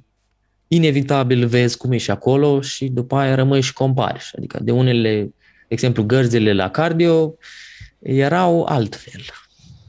inevitabil 0.69 1.47
vezi 1.47 1.77
cum 1.77 1.93
e 1.93 1.97
și 1.97 2.11
acolo 2.11 2.61
și 2.61 2.89
după 2.89 3.17
aia 3.17 3.35
rămâi 3.35 3.61
și 3.61 3.73
compari. 3.73 4.31
Adică 4.37 4.59
de 4.63 4.71
unele 4.73 5.35
de 5.69 5.75
exemplu, 5.75 6.03
gărzile 6.03 6.53
la 6.53 6.71
cardio 6.71 7.35
erau 7.99 8.65
altfel. 8.65 9.23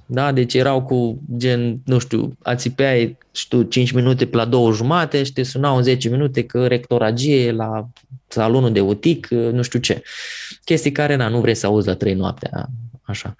Da? 0.06 0.32
Deci 0.32 0.54
erau 0.54 0.84
cu 0.84 1.22
gen, 1.38 1.82
nu 1.86 2.00
știu, 2.00 2.38
ațipeai, 2.44 3.18
știu, 3.32 3.62
5 3.62 3.92
minute 3.92 4.26
pe 4.26 4.36
la 4.36 4.46
2 4.46 4.72
jumate 4.72 5.24
și 5.24 5.34
te 5.34 5.44
sunau 5.44 5.78
în 5.78 5.84
10 5.84 6.10
minute 6.10 6.44
că 6.44 6.68
rectoragie 6.68 7.52
la 7.52 7.88
salonul 8.28 8.72
de 8.72 8.80
utic, 8.80 9.28
nu 9.28 9.62
știu 9.62 9.80
ce. 9.80 10.02
Chestii 10.64 10.92
care, 10.92 11.16
na, 11.16 11.28
nu 11.28 11.40
vrei 11.40 11.56
să 11.56 11.66
auzi 11.66 11.88
la 11.88 11.96
3 11.96 12.14
noaptea, 12.14 12.70
așa. 13.02 13.36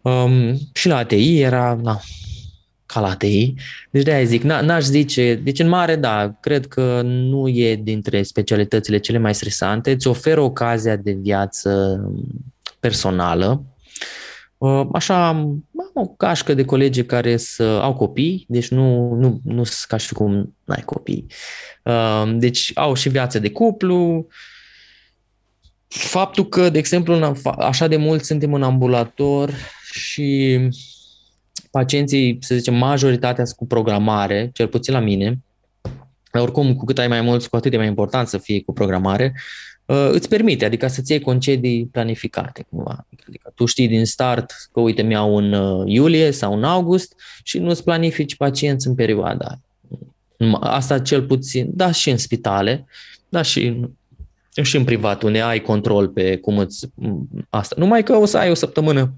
Um, 0.00 0.58
și 0.72 0.88
la 0.88 0.96
ATI 0.96 1.40
era, 1.40 1.78
na, 1.82 2.00
Calatei. 2.92 3.54
Deci 3.90 4.02
de-aia 4.02 4.24
zic, 4.24 4.42
n-aș 4.42 4.82
zice, 4.82 5.34
deci 5.34 5.58
în 5.58 5.68
mare, 5.68 5.96
da, 5.96 6.36
cred 6.40 6.66
că 6.66 7.00
nu 7.04 7.48
e 7.48 7.74
dintre 7.74 8.22
specialitățile 8.22 8.98
cele 8.98 9.18
mai 9.18 9.34
stresante, 9.34 9.90
îți 9.90 10.06
oferă 10.06 10.40
ocazia 10.40 10.96
de 10.96 11.12
viață 11.12 12.00
personală. 12.80 13.64
Uh, 14.58 14.86
așa, 14.92 15.28
am 15.28 15.64
o 15.94 16.06
cașcă 16.06 16.54
de 16.54 16.64
colegi 16.64 17.02
care 17.02 17.36
să 17.36 17.62
au 17.62 17.94
copii, 17.94 18.44
deci 18.48 18.68
nu, 18.68 19.14
nu, 19.14 19.40
nu 19.44 19.64
sunt 19.64 19.88
ca 19.88 19.96
și 19.96 20.12
cum 20.12 20.56
n-ai 20.64 20.82
copii. 20.84 21.26
Uh, 21.84 22.32
deci 22.34 22.70
au 22.74 22.94
și 22.94 23.08
viață 23.08 23.38
de 23.38 23.50
cuplu, 23.50 24.26
faptul 25.88 26.48
că, 26.48 26.70
de 26.70 26.78
exemplu, 26.78 27.34
așa 27.58 27.86
de 27.86 27.96
mult 27.96 28.24
suntem 28.24 28.54
în 28.54 28.62
ambulator 28.62 29.50
și 29.92 30.58
pacienții, 31.70 32.38
să 32.40 32.54
zicem, 32.54 32.74
majoritatea 32.74 33.44
sunt 33.44 33.56
cu 33.56 33.66
programare, 33.66 34.50
cel 34.52 34.68
puțin 34.68 34.94
la 34.94 35.00
mine, 35.00 35.38
oricum, 36.32 36.76
cu 36.76 36.84
cât 36.84 36.98
ai 36.98 37.08
mai 37.08 37.20
mulți, 37.20 37.48
cu 37.48 37.56
atât 37.56 37.72
e 37.72 37.76
mai 37.76 37.86
important 37.86 38.28
să 38.28 38.38
fie 38.38 38.62
cu 38.62 38.72
programare, 38.72 39.34
uh, 39.84 40.08
îți 40.10 40.28
permite, 40.28 40.64
adică 40.64 40.86
să-ți 40.86 41.10
iei 41.10 41.20
concedii 41.20 41.86
planificate 41.86 42.66
cumva. 42.70 43.06
Adică 43.26 43.52
tu 43.54 43.64
știi 43.64 43.88
din 43.88 44.06
start 44.06 44.52
că, 44.72 44.80
uite, 44.80 45.02
mi-au 45.02 45.36
în 45.36 45.52
uh, 45.52 45.82
iulie 45.86 46.30
sau 46.30 46.56
în 46.56 46.64
august 46.64 47.14
și 47.42 47.58
nu-ți 47.58 47.84
planifici 47.84 48.36
pacienți 48.36 48.86
în 48.86 48.94
perioada 48.94 49.58
Asta 50.60 50.98
cel 50.98 51.22
puțin, 51.22 51.70
da, 51.74 51.90
și 51.90 52.10
în 52.10 52.16
spitale, 52.16 52.86
da, 53.28 53.42
și 53.42 53.80
și 54.62 54.76
în 54.76 54.84
privat, 54.84 55.22
unde 55.22 55.40
ai 55.40 55.60
control 55.60 56.08
pe 56.08 56.36
cum 56.36 56.58
îți... 56.58 56.86
Asta. 57.48 57.74
Numai 57.78 58.02
că 58.02 58.16
o 58.16 58.24
să 58.24 58.38
ai 58.38 58.50
o 58.50 58.54
săptămână 58.54 59.12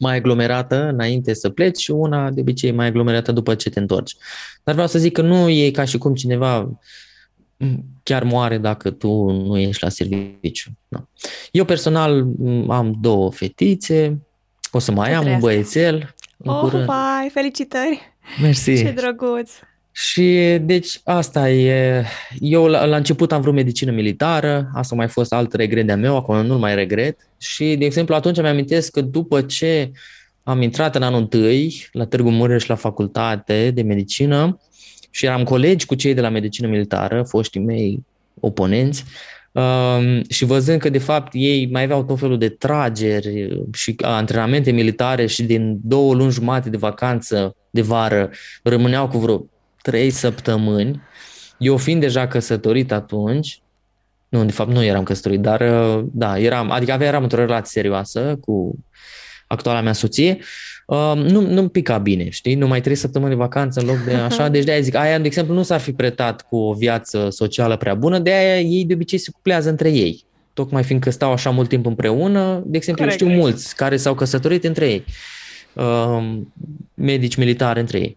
mai 0.00 0.16
aglomerată 0.16 0.88
înainte 0.88 1.34
să 1.34 1.48
pleci 1.48 1.78
și 1.78 1.90
una 1.90 2.30
de 2.30 2.40
obicei 2.40 2.70
mai 2.70 2.86
aglomerată 2.86 3.32
după 3.32 3.54
ce 3.54 3.70
te 3.70 3.78
întorci. 3.78 4.16
Dar 4.64 4.74
vreau 4.74 4.88
să 4.88 4.98
zic 4.98 5.12
că 5.12 5.22
nu 5.22 5.48
e 5.48 5.70
ca 5.70 5.84
și 5.84 5.98
cum 5.98 6.14
cineva 6.14 6.80
chiar 8.02 8.22
moare 8.22 8.58
dacă 8.58 8.90
tu 8.90 9.30
nu 9.30 9.58
ești 9.58 9.82
la 9.82 9.88
serviciu. 9.88 10.70
No. 10.88 10.98
Eu 11.50 11.64
personal 11.64 12.26
am 12.68 12.96
două 13.00 13.32
fetițe, 13.32 14.18
o 14.72 14.78
să 14.78 14.92
mai 14.92 15.12
am 15.12 15.26
un 15.26 15.38
băiețel. 15.38 16.14
Oh, 16.44 16.72
vai, 16.86 17.28
felicitări! 17.32 18.00
Mersi! 18.40 18.76
Ce 18.76 18.94
drăguț! 18.96 19.50
Și 19.92 20.58
deci 20.62 21.00
asta 21.04 21.50
e, 21.50 22.04
eu 22.38 22.66
la, 22.66 22.84
la 22.84 22.96
început 22.96 23.32
am 23.32 23.40
vrut 23.40 23.54
medicină 23.54 23.92
militară, 23.92 24.70
asta 24.74 24.94
mai 24.94 25.08
fost 25.08 25.32
alt 25.32 25.52
regret 25.52 25.86
de-a 25.86 25.96
meu, 25.96 26.16
acum 26.16 26.46
nu 26.46 26.58
mai 26.58 26.74
regret. 26.74 27.16
Și, 27.38 27.76
de 27.78 27.84
exemplu, 27.84 28.14
atunci 28.14 28.40
mi 28.40 28.48
amintesc 28.48 28.90
că 28.90 29.00
după 29.00 29.42
ce 29.42 29.90
am 30.42 30.62
intrat 30.62 30.94
în 30.94 31.02
anul 31.02 31.20
întâi 31.20 31.88
la 31.92 32.06
Târgu 32.06 32.30
Mureș 32.30 32.66
la 32.66 32.74
facultate 32.74 33.70
de 33.70 33.82
medicină 33.82 34.60
și 35.10 35.26
eram 35.26 35.44
colegi 35.44 35.86
cu 35.86 35.94
cei 35.94 36.14
de 36.14 36.20
la 36.20 36.28
medicină 36.28 36.68
militară, 36.68 37.22
foștii 37.22 37.60
mei 37.60 38.04
oponenți, 38.40 39.04
Um, 39.52 40.22
și 40.28 40.44
văzând 40.44 40.80
că 40.80 40.88
de 40.88 40.98
fapt 40.98 41.32
ei 41.34 41.68
mai 41.70 41.82
aveau 41.82 42.04
tot 42.04 42.18
felul 42.18 42.38
de 42.38 42.48
trageri 42.48 43.62
și 43.72 43.94
antrenamente 44.00 44.70
militare 44.70 45.26
și 45.26 45.42
din 45.42 45.78
două 45.82 46.14
luni 46.14 46.30
jumate 46.30 46.70
de 46.70 46.76
vacanță 46.76 47.56
de 47.70 47.82
vară 47.82 48.30
rămâneau 48.62 49.08
cu 49.08 49.18
vreo 49.18 49.44
trei 49.82 50.10
săptămâni. 50.10 51.00
Eu 51.58 51.76
fiind 51.76 52.00
deja 52.00 52.26
căsătorit 52.26 52.92
atunci, 52.92 53.62
nu, 54.28 54.44
de 54.44 54.52
fapt 54.52 54.70
nu 54.70 54.84
eram 54.84 55.02
căsătorit, 55.02 55.40
dar 55.40 55.60
uh, 55.60 56.04
da, 56.12 56.38
eram, 56.38 56.70
adică 56.70 56.92
aveam, 56.92 57.08
eram 57.08 57.22
într-o 57.22 57.40
relație 57.40 57.70
serioasă 57.72 58.38
cu 58.40 58.78
actuala 59.46 59.80
mea 59.80 59.92
soție, 59.92 60.38
uh, 60.86 61.12
nu, 61.14 61.40
nu-mi 61.40 61.70
pica 61.70 61.98
bine, 61.98 62.28
știi? 62.28 62.54
Numai 62.54 62.80
trei 62.80 62.94
săptămâni 62.94 63.30
de 63.30 63.36
vacanță 63.36 63.80
în 63.80 63.86
loc 63.86 63.96
de 64.04 64.14
așa, 64.28 64.48
deci 64.48 64.64
de-aia 64.64 64.80
zic, 64.80 64.94
aia, 64.94 65.18
de 65.18 65.26
exemplu, 65.26 65.54
nu 65.54 65.62
s-ar 65.62 65.80
fi 65.80 65.92
pretat 65.92 66.42
cu 66.42 66.56
o 66.56 66.72
viață 66.72 67.28
socială 67.30 67.76
prea 67.76 67.94
bună, 67.94 68.18
de 68.18 68.32
aia 68.32 68.60
ei 68.60 68.84
de 68.84 68.94
obicei 68.94 69.18
se 69.18 69.30
cuplează 69.30 69.68
între 69.68 69.90
ei. 69.90 70.24
Tocmai 70.52 70.82
fiindcă 70.82 71.10
stau 71.10 71.32
așa 71.32 71.50
mult 71.50 71.68
timp 71.68 71.86
împreună, 71.86 72.62
de 72.66 72.76
exemplu, 72.76 73.04
corect, 73.04 73.20
știu 73.20 73.32
corect. 73.32 73.50
mulți 73.50 73.76
care 73.76 73.96
s-au 73.96 74.14
căsătorit 74.14 74.64
între 74.64 74.90
ei, 74.90 75.04
uh, 75.74 76.38
medici 76.94 77.36
militari 77.36 77.80
între 77.80 77.98
ei 77.98 78.16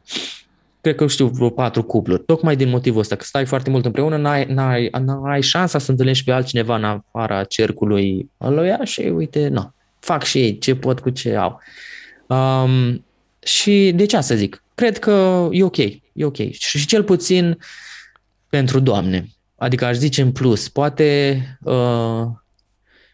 cred 0.83 0.95
că 0.95 1.07
știu 1.07 1.27
vreo 1.27 1.49
patru 1.49 1.83
cupluri, 1.83 2.23
tocmai 2.25 2.55
din 2.55 2.69
motivul 2.69 2.99
ăsta, 2.99 3.15
că 3.15 3.23
stai 3.23 3.45
foarte 3.45 3.69
mult 3.69 3.85
împreună, 3.85 4.17
n-ai, 4.17 4.45
n-ai, 4.45 4.89
n-ai 5.05 5.41
șansa 5.41 5.79
să 5.79 5.91
întâlnești 5.91 6.23
pe 6.23 6.31
altcineva 6.31 6.75
în 6.75 6.83
afara 6.83 7.43
cercului 7.43 8.29
ăluia 8.41 8.83
și 8.83 9.01
uite, 9.01 9.47
nu, 9.47 9.73
fac 9.99 10.23
și 10.23 10.39
ei 10.39 10.57
ce 10.57 10.75
pot 10.75 10.99
cu 10.99 11.09
ce 11.09 11.35
au. 11.35 11.61
Um, 12.27 13.05
și 13.39 13.91
de 13.95 14.05
ce 14.05 14.21
să 14.21 14.35
zic? 14.35 14.63
Cred 14.75 14.99
că 14.99 15.47
e 15.51 15.63
ok, 15.63 15.77
e 15.77 16.25
ok. 16.25 16.51
Și 16.51 16.85
cel 16.85 17.03
puțin 17.03 17.57
pentru 18.49 18.79
doamne. 18.79 19.27
Adică 19.55 19.85
aș 19.85 19.95
zice 19.95 20.21
în 20.21 20.31
plus, 20.31 20.69
poate, 20.69 21.37
uh, 21.61 22.25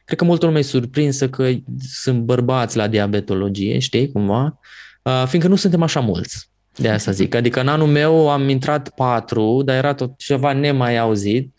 cred 0.05 0.17
că 0.17 0.25
multă 0.25 0.45
lume 0.45 0.59
e 0.59 0.61
surprinsă 0.61 1.29
că 1.29 1.49
sunt 1.91 2.21
bărbați 2.21 2.77
la 2.77 2.87
diabetologie, 2.87 3.79
știi, 3.79 4.11
cumva, 4.11 4.59
uh, 5.03 5.23
fiindcă 5.27 5.49
nu 5.49 5.55
suntem 5.55 5.81
așa 5.81 5.99
mulți. 5.99 6.49
De 6.79 6.89
asta 6.89 7.11
zic. 7.11 7.35
Adică 7.35 7.59
în 7.59 7.67
anul 7.67 7.87
meu 7.87 8.29
am 8.29 8.49
intrat 8.49 8.89
patru, 8.89 9.61
dar 9.65 9.75
era 9.75 9.93
tot 9.93 10.17
ceva 10.17 10.53
nemai 10.53 10.97
auzit. 10.97 11.53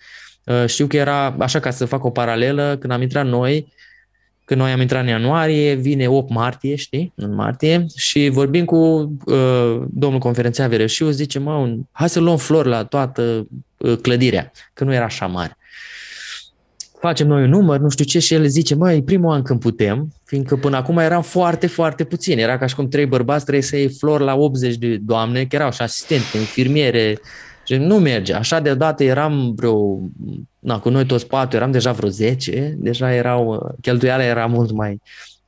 Uh, 0.44 0.64
știu 0.66 0.86
că 0.86 0.96
era, 0.96 1.36
așa 1.38 1.60
ca 1.60 1.70
să 1.70 1.84
fac 1.84 2.04
o 2.04 2.10
paralelă, 2.10 2.76
când 2.80 2.92
am 2.92 3.02
intrat 3.02 3.26
noi, 3.26 3.72
când 4.44 4.60
noi 4.60 4.72
am 4.72 4.80
intrat 4.80 5.02
în 5.02 5.08
ianuarie, 5.08 5.74
vine 5.74 6.08
8 6.08 6.30
martie, 6.30 6.74
știi, 6.74 7.12
în 7.14 7.34
martie, 7.34 7.86
și 7.96 8.28
vorbim 8.28 8.64
cu 8.64 8.76
uh, 8.76 9.82
domnul 9.90 10.18
conferențiar 10.18 10.68
Vereșiu, 10.68 11.10
zice, 11.10 11.38
mă, 11.38 11.76
hai 11.92 12.08
să 12.08 12.20
luăm 12.20 12.36
flori 12.36 12.68
la 12.68 12.84
toată 12.84 13.46
uh, 13.76 13.96
clădirea, 13.96 14.52
că 14.72 14.84
nu 14.84 14.94
era 14.94 15.04
așa 15.04 15.26
mare 15.26 15.54
facem 17.01 17.26
noi 17.26 17.42
un 17.42 17.48
număr, 17.48 17.80
nu 17.80 17.88
știu 17.88 18.05
ce, 18.05 18.18
și 18.18 18.34
el 18.34 18.46
zice, 18.46 18.74
măi, 18.74 18.96
e 18.96 19.03
primul 19.03 19.32
an 19.32 19.42
când 19.42 19.61
putem, 19.61 20.12
fiindcă 20.24 20.57
până 20.57 20.76
acum 20.76 20.98
eram 20.98 21.22
foarte, 21.22 21.66
foarte 21.66 22.05
puțini. 22.05 22.40
Era 22.40 22.59
ca 22.59 22.66
și 22.66 22.74
cum 22.74 22.88
trei 22.88 23.07
bărbați 23.07 23.42
trebuie 23.42 23.64
să 23.64 23.76
iei 23.76 23.88
flori 23.88 24.24
la 24.24 24.34
80 24.34 24.76
de 24.76 24.96
doamne, 24.96 25.44
că 25.44 25.57
erau 25.57 25.72
și 25.72 25.82
asistente, 25.82 26.38
infirmiere, 26.38 27.18
și 27.64 27.76
nu 27.76 27.98
merge. 27.98 28.32
Așa 28.34 28.61
deodată 28.61 29.05
eram 29.05 29.53
vreo, 29.57 29.98
na, 30.59 30.78
cu 30.78 30.88
noi 30.88 31.07
toți 31.07 31.26
patru 31.26 31.57
eram 31.57 31.70
deja 31.70 31.92
vreo 31.92 32.09
10, 32.09 32.76
deja 32.78 33.14
erau, 33.14 33.74
cheltuiala 33.80 34.22
era 34.22 34.46
mult 34.46 34.72
mai, 34.72 35.01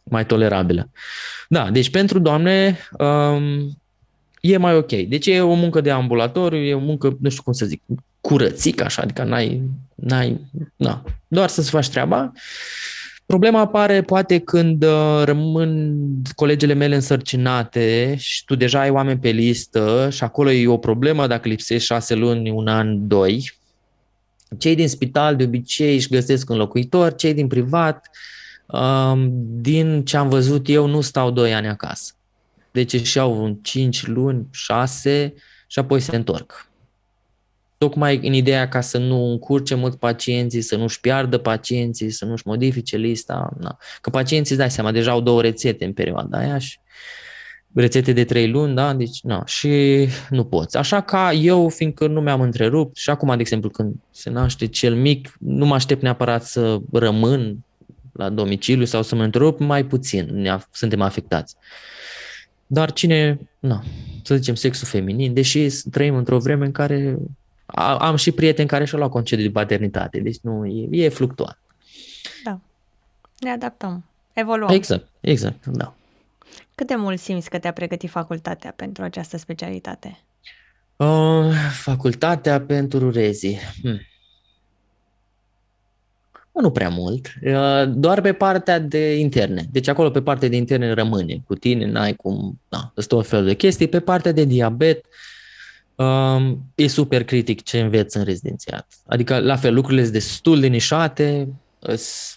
mai 0.02 0.26
tolerabilă. 0.26 0.90
Da, 1.48 1.70
deci 1.70 1.90
pentru 1.90 2.18
doamne 2.18 2.78
um, 2.98 3.78
e 4.40 4.56
mai 4.56 4.76
ok. 4.76 4.92
Deci 4.92 5.26
e 5.26 5.40
o 5.40 5.54
muncă 5.54 5.80
de 5.80 5.90
ambulatoriu, 5.90 6.60
e 6.60 6.74
o 6.74 6.78
muncă, 6.78 7.16
nu 7.20 7.28
știu 7.28 7.42
cum 7.42 7.52
să 7.52 7.66
zic, 7.66 7.82
curățic 8.20 8.82
așa, 8.82 9.02
adică 9.02 9.22
n-ai, 9.22 9.62
n-ai, 10.02 10.40
na, 10.76 11.04
doar 11.28 11.48
să-ți 11.48 11.70
faci 11.70 11.88
treaba. 11.88 12.32
Problema 13.26 13.60
apare 13.60 14.02
poate 14.02 14.38
când 14.38 14.84
uh, 14.84 15.22
rămân 15.24 15.96
colegele 16.34 16.72
mele 16.72 16.94
însărcinate 16.94 18.14
și 18.18 18.44
tu 18.44 18.54
deja 18.54 18.80
ai 18.80 18.90
oameni 18.90 19.18
pe 19.18 19.28
listă 19.28 20.08
și 20.10 20.24
acolo 20.24 20.50
e 20.50 20.68
o 20.68 20.76
problemă 20.76 21.26
dacă 21.26 21.48
lipsești 21.48 21.86
șase 21.86 22.14
luni, 22.14 22.50
un 22.50 22.68
an, 22.68 23.08
doi. 23.08 23.52
Cei 24.58 24.74
din 24.74 24.88
spital 24.88 25.36
de 25.36 25.44
obicei 25.44 25.94
își 25.94 26.08
găsesc 26.08 26.50
un 26.50 26.56
locuitor, 26.56 27.14
cei 27.14 27.34
din 27.34 27.46
privat, 27.46 28.10
um, 28.66 29.30
din 29.60 30.04
ce 30.04 30.16
am 30.16 30.28
văzut 30.28 30.68
eu, 30.68 30.86
nu 30.86 31.00
stau 31.00 31.30
doi 31.30 31.54
ani 31.54 31.68
acasă. 31.68 32.12
Deci 32.70 32.92
își 32.92 33.16
iau 33.16 33.42
un 33.42 33.54
5 33.54 34.06
luni, 34.06 34.46
6 34.50 35.34
și 35.66 35.78
apoi 35.78 36.00
se 36.00 36.16
întorc 36.16 36.71
tocmai 37.82 38.20
în 38.22 38.32
ideea 38.32 38.68
ca 38.68 38.80
să 38.80 38.98
nu 38.98 39.30
încurce 39.30 39.74
mult 39.74 39.94
pacienții, 39.94 40.60
să 40.60 40.76
nu-și 40.76 41.00
piardă 41.00 41.38
pacienții, 41.38 42.10
să 42.10 42.24
nu-și 42.24 42.42
modifice 42.46 42.96
lista. 42.96 43.50
Na. 43.58 43.78
Că 44.00 44.10
pacienții, 44.10 44.56
dai 44.56 44.70
seama, 44.70 44.92
deja 44.92 45.10
au 45.10 45.20
două 45.20 45.42
rețete 45.42 45.84
în 45.84 45.92
perioada 45.92 46.38
aia 46.38 46.58
și 46.58 46.78
rețete 47.74 48.12
de 48.12 48.24
trei 48.24 48.48
luni, 48.50 48.74
da? 48.74 48.94
Deci, 48.94 49.22
na, 49.22 49.42
și 49.46 50.06
nu 50.30 50.44
poți. 50.44 50.76
Așa 50.76 51.00
ca 51.00 51.32
eu, 51.32 51.68
fiindcă 51.68 52.06
nu 52.06 52.20
mi-am 52.20 52.40
întrerupt 52.40 52.96
și 52.96 53.10
acum, 53.10 53.34
de 53.34 53.40
exemplu, 53.40 53.70
când 53.70 53.94
se 54.10 54.30
naște 54.30 54.66
cel 54.66 54.94
mic, 54.94 55.36
nu 55.38 55.66
mă 55.66 55.74
aștept 55.74 56.02
neapărat 56.02 56.44
să 56.44 56.78
rămân 56.92 57.64
la 58.12 58.28
domiciliu 58.28 58.84
sau 58.84 59.02
să 59.02 59.14
mă 59.14 59.22
întrerup, 59.22 59.58
mai 59.60 59.84
puțin 59.84 60.28
ne 60.32 60.58
suntem 60.70 61.00
afectați. 61.00 61.56
Dar 62.66 62.92
cine, 62.92 63.38
na, 63.58 63.84
să 64.22 64.34
zicem, 64.34 64.54
sexul 64.54 64.86
feminin, 64.86 65.34
deși 65.34 65.66
trăim 65.90 66.14
într-o 66.14 66.38
vreme 66.38 66.64
în 66.64 66.72
care 66.72 67.18
am 67.74 68.16
și 68.16 68.32
prieteni 68.32 68.68
care 68.68 68.84
și-au 68.84 69.00
luat 69.00 69.12
concediu 69.12 69.44
de 69.44 69.50
paternitate, 69.50 70.20
deci 70.20 70.38
nu, 70.42 70.66
e, 70.66 71.04
e 71.04 71.08
fluctuat. 71.08 71.58
Da. 72.44 72.60
Ne 73.38 73.50
adaptăm. 73.50 74.04
Evoluăm. 74.32 74.70
Exact, 74.70 75.08
exact, 75.20 75.66
da. 75.66 75.94
Cât 76.74 76.86
de 76.86 76.94
mult 76.94 77.18
simți 77.18 77.50
că 77.50 77.58
te-a 77.58 77.72
pregătit 77.72 78.10
facultatea 78.10 78.72
pentru 78.76 79.04
această 79.04 79.36
specialitate? 79.36 80.18
Uh, 80.96 81.52
facultatea 81.72 82.60
pentru 82.60 83.10
rezi. 83.10 83.56
Hmm. 83.80 84.00
Nu 86.52 86.70
prea 86.70 86.88
mult, 86.88 87.34
uh, 87.44 87.92
doar 87.94 88.20
pe 88.20 88.32
partea 88.32 88.78
de 88.78 89.18
interne. 89.18 89.64
Deci 89.70 89.88
acolo 89.88 90.10
pe 90.10 90.22
partea 90.22 90.48
de 90.48 90.56
interne 90.56 90.92
rămâne 90.92 91.42
cu 91.46 91.54
tine, 91.54 91.86
n-ai 91.86 92.14
cum, 92.14 92.60
da, 92.68 92.92
sunt 92.94 93.06
tot 93.06 93.26
felul 93.26 93.46
de 93.46 93.54
chestii. 93.54 93.88
Pe 93.88 94.00
partea 94.00 94.32
de 94.32 94.44
diabet, 94.44 94.98
uh, 94.98 95.02
Um, 95.04 95.31
e 96.74 96.86
super 96.86 97.24
critic 97.24 97.62
ce 97.62 97.80
înveți 97.80 98.16
în 98.16 98.24
rezidențiat. 98.24 98.88
Adică, 99.06 99.38
la 99.38 99.56
fel, 99.56 99.74
lucrurile 99.74 100.02
sunt 100.02 100.14
destul 100.14 100.60
de 100.60 100.66
nișate, 100.66 101.48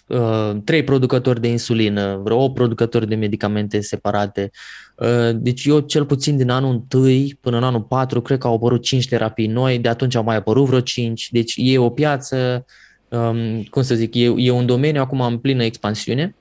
uh, 0.06 0.56
trei 0.64 0.84
producători 0.84 1.40
de 1.40 1.48
insulină, 1.48 2.20
vreo 2.24 2.42
8 2.42 2.54
producători 2.54 3.08
de 3.08 3.14
medicamente 3.14 3.80
separate. 3.80 4.50
Uh, 4.96 5.30
deci 5.34 5.64
eu, 5.64 5.78
cel 5.78 6.04
puțin 6.04 6.36
din 6.36 6.50
anul 6.50 6.84
1 6.94 7.26
până 7.40 7.56
în 7.56 7.64
anul 7.64 7.82
4, 7.82 8.20
cred 8.20 8.38
că 8.38 8.46
au 8.46 8.54
apărut 8.54 8.82
5 8.82 9.08
terapii 9.08 9.46
noi, 9.46 9.78
de 9.78 9.88
atunci 9.88 10.14
au 10.14 10.24
mai 10.24 10.36
apărut 10.36 10.66
vreo 10.66 10.80
5. 10.80 11.28
Deci 11.30 11.54
e 11.56 11.78
o 11.78 11.90
piață, 11.90 12.64
um, 13.08 13.62
cum 13.62 13.82
să 13.82 13.94
zic, 13.94 14.14
e, 14.14 14.32
e 14.36 14.50
un 14.50 14.66
domeniu 14.66 15.00
acum 15.00 15.20
în 15.20 15.38
plină 15.38 15.64
expansiune 15.64 16.34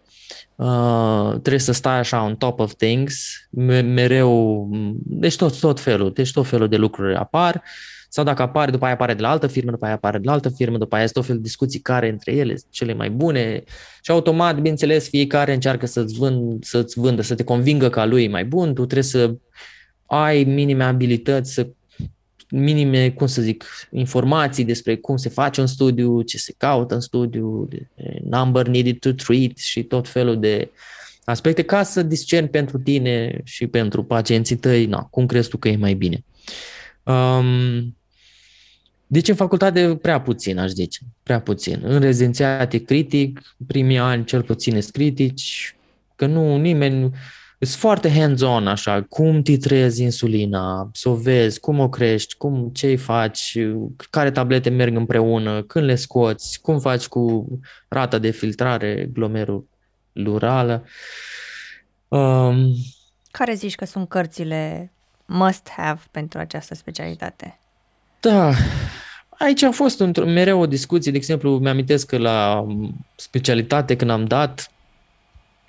Uh, 0.55 1.29
trebuie 1.29 1.59
să 1.59 1.71
stai 1.71 1.97
așa 1.97 2.23
on 2.23 2.35
top 2.35 2.59
of 2.59 2.73
things, 2.73 3.47
mereu, 3.83 4.69
deci 5.03 5.35
tot, 5.35 5.59
tot 5.59 5.79
felul, 5.79 6.11
deci 6.13 6.31
tot 6.31 6.47
felul 6.47 6.67
de 6.67 6.77
lucruri 6.77 7.15
apar, 7.15 7.63
sau 8.09 8.23
dacă 8.23 8.41
apare, 8.41 8.71
după 8.71 8.85
aia 8.85 8.93
apare 8.93 9.13
de 9.13 9.21
la 9.21 9.29
altă 9.29 9.47
firmă, 9.47 9.71
după 9.71 9.85
aia 9.85 9.93
apare 9.93 10.17
de 10.17 10.23
la 10.25 10.31
altă 10.31 10.49
firmă, 10.49 10.77
după 10.77 10.95
aia 10.95 11.03
este 11.03 11.15
tot 11.15 11.25
felul 11.25 11.41
de 11.41 11.47
discuții 11.47 11.79
care 11.79 12.09
între 12.09 12.31
ele 12.31 12.55
sunt 12.55 12.71
cele 12.71 12.93
mai 12.93 13.09
bune. 13.09 13.63
Și 14.01 14.11
automat, 14.11 14.55
bineînțeles, 14.55 15.09
fiecare 15.09 15.53
încearcă 15.53 15.85
să-ți, 15.85 16.17
vând, 16.17 16.63
să-ți 16.63 16.99
vândă, 16.99 17.21
să 17.21 17.35
te 17.35 17.43
convingă 17.43 17.89
ca 17.89 18.05
lui 18.05 18.23
e 18.23 18.27
mai 18.27 18.45
bun, 18.45 18.67
tu 18.67 18.85
trebuie 18.85 19.03
să 19.03 19.35
ai 20.05 20.43
minime 20.43 20.83
abilități 20.83 21.53
să 21.53 21.67
minime, 22.57 23.11
cum 23.11 23.27
să 23.27 23.41
zic, 23.41 23.65
informații 23.91 24.65
despre 24.65 24.95
cum 24.95 25.17
se 25.17 25.29
face 25.29 25.61
un 25.61 25.67
studiu, 25.67 26.21
ce 26.21 26.37
se 26.37 26.53
caută 26.57 26.93
în 26.93 26.99
studiu, 26.99 27.67
number 28.23 28.67
needed 28.67 28.99
to 28.99 29.11
treat 29.11 29.57
și 29.57 29.83
tot 29.83 30.07
felul 30.07 30.39
de 30.39 30.71
aspecte 31.23 31.61
ca 31.61 31.83
să 31.83 32.03
discerni 32.03 32.49
pentru 32.49 32.77
tine 32.77 33.41
și 33.43 33.67
pentru 33.67 34.03
pacienții 34.03 34.55
tăi, 34.55 34.85
na, 34.85 35.01
cum 35.01 35.25
crezi 35.25 35.49
tu 35.49 35.57
că 35.57 35.67
e 35.67 35.75
mai 35.75 35.93
bine. 35.93 36.23
Um, 37.03 37.95
deci 39.07 39.27
în 39.27 39.35
facultate 39.35 39.95
prea 39.95 40.21
puțin, 40.21 40.57
aș 40.57 40.69
zice, 40.69 40.99
prea 41.23 41.41
puțin. 41.41 41.79
În 41.83 41.99
rezidențiat 41.99 42.73
e 42.73 42.77
critic, 42.77 43.55
primii 43.67 43.97
ani 43.97 44.25
cel 44.25 44.43
puțin 44.43 44.71
sunt 44.71 44.93
critici, 44.93 45.75
că 46.15 46.25
nu 46.25 46.57
nimeni, 46.57 47.11
sunt 47.59 47.79
foarte 47.79 48.11
hands-on 48.11 48.67
așa, 48.67 49.01
cum 49.01 49.41
titrezi 49.41 50.03
insulina, 50.03 50.89
să 50.93 51.09
o 51.09 51.15
vezi, 51.15 51.59
cum 51.59 51.79
o 51.79 51.89
crești, 51.89 52.35
cum 52.35 52.69
ce 52.73 52.87
îi 52.87 52.97
faci, 52.97 53.57
care 54.09 54.31
tablete 54.31 54.69
merg 54.69 54.95
împreună, 54.95 55.63
când 55.63 55.85
le 55.85 55.95
scoți, 55.95 56.61
cum 56.61 56.79
faci 56.79 57.07
cu 57.07 57.47
rata 57.87 58.17
de 58.17 58.29
filtrare 58.29 59.09
glomerulurală. 59.13 60.85
Um, 62.07 62.75
care 63.31 63.53
zici 63.53 63.75
că 63.75 63.85
sunt 63.85 64.09
cărțile 64.09 64.91
must-have 65.25 66.01
pentru 66.11 66.39
această 66.39 66.75
specialitate? 66.75 67.59
Da, 68.19 68.51
aici 69.29 69.63
a 69.63 69.71
fost 69.71 69.99
mereu 70.25 70.59
o 70.59 70.65
discuție, 70.65 71.11
de 71.11 71.17
exemplu, 71.17 71.57
mi-amintesc 71.57 72.07
că 72.07 72.17
la 72.17 72.65
specialitate 73.15 73.95
când 73.95 74.11
am 74.11 74.25
dat, 74.25 74.69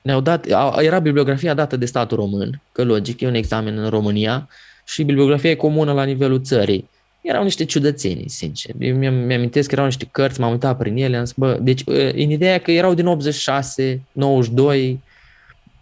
ne-au 0.06 0.20
dat, 0.20 0.46
era 0.78 0.98
bibliografia 0.98 1.54
dată 1.54 1.76
de 1.76 1.86
statul 1.86 2.16
român, 2.16 2.60
că 2.72 2.84
logic, 2.84 3.20
e 3.20 3.26
un 3.26 3.34
examen 3.34 3.78
în 3.78 3.88
România, 3.88 4.48
și 4.84 5.02
bibliografia 5.02 5.50
e 5.50 5.54
comună 5.54 5.92
la 5.92 6.04
nivelul 6.04 6.42
țării. 6.42 6.88
Erau 7.20 7.42
niște 7.42 7.64
ciudățenii, 7.64 8.28
sincer. 8.28 8.74
Mi-amintesc 8.78 9.68
că 9.68 9.74
erau 9.74 9.86
niște 9.86 10.08
cărți, 10.10 10.40
m-am 10.40 10.50
uitat 10.50 10.76
prin 10.76 10.96
ele, 10.96 11.16
am 11.16 11.24
zis, 11.24 11.34
bă, 11.36 11.58
deci 11.60 11.82
ă, 11.86 12.10
în 12.10 12.30
ideea 12.30 12.58
că 12.58 12.70
erau 12.70 12.94
din 12.94 13.06
86, 13.06 14.02
92, 14.12 15.00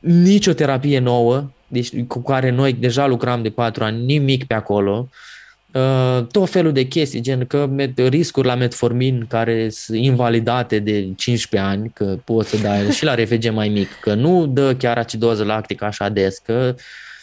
nicio 0.01 0.53
terapie 0.53 0.99
nouă, 0.99 1.51
deci 1.67 2.03
cu 2.07 2.23
care 2.23 2.51
noi 2.51 2.73
deja 2.73 3.07
lucram 3.07 3.43
de 3.43 3.51
patru 3.51 3.85
ani, 3.85 4.05
nimic 4.05 4.45
pe 4.45 4.55
acolo. 4.55 5.09
Uh, 5.11 5.17
tot 6.31 6.51
felul 6.51 6.73
de 6.73 6.83
chestii, 6.83 7.21
gen 7.21 7.47
că 7.47 7.71
riscuri 7.97 8.47
la 8.47 8.55
metformin 8.55 9.27
care 9.29 9.69
sunt 9.69 9.99
invalidate 9.99 10.79
de 10.79 11.09
15 11.17 11.71
ani, 11.71 11.91
că 11.95 12.19
poți 12.25 12.51
să 12.51 12.57
dai 12.57 12.91
și 12.91 13.05
la 13.05 13.15
RFG 13.23 13.51
mai 13.51 13.69
mic, 13.69 13.89
că 14.01 14.15
nu 14.15 14.47
dă 14.47 14.75
chiar 14.75 14.99
acidoză 14.99 15.45
lactică 15.45 15.85
așa 15.85 16.09
des, 16.09 16.39
că 16.39 16.75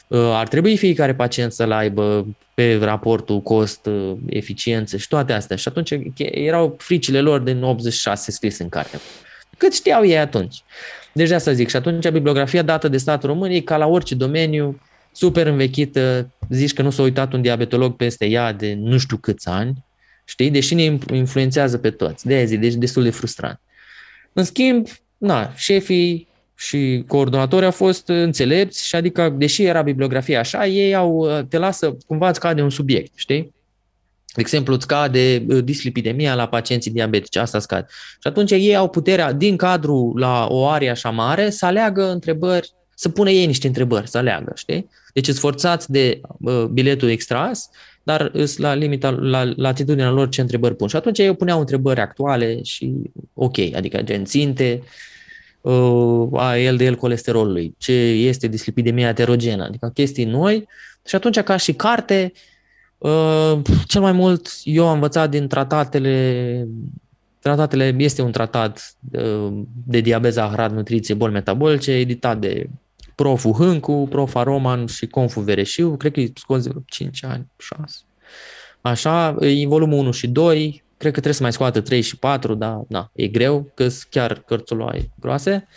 uh, 0.07 0.19
ar 0.33 0.47
trebui 0.47 0.77
fiecare 0.77 1.15
pacient 1.15 1.51
să-l 1.51 1.71
aibă 1.71 2.27
pe 2.53 2.79
raportul 2.81 3.41
cost-eficiență 3.41 4.97
și 4.97 5.07
toate 5.07 5.33
astea. 5.33 5.55
Și 5.55 5.67
atunci 5.67 5.93
erau 6.15 6.75
fricile 6.77 7.21
lor 7.21 7.39
din 7.39 7.63
86 7.63 8.31
scris 8.31 8.59
în 8.59 8.69
carte. 8.69 8.99
Cât 9.57 9.73
știau 9.73 10.05
ei 10.05 10.17
atunci. 10.17 10.63
Deci 11.13 11.27
de 11.27 11.35
asta 11.35 11.51
zic. 11.51 11.69
Și 11.69 11.75
atunci 11.75 12.09
bibliografia 12.09 12.61
dată 12.61 12.87
de 12.87 12.97
statul 12.97 13.29
român 13.29 13.51
e 13.51 13.59
ca 13.59 13.77
la 13.77 13.87
orice 13.87 14.15
domeniu, 14.15 14.81
super 15.11 15.47
învechită, 15.47 16.31
zici 16.49 16.73
că 16.73 16.81
nu 16.81 16.89
s-a 16.89 17.01
uitat 17.01 17.33
un 17.33 17.41
diabetolog 17.41 17.95
peste 17.95 18.25
ea 18.25 18.53
de 18.53 18.73
nu 18.73 18.97
știu 18.97 19.17
câți 19.17 19.47
ani, 19.47 19.85
știi? 20.25 20.49
Deși 20.49 20.73
ne 20.73 20.97
influențează 21.13 21.77
pe 21.77 21.89
toți. 21.89 22.25
De 22.25 22.33
aia 22.33 22.45
zic, 22.45 22.59
deci 22.59 22.73
destul 22.73 23.03
de 23.03 23.09
frustrant. 23.09 23.59
În 24.33 24.43
schimb, 24.43 24.87
na, 25.17 25.53
șefii 25.55 26.27
și 26.55 27.03
coordonatorii 27.07 27.65
au 27.65 27.71
fost 27.71 28.07
înțelepți 28.07 28.87
și 28.87 28.95
adică, 28.95 29.35
deși 29.37 29.63
era 29.63 29.81
bibliografia 29.81 30.39
așa, 30.39 30.65
ei 30.65 30.95
au, 30.95 31.43
te 31.49 31.57
lasă, 31.57 31.97
cumva 32.07 32.29
îți 32.29 32.39
cade 32.39 32.61
un 32.61 32.69
subiect, 32.69 33.11
știi? 33.15 33.53
De 34.33 34.41
exemplu, 34.41 34.73
îți 34.73 34.83
scade 34.83 35.45
uh, 35.47 35.63
dislipidemia 35.63 36.35
la 36.35 36.47
pacienții 36.47 36.91
diabetici, 36.91 37.35
asta 37.35 37.59
scade. 37.59 37.85
Și 37.89 38.27
atunci 38.27 38.51
ei 38.51 38.75
au 38.75 38.89
puterea, 38.89 39.31
din 39.31 39.57
cadru 39.57 40.13
la 40.17 40.47
o 40.49 40.67
arie 40.67 40.89
așa 40.89 41.09
mare, 41.09 41.49
să 41.49 41.65
aleagă 41.65 42.11
întrebări, 42.11 42.71
să 43.01 43.09
pună 43.09 43.29
ei 43.29 43.45
niște 43.45 43.67
întrebări, 43.67 44.09
să 44.09 44.17
aleagă, 44.17 44.51
știi? 44.55 44.89
Deci 45.13 45.27
îți 45.27 45.39
forțați 45.39 45.91
de 45.91 46.21
uh, 46.39 46.63
biletul 46.63 47.09
extras, 47.09 47.69
dar 48.03 48.29
îs 48.33 48.57
la 48.57 48.73
limita, 48.73 49.09
la 49.09 49.51
latitudinea 49.55 50.09
lor 50.09 50.29
ce 50.29 50.41
întrebări 50.41 50.75
pun. 50.75 50.87
Și 50.87 50.95
atunci 50.95 51.19
ei 51.19 51.35
puneau 51.35 51.59
întrebări 51.59 51.99
actuale 51.99 52.63
și 52.63 52.93
ok, 53.33 53.57
adică 53.75 54.01
gen 54.01 54.25
ținte, 54.25 54.83
uh, 55.61 56.27
a 56.33 56.55
LDL 56.71 56.93
colesterolului, 56.93 57.75
ce 57.77 57.93
este 58.01 58.47
dislipidemia 58.47 59.07
heterogenă, 59.07 59.63
adică 59.63 59.91
chestii 59.93 60.25
noi. 60.25 60.67
Și 61.05 61.15
atunci 61.15 61.39
ca 61.39 61.57
și 61.57 61.73
carte, 61.73 62.31
uh, 62.97 63.59
cel 63.87 64.01
mai 64.01 64.11
mult 64.11 64.47
eu 64.63 64.87
am 64.87 64.93
învățat 64.93 65.29
din 65.29 65.47
tratatele 65.47 66.67
Tratatele 67.39 67.95
este 67.97 68.21
un 68.21 68.31
tratat 68.31 68.95
uh, 69.11 69.53
de 69.85 69.99
diabet, 69.99 70.33
zahărat, 70.33 70.71
nutriție, 70.73 71.13
boli 71.13 71.33
metabolice, 71.33 71.91
editat 71.91 72.39
de 72.39 72.69
Profu 73.21 73.51
Hâncu, 73.51 74.07
Profa 74.09 74.43
Roman 74.43 74.85
și 74.85 75.07
Confu 75.07 75.39
Vereșiu, 75.39 75.97
cred 75.97 76.11
că 76.11 76.19
e 76.19 76.31
scos 76.35 76.63
de 76.63 76.71
5 76.85 77.23
ani, 77.23 77.47
6. 77.57 77.95
Așa, 78.81 79.35
e 79.39 79.67
volumul 79.67 79.97
1 79.97 80.11
și 80.11 80.27
2, 80.27 80.83
cred 80.97 81.13
că 81.13 81.19
trebuie 81.19 81.33
să 81.33 81.43
mai 81.43 81.51
scoată 81.51 81.81
3 81.81 82.01
și 82.01 82.17
4, 82.17 82.53
dar 82.53 82.79
na, 82.87 83.11
e 83.13 83.27
greu, 83.27 83.71
că 83.73 83.87
sunt 83.87 84.07
chiar 84.09 84.33
cărțuloai 84.39 85.11
groase. 85.19 85.67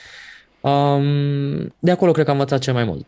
Um, 0.60 1.74
de 1.78 1.90
acolo 1.90 2.12
cred 2.12 2.24
că 2.24 2.30
am 2.30 2.36
învățat 2.36 2.60
cel 2.60 2.72
mai 2.72 2.84
mult. 2.84 3.06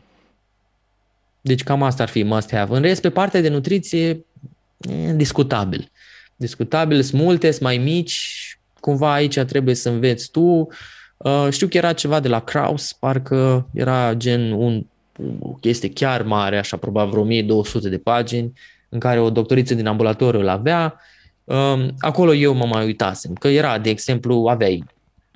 Deci 1.40 1.62
cam 1.62 1.82
asta 1.82 2.02
ar 2.02 2.08
fi 2.08 2.22
must 2.22 2.50
have. 2.50 2.76
În 2.76 2.82
rest, 2.82 3.00
pe 3.00 3.10
partea 3.10 3.40
de 3.40 3.48
nutriție, 3.48 4.24
e 4.78 5.12
discutabil. 5.12 5.90
Discutabil, 6.36 7.02
sunt 7.02 7.22
multe, 7.22 7.50
sunt 7.50 7.62
mai 7.62 7.78
mici, 7.78 8.58
cumva 8.80 9.12
aici 9.12 9.38
trebuie 9.38 9.74
să 9.74 9.88
înveți 9.88 10.30
tu. 10.30 10.40
Uh, 10.40 10.66
știu 11.50 11.68
că 11.68 11.76
era 11.76 11.92
ceva 11.92 12.20
de 12.20 12.28
la 12.28 12.40
Kraus, 12.40 12.92
parcă 12.92 13.68
era 13.72 14.14
gen 14.14 14.52
un, 14.52 14.86
o 15.38 15.48
chestie 15.48 15.90
chiar 15.90 16.22
mare, 16.22 16.58
așa 16.58 16.76
probabil 16.76 17.10
vreo 17.10 17.22
1200 17.22 17.88
de 17.88 17.98
pagini, 17.98 18.52
în 18.88 18.98
care 18.98 19.20
o 19.20 19.30
doctoriță 19.30 19.74
din 19.74 19.86
ambulatoriu 19.86 20.40
îl 20.40 20.48
avea. 20.48 21.00
Uh, 21.44 21.88
acolo 21.98 22.34
eu 22.34 22.54
mă 22.54 22.66
mai 22.66 22.84
uitasem, 22.84 23.32
că 23.32 23.48
era, 23.48 23.78
de 23.78 23.90
exemplu, 23.90 24.46
aveai 24.48 24.84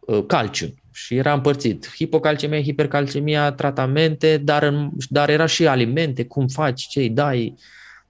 uh, 0.01 0.25
calciu 0.27 0.75
și 0.93 1.17
era 1.17 1.33
împărțit. 1.33 1.91
Hipocalcemia, 1.95 2.63
hipercalcemia, 2.63 3.53
tratamente, 3.53 4.37
dar, 4.37 4.91
dar 5.09 5.29
era 5.29 5.47
și 5.47 5.67
alimente, 5.67 6.25
cum 6.25 6.49
faci, 6.49 6.87
ce 6.87 7.01
îi 7.01 7.11
dai. 7.11 7.57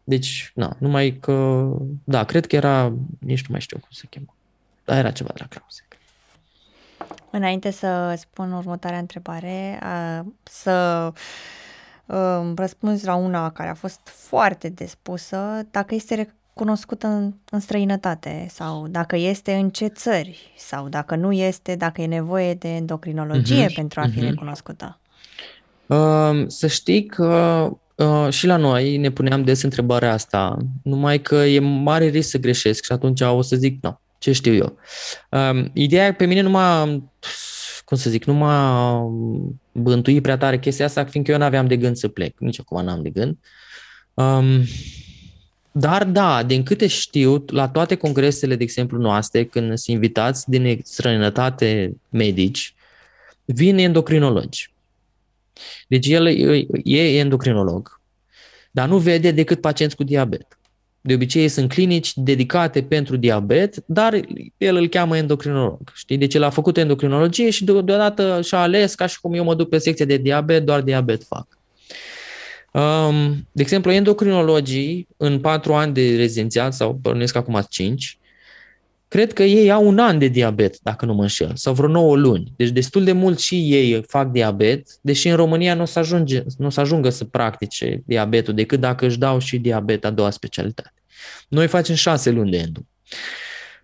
Deci, 0.04 0.52
na, 0.54 0.76
numai 0.78 1.18
că, 1.20 1.68
da, 2.04 2.24
cred 2.24 2.46
că 2.46 2.56
era, 2.56 2.94
nici 3.18 3.40
nu 3.40 3.46
mai 3.48 3.60
știu 3.60 3.78
cum 3.78 3.88
se 3.90 4.06
cheamă, 4.10 4.34
dar 4.84 4.98
era 4.98 5.10
ceva 5.10 5.30
de 5.34 5.38
la 5.40 5.46
Krause. 5.46 5.82
Înainte 7.30 7.70
să 7.70 8.14
spun 8.18 8.52
următoarea 8.52 8.98
întrebare, 8.98 9.78
să 10.42 11.12
răspunzi 12.54 13.04
la 13.04 13.14
una 13.14 13.50
care 13.50 13.68
a 13.68 13.74
fost 13.74 14.00
foarte 14.04 14.68
despusă, 14.68 15.66
dacă 15.70 15.94
este 15.94 16.34
cunoscută 16.60 17.06
în, 17.06 17.32
în 17.50 17.60
străinătate 17.60 18.46
sau 18.50 18.86
dacă 18.88 19.16
este 19.16 19.52
în 19.54 19.70
ce 19.70 19.86
țări 19.86 20.52
sau 20.56 20.88
dacă 20.88 21.16
nu 21.16 21.32
este, 21.32 21.74
dacă 21.74 22.02
e 22.02 22.06
nevoie 22.06 22.54
de 22.54 22.68
endocrinologie 22.68 23.66
uh-huh, 23.66 23.74
pentru 23.74 24.00
a 24.00 24.06
fi 24.12 24.18
uh-huh. 24.18 24.28
recunoscută? 24.28 24.98
Uh, 25.86 26.44
să 26.46 26.66
știi 26.66 27.06
că 27.06 27.68
uh, 27.94 28.28
și 28.30 28.46
la 28.46 28.56
noi 28.56 28.96
ne 28.96 29.10
puneam 29.10 29.42
des 29.42 29.62
întrebarea 29.62 30.12
asta, 30.12 30.56
numai 30.82 31.20
că 31.20 31.34
e 31.34 31.60
mare 31.60 32.06
risc 32.06 32.30
să 32.30 32.38
greșesc 32.38 32.84
și 32.84 32.92
atunci 32.92 33.20
o 33.20 33.42
să 33.42 33.56
zic 33.56 33.78
nu. 33.82 34.00
No 34.20 34.32
ce 34.32 34.32
știu 34.32 34.54
eu. 34.54 34.78
Um, 35.30 35.70
ideea 35.74 36.14
pe 36.14 36.24
mine 36.24 36.40
nu 36.40 36.50
m-a, 36.50 36.84
cum 37.84 37.96
să 37.96 38.10
zic, 38.10 38.24
nu 38.24 38.34
m-a 38.34 39.02
bântuit 39.72 40.22
prea 40.22 40.36
tare 40.36 40.58
chestia 40.58 40.84
asta, 40.84 41.04
fiindcă 41.04 41.32
eu 41.32 41.38
nu 41.38 41.44
aveam 41.44 41.66
de 41.66 41.76
gând 41.76 41.96
să 41.96 42.08
plec. 42.08 42.38
Nici 42.38 42.60
acum 42.60 42.84
n-am 42.84 43.02
de 43.02 43.10
gând. 43.10 43.38
Um, 44.14 44.64
dar 45.72 46.04
da, 46.04 46.42
din 46.42 46.62
câte 46.62 46.86
știu, 46.86 47.44
la 47.46 47.68
toate 47.68 47.94
congresele, 47.94 48.56
de 48.56 48.62
exemplu, 48.62 48.98
noastre, 48.98 49.44
când 49.44 49.66
sunt 49.66 49.96
invitați 49.96 50.50
din 50.50 50.80
străinătate 50.82 51.96
medici, 52.08 52.74
vin 53.44 53.78
endocrinologi. 53.78 54.72
Deci 55.88 56.06
el 56.08 56.26
e 56.84 57.18
endocrinolog, 57.18 58.00
dar 58.70 58.88
nu 58.88 58.98
vede 58.98 59.30
decât 59.30 59.60
pacienți 59.60 59.96
cu 59.96 60.04
diabet. 60.04 60.59
De 61.00 61.14
obicei 61.14 61.48
sunt 61.48 61.68
clinici 61.72 62.12
dedicate 62.14 62.82
pentru 62.82 63.16
diabet, 63.16 63.82
dar 63.86 64.20
el 64.56 64.76
îl 64.76 64.88
cheamă 64.88 65.16
endocrinolog. 65.16 65.92
Știi? 65.94 66.16
Deci 66.16 66.34
el 66.34 66.42
a 66.42 66.50
făcut 66.50 66.76
endocrinologie 66.76 67.50
și 67.50 67.64
deodată 67.64 68.40
și-a 68.42 68.58
ales, 68.58 68.94
ca 68.94 69.06
și 69.06 69.20
cum 69.20 69.34
eu 69.34 69.44
mă 69.44 69.54
duc 69.54 69.68
pe 69.68 69.78
secție 69.78 70.04
de 70.04 70.16
diabet, 70.16 70.64
doar 70.64 70.80
diabet 70.80 71.22
fac. 71.22 71.46
Um, 72.72 73.48
de 73.52 73.62
exemplu, 73.62 73.90
endocrinologii, 73.90 75.06
în 75.16 75.40
patru 75.40 75.74
ani 75.74 75.92
de 75.92 76.16
rezidențiat, 76.16 76.74
sau 76.74 76.98
bănuiesc 77.02 77.36
acum 77.36 77.62
cinci, 77.68 78.18
cred 79.10 79.32
că 79.32 79.42
ei 79.42 79.70
au 79.70 79.86
un 79.86 79.98
an 79.98 80.18
de 80.18 80.26
diabet, 80.26 80.78
dacă 80.82 81.04
nu 81.04 81.14
mă 81.14 81.22
înșel, 81.22 81.52
sau 81.54 81.74
vreo 81.74 81.88
9 81.88 82.16
luni. 82.16 82.52
Deci 82.56 82.68
destul 82.68 83.04
de 83.04 83.12
mult 83.12 83.38
și 83.38 83.74
ei 83.74 84.02
fac 84.06 84.30
diabet, 84.30 84.88
deși 85.00 85.28
în 85.28 85.36
România 85.36 85.74
nu 85.74 85.82
o 85.82 85.84
să, 85.84 85.98
ajunge, 85.98 86.42
nu 86.58 86.66
o 86.66 86.70
să 86.70 86.80
ajungă 86.80 87.10
să 87.10 87.24
practice 87.24 88.02
diabetul 88.06 88.54
decât 88.54 88.80
dacă 88.80 89.06
își 89.06 89.18
dau 89.18 89.38
și 89.38 89.58
diabet 89.58 90.04
a 90.04 90.10
doua 90.10 90.30
specialitate. 90.30 90.92
Noi 91.48 91.66
facem 91.66 91.94
6 91.94 92.30
luni 92.30 92.50
de 92.50 92.56
endo. 92.56 92.80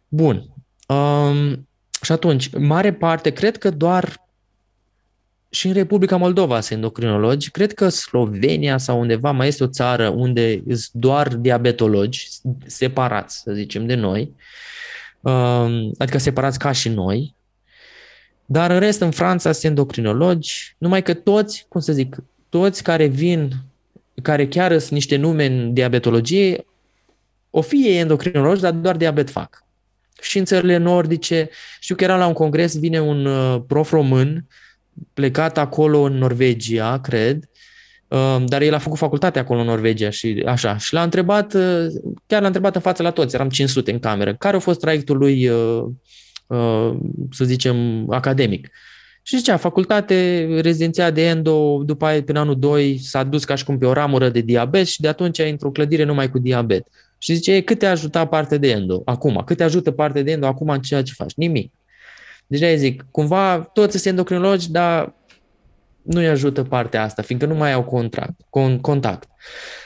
Bun. 0.08 0.44
Um, 0.88 1.68
și 2.02 2.12
atunci, 2.12 2.50
mare 2.58 2.92
parte, 2.92 3.30
cred 3.30 3.56
că 3.56 3.70
doar 3.70 4.24
și 5.50 5.66
în 5.66 5.72
Republica 5.72 6.16
Moldova 6.16 6.60
sunt 6.60 6.78
endocrinologi. 6.78 7.50
Cred 7.50 7.74
că 7.74 7.88
Slovenia 7.88 8.78
sau 8.78 9.00
undeva 9.00 9.30
mai 9.30 9.46
este 9.46 9.64
o 9.64 9.66
țară 9.66 10.08
unde 10.08 10.62
sunt 10.66 10.88
doar 10.92 11.28
diabetologi 11.28 12.28
separați, 12.66 13.40
să 13.40 13.52
zicem, 13.52 13.86
de 13.86 13.94
noi. 13.94 14.20
Um, 14.20 14.34
adică 15.98 16.18
separați 16.18 16.58
ca 16.58 16.72
și 16.72 16.88
noi, 16.88 17.34
dar 18.46 18.70
în 18.70 18.78
rest 18.78 19.00
în 19.00 19.10
Franța 19.10 19.52
sunt 19.52 19.64
endocrinologi, 19.64 20.74
numai 20.78 21.02
că 21.02 21.14
toți, 21.14 21.66
cum 21.68 21.80
să 21.80 21.92
zic, 21.92 22.16
toți 22.48 22.82
care 22.82 23.06
vin, 23.06 23.52
care 24.22 24.48
chiar 24.48 24.78
sunt 24.78 24.90
niște 24.90 25.16
nume 25.16 25.46
în 25.46 25.72
diabetologie, 25.72 26.64
o 27.50 27.60
fie 27.60 27.98
endocrinologi, 27.98 28.60
dar 28.60 28.72
doar 28.72 28.96
diabet 28.96 29.30
fac. 29.30 29.64
Și 30.20 30.38
în 30.38 30.44
țările 30.44 30.76
nordice, 30.76 31.48
știu 31.80 31.94
că 31.94 32.04
era 32.04 32.16
la 32.16 32.26
un 32.26 32.32
congres, 32.32 32.78
vine 32.78 33.00
un 33.00 33.24
uh, 33.24 33.62
prof 33.66 33.90
român, 33.90 34.46
plecat 35.14 35.58
acolo 35.58 36.00
în 36.00 36.12
Norvegia, 36.12 37.00
cred, 37.00 37.44
Um, 37.44 37.54
dar 38.44 38.62
el 38.62 38.74
a 38.74 38.78
făcut 38.78 38.98
facultate 38.98 39.38
acolo 39.38 39.60
în 39.60 39.66
Norvegia 39.66 40.10
și 40.10 40.42
așa. 40.46 40.76
Și 40.76 40.94
l-a 40.94 41.02
întrebat, 41.02 41.54
uh, 41.54 41.86
chiar 42.26 42.40
l-a 42.40 42.46
întrebat 42.46 42.74
în 42.74 42.80
față 42.80 43.02
la 43.02 43.10
toți, 43.10 43.34
eram 43.34 43.48
500 43.48 43.90
în 43.90 43.98
cameră, 43.98 44.34
care 44.34 44.56
a 44.56 44.58
fost 44.58 44.80
traiectul 44.80 45.16
lui, 45.16 45.48
uh, 45.48 45.84
uh, 46.46 46.96
să 47.30 47.44
zicem, 47.44 48.06
academic. 48.10 48.70
Și 49.22 49.36
zicea, 49.36 49.56
facultate, 49.56 50.48
rezidenția 50.60 51.10
de 51.10 51.28
endo, 51.28 51.82
după 51.84 52.04
aia, 52.04 52.22
până 52.22 52.38
anul 52.38 52.58
2, 52.58 52.98
s-a 52.98 53.22
dus 53.22 53.44
ca 53.44 53.54
și 53.54 53.64
cum 53.64 53.78
pe 53.78 53.86
o 53.86 53.92
ramură 53.92 54.28
de 54.28 54.40
diabet 54.40 54.86
și 54.86 55.00
de 55.00 55.08
atunci 55.08 55.40
a 55.40 55.44
într-o 55.44 55.70
clădire 55.70 56.04
numai 56.04 56.30
cu 56.30 56.38
diabet. 56.38 56.86
Și 57.18 57.34
zice, 57.34 57.60
cât 57.60 57.78
te 57.78 57.86
ajuta 57.86 58.24
partea 58.26 58.56
de 58.56 58.68
endo 58.68 59.02
acum? 59.04 59.42
Cât 59.46 59.56
te 59.56 59.62
ajută 59.62 59.90
partea 59.90 60.22
de 60.22 60.30
endo 60.30 60.46
acum 60.46 60.68
în 60.68 60.80
ceea 60.80 61.02
ce 61.02 61.12
faci? 61.16 61.32
Nimic. 61.34 61.72
Deci 62.46 62.78
zic, 62.78 63.06
cumva 63.10 63.58
toți 63.58 63.92
sunt 63.92 64.04
endocrinologi, 64.06 64.70
dar 64.70 65.14
nu-i 66.06 66.28
ajută 66.28 66.62
partea 66.62 67.02
asta, 67.02 67.22
fiindcă 67.22 67.46
nu 67.46 67.54
mai 67.54 67.72
au 67.72 67.84
contract, 67.84 68.40
con, 68.50 68.80
contact. 68.80 69.28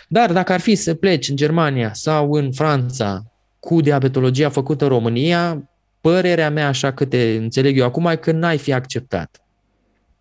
Dar 0.08 0.32
dacă 0.32 0.52
ar 0.52 0.60
fi 0.60 0.74
să 0.74 0.94
pleci 0.94 1.28
în 1.28 1.36
Germania 1.36 1.90
sau 1.94 2.32
în 2.32 2.52
Franța 2.52 3.24
cu 3.60 3.80
diabetologia 3.80 4.48
făcută 4.48 4.84
în 4.84 4.90
România, 4.90 5.70
părerea 6.00 6.50
mea, 6.50 6.68
așa 6.68 6.92
câte 6.92 7.36
înțeleg 7.36 7.78
eu 7.78 7.84
acum, 7.84 8.06
e 8.06 8.16
că 8.16 8.32
n-ai 8.32 8.58
fi 8.58 8.72
acceptat. 8.72 9.40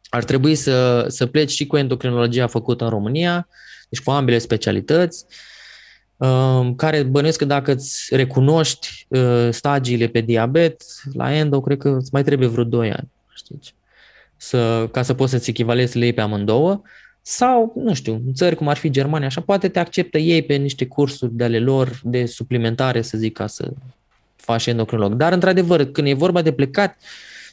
Ar 0.10 0.24
trebui 0.24 0.56
să, 0.56 1.06
să 1.08 1.26
pleci 1.26 1.52
și 1.52 1.68
cu 1.68 1.78
endocrinologia 1.78 2.48
făcută 2.48 2.84
în 2.84 2.90
România, 2.90 3.48
deci 3.90 4.02
cu 4.02 4.12
ambele 4.12 4.38
specialități, 4.38 5.26
um, 6.18 6.76
care 6.76 7.04
bănuiesc 7.04 7.38
că 7.38 7.46
dacă 7.46 7.72
îți 7.72 8.16
recunoști 8.16 9.06
uh, 9.08 9.48
stagiile 9.52 10.08
pe 10.08 10.22
diabet, 10.22 10.84
la 11.14 11.36
endo, 11.36 11.62
cred 11.62 11.78
că 11.78 11.90
îți 11.90 12.10
mai 12.12 12.24
trebuie 12.24 12.48
vreo 12.48 12.64
2 12.64 12.92
ani, 12.92 13.12
știți, 13.34 13.74
să, 14.42 14.88
ca 14.92 15.02
să 15.02 15.14
poți 15.14 15.32
să-ți 15.32 15.50
echivalezi 15.50 15.98
lei 15.98 16.14
pe 16.14 16.22
amândouă. 16.22 16.82
Sau, 17.22 17.74
nu 17.76 17.94
știu, 17.94 18.14
în 18.14 18.34
țări 18.34 18.56
cum 18.56 18.68
ar 18.68 18.78
fi 18.78 18.90
Germania, 18.90 19.28
așa, 19.28 19.42
poate 19.42 19.68
te 19.68 19.80
acceptă 19.80 20.18
ei 20.18 20.42
pe 20.42 20.56
niște 20.56 20.86
cursuri 20.86 21.34
de 21.34 21.44
ale 21.44 21.60
lor 21.60 22.00
de 22.04 22.26
suplimentare, 22.26 23.02
să 23.02 23.18
zic, 23.18 23.34
ca 23.34 23.48
să 23.48 23.72
faci 24.36 24.66
endocrinolog. 24.68 25.14
Dar, 25.14 25.34
într-adevăr, 25.34 25.92
când 25.92 26.08
e 26.08 26.14
vorba 26.14 26.42
de 26.42 26.52
plecat, 26.52 26.98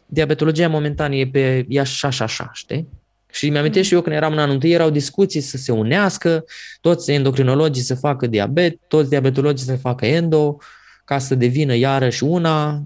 diabetologia 0.07 0.68
momentan 0.68 1.12
e 1.12 1.26
pe 1.26 1.66
e 1.68 1.80
așa 1.80 2.11
și 2.11 2.22
așa, 2.22 2.51
știi? 2.55 2.89
Și 3.30 3.51
mi-am 3.51 3.72
și 3.72 3.95
eu 3.95 4.01
când 4.01 4.16
eram 4.16 4.32
în 4.32 4.39
anul 4.39 4.55
întâi, 4.55 4.72
erau 4.72 4.91
discuții 4.91 5.41
să 5.41 5.57
se 5.57 5.72
unească, 5.72 6.45
toți 6.80 7.11
endocrinologii 7.11 7.82
să 7.82 7.95
facă 7.95 8.26
diabet, 8.26 8.78
toți 8.89 9.09
diabetologii 9.09 9.66
să 9.66 9.76
facă 9.76 10.07
endo, 10.07 10.57
ca 11.05 11.18
să 11.18 11.34
devină 11.34 11.74
iarăși 11.74 12.24
una, 12.24 12.72
uh, 12.72 12.80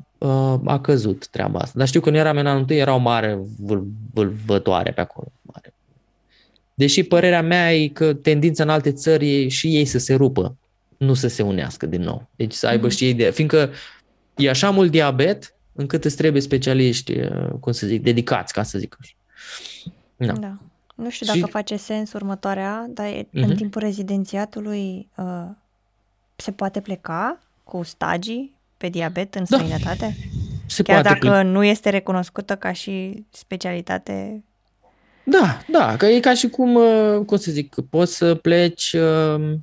a 0.64 0.81
căzut 0.81 1.29
treaba 1.29 1.59
asta. 1.59 1.79
Dar 1.79 1.87
știu 1.87 2.01
că 2.01 2.07
când 2.07 2.21
eram 2.21 2.37
în 2.37 2.47
anul 2.47 2.61
întâi, 2.61 2.79
era 2.79 2.95
o 2.95 2.99
mare 2.99 3.39
vâlvătoare 4.12 4.93
pe 4.93 5.01
acolo. 5.01 5.33
Mare. 5.43 5.75
Deși 6.75 7.03
părerea 7.03 7.43
mea 7.43 7.75
e 7.75 7.89
că 7.89 8.14
tendința 8.14 8.62
în 8.62 8.68
alte 8.68 8.93
țări 8.93 9.43
e 9.43 9.49
și 9.49 9.77
ei 9.77 9.85
să 9.85 9.99
se 9.99 10.14
rupă, 10.14 10.57
nu 10.97 11.14
să 11.14 11.29
se 11.29 11.43
unească 11.43 11.87
din 11.87 12.03
nou. 12.03 12.29
Deci 12.37 12.53
să 12.53 12.66
aibă 12.66 12.87
mm-hmm. 12.87 12.97
și 12.97 13.05
ei 13.05 13.14
de... 13.14 13.31
Fiindcă 13.31 13.71
e 14.37 14.49
așa 14.49 14.71
mult 14.71 14.91
diabet 14.91 15.55
încât 15.73 16.05
îți 16.05 16.16
trebuie 16.16 16.43
specialiști, 16.43 17.21
uh, 17.21 17.51
cum 17.61 17.73
să 17.73 17.87
zic, 17.87 18.03
dedicați, 18.03 18.53
ca 18.53 18.62
să 18.62 18.79
zic 18.79 18.97
așa. 19.01 19.14
Da. 20.16 20.33
da. 20.33 20.59
Nu 20.95 21.11
știu 21.11 21.27
dacă 21.27 21.39
și... 21.39 21.51
face 21.51 21.77
sens 21.77 22.12
următoarea, 22.12 22.87
dar 22.89 23.11
uh-huh. 23.11 23.31
în 23.33 23.47
mhm. 23.47 23.55
timpul 23.55 23.81
rezidențiatului 23.81 25.09
uh, 25.16 25.47
se 26.37 26.53
poate 26.53 26.81
pleca 26.81 27.39
cu 27.64 27.83
stagii 27.83 28.59
pe 28.81 28.89
diabet 28.89 29.35
în 29.35 29.45
da. 29.49 29.57
străinătate? 29.57 30.16
Se 30.66 30.83
Chiar 30.83 31.03
poate 31.03 31.18
dacă 31.18 31.43
nu 31.43 31.64
este 31.64 31.91
recunoscută 31.91 32.57
ca 32.57 32.72
și 32.72 33.24
specialitate 33.31 34.43
da, 35.31 35.61
da, 35.68 35.97
că 35.97 36.07
e 36.07 36.20
ca 36.20 36.35
și 36.35 36.49
cum, 36.49 36.74
uh, 36.74 37.20
cum 37.26 37.37
să 37.37 37.51
zic, 37.51 37.74
poți 37.91 38.16
să 38.16 38.35
pleci, 38.35 38.93
uh, 38.93 39.55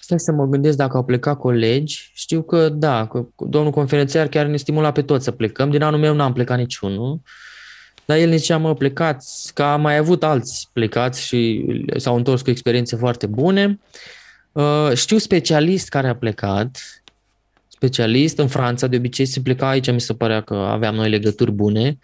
stai 0.00 0.20
să 0.20 0.32
mă 0.32 0.46
gândesc 0.46 0.76
dacă 0.76 0.96
au 0.96 1.04
plecat 1.04 1.38
colegi, 1.38 2.10
știu 2.14 2.42
că 2.42 2.68
da, 2.68 3.06
că 3.06 3.26
domnul 3.38 3.72
conferențiar 3.72 4.26
chiar 4.26 4.46
ne 4.46 4.56
stimula 4.56 4.92
pe 4.92 5.02
toți 5.02 5.24
să 5.24 5.30
plecăm, 5.30 5.70
din 5.70 5.82
anul 5.82 6.00
meu 6.00 6.14
n-am 6.14 6.32
plecat 6.32 6.58
niciunul, 6.58 7.20
dar 8.04 8.16
el 8.16 8.28
ne 8.28 8.36
zicea, 8.36 8.56
mă, 8.56 8.74
plecați, 8.74 9.54
că 9.54 9.62
am 9.62 9.80
mai 9.80 9.96
avut 9.96 10.22
alți 10.22 10.68
plecați 10.72 11.22
și 11.22 11.66
s-au 11.96 12.16
întors 12.16 12.42
cu 12.42 12.50
experiențe 12.50 12.96
foarte 12.96 13.26
bune. 13.26 13.78
Uh, 14.52 14.90
știu 14.94 15.18
specialist 15.18 15.88
care 15.88 16.08
a 16.08 16.16
plecat, 16.16 16.78
specialist 17.76 18.38
în 18.38 18.48
Franța, 18.48 18.86
de 18.86 18.96
obicei 18.96 19.26
se 19.26 19.40
pleca 19.40 19.68
aici, 19.68 19.92
mi 19.92 20.00
se 20.00 20.14
părea 20.14 20.40
că 20.40 20.54
aveam 20.54 20.94
noi 20.94 21.10
legături 21.10 21.52
bune, 21.52 21.98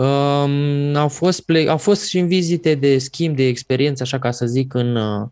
Um, 0.00 0.94
au, 0.94 1.08
fost 1.08 1.40
ple- 1.40 1.68
au 1.68 1.76
fost 1.76 2.08
și 2.08 2.18
în 2.18 2.26
vizite 2.26 2.74
de 2.74 2.98
schimb 2.98 3.36
de 3.36 3.46
experiență, 3.46 4.02
așa 4.02 4.18
ca 4.18 4.30
să 4.30 4.46
zic, 4.46 4.74
în 4.74 4.96
uh, 4.96 5.26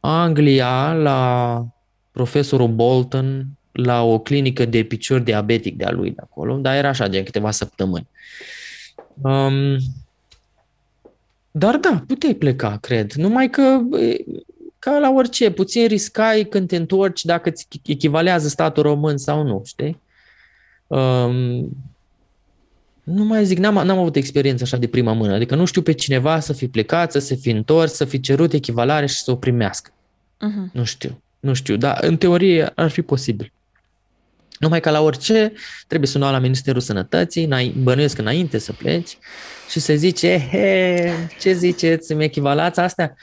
Anglia, 0.00 0.92
la 0.92 1.64
profesorul 2.10 2.68
Bolton, 2.68 3.46
la 3.72 4.02
o 4.02 4.18
clinică 4.18 4.64
de 4.64 4.82
picior 4.82 5.20
diabetic 5.20 5.76
de-a 5.76 5.90
lui 5.90 6.10
de 6.10 6.20
acolo, 6.22 6.56
dar 6.56 6.74
era 6.76 6.88
așa, 6.88 7.08
de 7.08 7.22
câteva 7.22 7.50
săptămâni. 7.50 8.08
Um, 9.22 9.78
dar 11.50 11.76
da, 11.76 12.04
puteai 12.06 12.34
pleca, 12.34 12.78
cred. 12.80 13.12
Numai 13.12 13.50
că, 13.50 13.80
ca 14.80 14.98
la 14.98 15.10
orice, 15.10 15.50
puțin 15.50 15.86
riscai 15.86 16.44
când 16.44 16.68
te 16.68 16.76
întorci 16.76 17.24
dacă 17.24 17.48
îți 17.48 17.68
echivalează 17.86 18.48
statul 18.48 18.82
român 18.82 19.16
sau 19.16 19.42
nu, 19.42 19.62
știi? 19.64 20.00
Um, 20.86 21.68
nu 23.02 23.24
mai 23.24 23.44
zic, 23.44 23.58
n-am, 23.58 23.74
n-am 23.74 23.98
avut 23.98 24.16
experiență 24.16 24.62
așa 24.64 24.76
de 24.76 24.88
prima 24.88 25.12
mână. 25.12 25.34
Adică 25.34 25.54
nu 25.54 25.64
știu 25.64 25.82
pe 25.82 25.92
cineva 25.92 26.40
să 26.40 26.52
fi 26.52 26.68
plecat, 26.68 27.12
să 27.12 27.18
se 27.18 27.34
fi 27.34 27.50
întors, 27.50 27.92
să 27.92 28.04
fi 28.04 28.20
cerut 28.20 28.52
echivalare 28.52 29.06
și 29.06 29.22
să 29.22 29.30
o 29.30 29.36
primească. 29.36 29.90
Uh-huh. 29.90 30.72
Nu 30.72 30.84
știu. 30.84 31.22
Nu 31.40 31.54
știu, 31.54 31.76
dar 31.76 31.98
în 32.00 32.16
teorie 32.16 32.72
ar 32.74 32.90
fi 32.90 33.02
posibil. 33.02 33.52
Numai 34.58 34.80
ca 34.80 34.90
la 34.90 35.00
orice, 35.00 35.52
trebuie 35.86 36.08
să 36.08 36.18
la 36.18 36.38
Ministerul 36.38 36.80
Sănătății, 36.80 37.72
bănuiesc 37.76 38.18
înainte 38.18 38.58
să 38.58 38.72
pleci 38.72 39.18
și 39.70 39.80
să 39.80 39.94
zice, 39.94 40.48
he, 40.50 41.12
ce 41.40 41.52
ziceți, 41.52 42.12
îmi 42.12 42.24
echivalați 42.24 42.80
astea? 42.80 43.16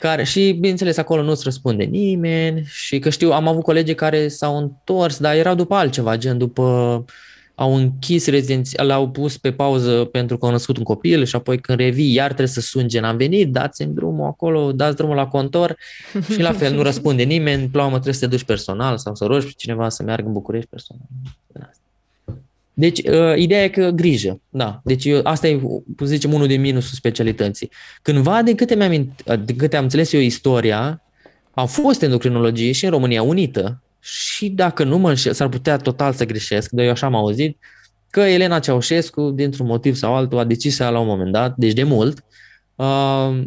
Care, 0.00 0.24
și, 0.24 0.52
bineînțeles, 0.52 0.96
acolo 0.96 1.22
nu-ți 1.22 1.44
răspunde 1.44 1.84
nimeni 1.84 2.64
și 2.66 2.98
că 2.98 3.10
știu, 3.10 3.30
am 3.30 3.48
avut 3.48 3.62
colegi 3.62 3.94
care 3.94 4.28
s-au 4.28 4.56
întors, 4.56 5.18
dar 5.18 5.34
erau 5.34 5.54
după 5.54 5.74
altceva, 5.74 6.16
gen 6.16 6.38
după 6.38 6.62
uh, 7.06 7.12
au 7.60 7.74
închis 7.74 8.26
rezidenția, 8.26 8.82
l-au 8.82 9.10
pus 9.10 9.38
pe 9.38 9.52
pauză 9.52 10.04
pentru 10.04 10.38
că 10.38 10.46
au 10.46 10.52
născut 10.52 10.76
un 10.76 10.82
copil 10.82 11.24
și 11.24 11.36
apoi 11.36 11.58
când 11.58 11.78
revii 11.78 12.12
iar 12.12 12.26
trebuie 12.26 12.46
să 12.46 12.60
sun 12.60 12.88
gen 12.88 13.04
am 13.04 13.16
venit, 13.16 13.52
dați-mi 13.52 13.94
drumul 13.94 14.26
acolo, 14.26 14.72
dați 14.72 14.96
drumul 14.96 15.16
la 15.16 15.26
contor 15.26 15.76
și 16.32 16.40
la 16.40 16.52
fel 16.52 16.74
nu 16.74 16.82
răspunde 16.82 17.22
nimeni, 17.22 17.68
ploamă 17.68 17.90
trebuie 17.90 18.14
să 18.14 18.20
te 18.20 18.26
duci 18.26 18.44
personal 18.44 18.98
sau 18.98 19.14
să 19.14 19.24
rogi 19.24 19.46
pe 19.46 19.52
cineva 19.56 19.88
să 19.88 20.02
meargă 20.02 20.26
în 20.26 20.32
București 20.32 20.68
personal. 20.68 21.06
Deci, 22.74 22.98
uh, 22.98 23.36
ideea 23.36 23.64
e 23.64 23.68
că 23.68 23.88
grijă, 23.88 24.40
da. 24.48 24.80
Deci, 24.84 25.04
eu, 25.04 25.20
asta 25.22 25.48
e, 25.48 25.60
să 25.98 26.04
zicem, 26.04 26.32
unul 26.32 26.46
din 26.46 26.60
minusul 26.60 26.94
specialității. 26.94 27.70
Cândva, 28.02 28.42
din 28.42 28.54
câte, 28.54 28.74
mi-am, 28.74 29.14
din 29.44 29.56
câte 29.56 29.76
am 29.76 29.82
înțeles 29.82 30.12
eu 30.12 30.20
istoria, 30.20 31.02
au 31.54 31.66
fost 31.66 32.02
endocrinologie 32.02 32.72
și 32.72 32.84
în 32.84 32.90
România 32.90 33.22
unită, 33.22 33.82
și 34.00 34.48
dacă 34.48 34.84
nu 34.84 34.98
mă 34.98 35.08
înșel, 35.08 35.32
s-ar 35.32 35.48
putea 35.48 35.76
total 35.76 36.12
să 36.12 36.24
greșesc, 36.24 36.70
dar 36.70 36.84
eu 36.84 36.90
așa 36.90 37.06
am 37.06 37.14
auzit, 37.14 37.58
că 38.10 38.20
Elena 38.20 38.58
Ceaușescu, 38.58 39.30
dintr-un 39.30 39.66
motiv 39.66 39.94
sau 39.94 40.14
altul, 40.14 40.38
a 40.38 40.44
decis 40.44 40.74
să 40.74 40.82
ia 40.82 40.90
la 40.90 40.98
un 40.98 41.06
moment 41.06 41.32
dat, 41.32 41.56
deci 41.56 41.72
de 41.72 41.82
mult, 41.82 42.24
uh, 42.74 43.42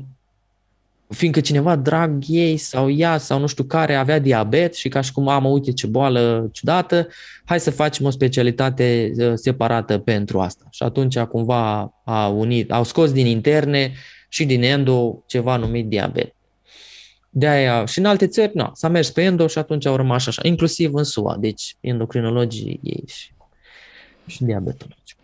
fiindcă 1.14 1.40
cineva 1.40 1.76
drag 1.76 2.24
ei 2.28 2.58
sau 2.58 2.90
ea 2.90 3.18
sau 3.18 3.40
nu 3.40 3.48
știu 3.48 3.64
care 3.64 3.96
avea 3.96 4.20
diabet 4.20 4.76
și 4.76 4.90
ca 4.90 5.02
și 5.02 5.12
cum 5.12 5.28
am 5.28 5.46
uite 5.46 5.72
ce 5.72 5.88
boală 5.88 6.50
ciudată, 6.52 7.08
hai 7.46 7.60
să 7.60 7.72
facem 7.72 8.06
o 8.06 8.10
specialitate 8.10 9.12
uh, 9.18 9.32
separată 9.36 9.98
pentru 9.98 10.40
asta. 10.40 10.68
Și 10.72 10.84
atunci 10.84 11.20
cumva 11.20 11.94
a 12.04 12.28
unit, 12.28 12.72
au 12.72 12.84
scos 12.84 13.12
din 13.12 13.26
interne 13.26 13.94
și 14.30 14.46
din 14.46 14.64
endo 14.64 15.24
ceva 15.26 15.58
numit 15.58 15.88
diabet. 15.88 16.36
De 17.30 17.48
aia 17.48 17.86
și 17.86 18.00
în 18.00 18.06
alte 18.06 18.28
țări, 18.28 18.52
nu, 18.54 18.70
s-a 18.74 18.88
mers 18.88 19.12
pe 19.12 19.22
endo 19.22 19.48
și 19.48 19.58
atunci 19.58 19.86
au 19.86 19.96
rămas 19.96 20.28
așa, 20.28 20.42
inclusiv 20.46 20.94
în 20.94 21.04
SUA, 21.04 21.38
deci 21.40 21.76
endocrinologii 21.80 22.80
ei 22.84 23.04
și, 23.08 23.32
și 24.26 24.44
diabetologi. 24.44 25.16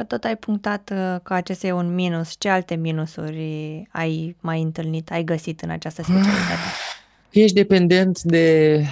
Că 0.00 0.06
tot 0.06 0.24
ai 0.24 0.36
punctat 0.36 0.90
uh, 0.92 1.16
că 1.22 1.34
acesta 1.34 1.66
e 1.66 1.72
un 1.72 1.94
minus. 1.94 2.34
Ce 2.38 2.48
alte 2.48 2.74
minusuri 2.74 3.82
ai 3.92 4.36
mai 4.40 4.62
întâlnit, 4.62 5.10
ai 5.10 5.24
găsit 5.24 5.60
în 5.60 5.70
această 5.70 6.02
specialitate? 6.02 6.66
Ești 7.42 7.54
dependent 7.54 8.22
de 8.22 8.84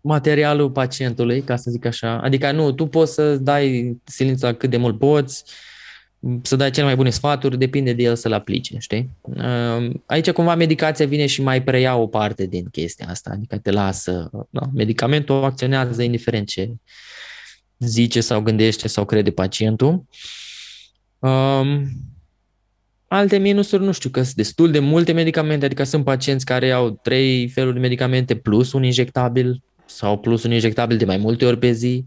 materialul 0.00 0.70
pacientului, 0.70 1.42
ca 1.42 1.56
să 1.56 1.70
zic 1.70 1.84
așa. 1.84 2.20
Adică 2.20 2.52
nu, 2.52 2.72
tu 2.72 2.86
poți 2.86 3.14
să 3.14 3.36
dai 3.36 3.96
silința 4.04 4.54
cât 4.54 4.70
de 4.70 4.76
mult 4.76 4.98
poți, 4.98 5.44
să 6.42 6.56
dai 6.56 6.70
cele 6.70 6.86
mai 6.86 6.96
bune 6.96 7.10
sfaturi, 7.10 7.58
depinde 7.58 7.92
de 7.92 8.02
el 8.02 8.16
să-l 8.16 8.32
aplice, 8.32 8.76
știi? 8.78 9.10
Ehm, 9.36 10.02
aici 10.06 10.30
cumva 10.30 10.54
medicația 10.54 11.06
vine 11.06 11.26
și 11.26 11.42
mai 11.42 11.62
preia 11.62 11.96
o 11.96 12.06
parte 12.06 12.46
din 12.46 12.68
chestia 12.70 13.06
asta, 13.08 13.30
adică 13.32 13.58
te 13.58 13.70
lasă, 13.70 14.30
da, 14.50 14.62
medicamentul 14.74 15.44
acționează 15.44 16.02
indiferent 16.02 16.46
ce 16.46 16.70
zice 17.78 18.20
sau 18.20 18.40
gândește 18.40 18.88
sau 18.88 19.04
crede 19.04 19.30
pacientul. 19.30 20.04
Um, 21.18 21.88
alte 23.08 23.36
minusuri, 23.36 23.84
nu 23.84 23.92
știu, 23.92 24.10
că 24.10 24.22
sunt 24.22 24.34
destul 24.34 24.70
de 24.70 24.78
multe 24.78 25.12
medicamente, 25.12 25.64
adică 25.64 25.84
sunt 25.84 26.04
pacienți 26.04 26.44
care 26.44 26.70
au 26.70 26.90
trei 27.02 27.48
feluri 27.48 27.74
de 27.74 27.80
medicamente 27.80 28.36
plus 28.36 28.72
un 28.72 28.84
injectabil 28.84 29.62
sau 29.86 30.18
plus 30.18 30.42
un 30.42 30.52
injectabil 30.52 30.96
de 30.96 31.04
mai 31.04 31.16
multe 31.16 31.44
ori 31.44 31.58
pe 31.58 31.72
zi, 31.72 32.04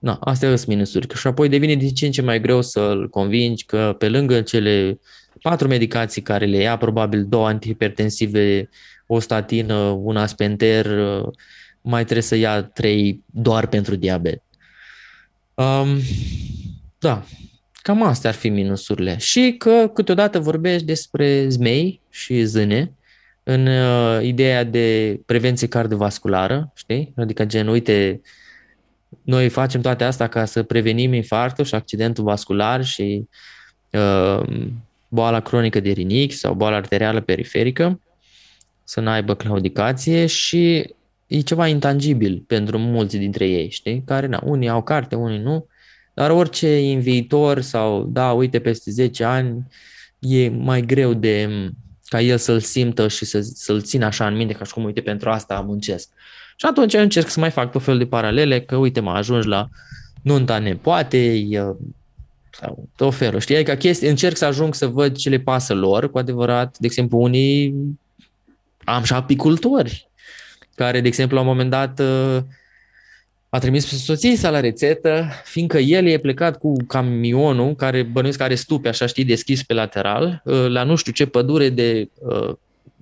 Na, 0.00 0.18
astea 0.20 0.56
sunt 0.56 0.68
minusuri. 0.68 1.16
Și 1.16 1.26
apoi 1.26 1.48
devine 1.48 1.74
din 1.74 1.94
ce 1.94 2.06
în 2.06 2.12
ce 2.12 2.22
mai 2.22 2.40
greu 2.40 2.62
să-l 2.62 3.08
convingi 3.08 3.64
că 3.64 3.94
pe 3.98 4.08
lângă 4.08 4.40
cele 4.40 5.00
patru 5.42 5.68
medicații 5.68 6.22
care 6.22 6.44
le 6.44 6.56
ia, 6.56 6.76
probabil 6.76 7.24
două 7.24 7.46
antihipertensive, 7.46 8.68
o 9.06 9.18
statină, 9.18 9.74
un 10.02 10.16
aspenter, 10.16 10.86
mai 11.80 12.02
trebuie 12.02 12.22
să 12.22 12.34
ia 12.34 12.62
trei 12.62 13.22
doar 13.26 13.66
pentru 13.66 13.94
diabet. 13.96 14.42
Um, 15.54 15.98
da, 16.98 17.24
cam 17.82 18.02
astea 18.02 18.30
ar 18.30 18.36
fi 18.36 18.48
minusurile. 18.48 19.16
Și 19.18 19.54
că 19.58 19.90
câteodată 19.94 20.38
vorbești 20.38 20.86
despre 20.86 21.48
zmei 21.48 22.00
și 22.08 22.44
zâne 22.44 22.92
în 23.42 23.66
uh, 23.66 24.22
ideea 24.22 24.64
de 24.64 25.20
prevenție 25.26 25.66
cardiovasculară, 25.66 26.72
știi? 26.74 27.12
Adică 27.16 27.44
gen, 27.44 27.68
uite, 27.68 28.20
noi 29.22 29.48
facem 29.48 29.80
toate 29.80 30.04
astea 30.04 30.28
ca 30.28 30.44
să 30.44 30.62
prevenim 30.62 31.12
infarctul 31.12 31.64
și 31.64 31.74
accidentul 31.74 32.24
vascular 32.24 32.84
și 32.84 33.28
uh, 33.90 34.42
boala 35.08 35.40
cronică 35.40 35.80
de 35.80 35.90
rinichi 35.90 36.34
sau 36.34 36.54
boala 36.54 36.76
arterială 36.76 37.20
periferică, 37.20 38.00
să 38.84 39.00
n-aibă 39.00 39.34
claudicație 39.34 40.26
și 40.26 40.94
e 41.30 41.40
ceva 41.40 41.66
intangibil 41.66 42.44
pentru 42.46 42.78
mulți 42.78 43.16
dintre 43.16 43.48
ei, 43.48 43.70
știi? 43.70 44.02
Care, 44.06 44.26
na, 44.26 44.40
unii 44.44 44.68
au 44.68 44.82
carte, 44.82 45.14
unii 45.14 45.38
nu, 45.38 45.66
dar 46.14 46.30
orice 46.30 46.78
în 46.78 47.00
viitor 47.00 47.60
sau, 47.60 48.04
da, 48.04 48.32
uite, 48.32 48.58
peste 48.58 48.90
10 48.90 49.24
ani, 49.24 49.66
e 50.18 50.48
mai 50.48 50.80
greu 50.80 51.14
de 51.14 51.48
ca 52.04 52.20
el 52.20 52.38
să-l 52.38 52.60
simtă 52.60 53.08
și 53.08 53.24
să, 53.24 53.40
să-l 53.40 53.82
țină 53.82 54.04
așa 54.04 54.26
în 54.26 54.36
minte, 54.36 54.54
ca 54.54 54.64
și 54.64 54.72
cum, 54.72 54.84
uite, 54.84 55.00
pentru 55.00 55.30
asta 55.30 55.60
muncesc. 55.60 56.08
Și 56.56 56.66
atunci 56.66 56.94
încerc 56.94 57.28
să 57.28 57.40
mai 57.40 57.50
fac 57.50 57.70
tot 57.70 57.82
felul 57.82 57.98
de 57.98 58.06
paralele, 58.06 58.60
că, 58.60 58.76
uite, 58.76 59.00
mă 59.00 59.10
ajungi 59.10 59.48
la 59.48 59.68
nunta 60.22 60.58
nepoatei, 60.58 61.60
sau 62.50 62.88
tot 62.96 63.14
felul, 63.14 63.40
știi? 63.40 63.54
Adică 63.54 63.74
chestii, 63.74 64.08
încerc 64.08 64.36
să 64.36 64.44
ajung 64.44 64.74
să 64.74 64.86
văd 64.86 65.16
ce 65.16 65.28
le 65.28 65.38
pasă 65.38 65.74
lor, 65.74 66.10
cu 66.10 66.18
adevărat. 66.18 66.78
De 66.78 66.86
exemplu, 66.86 67.18
unii 67.18 67.74
am 68.84 69.02
și 69.02 69.12
apicultori, 69.12 70.09
care, 70.84 71.00
de 71.00 71.08
exemplu, 71.08 71.36
la 71.36 71.42
un 71.42 71.48
moment 71.48 71.70
dat 71.70 72.00
a 73.48 73.58
trimis 73.58 73.88
pe 73.88 73.94
soții 73.94 74.36
sa 74.36 74.50
la 74.50 74.60
rețetă, 74.60 75.28
fiindcă 75.44 75.78
el 75.78 76.06
e 76.06 76.18
plecat 76.18 76.58
cu 76.58 76.76
camionul, 76.86 77.74
care 77.74 78.02
bănuiesc 78.02 78.38
că 78.38 78.44
are 78.44 78.54
stupe, 78.54 78.88
așa 78.88 79.06
știi, 79.06 79.24
deschis 79.24 79.62
pe 79.62 79.74
lateral, 79.74 80.42
la 80.68 80.82
nu 80.82 80.94
știu 80.94 81.12
ce 81.12 81.26
pădure 81.26 81.68
de 81.68 82.10
uh, 82.14 82.54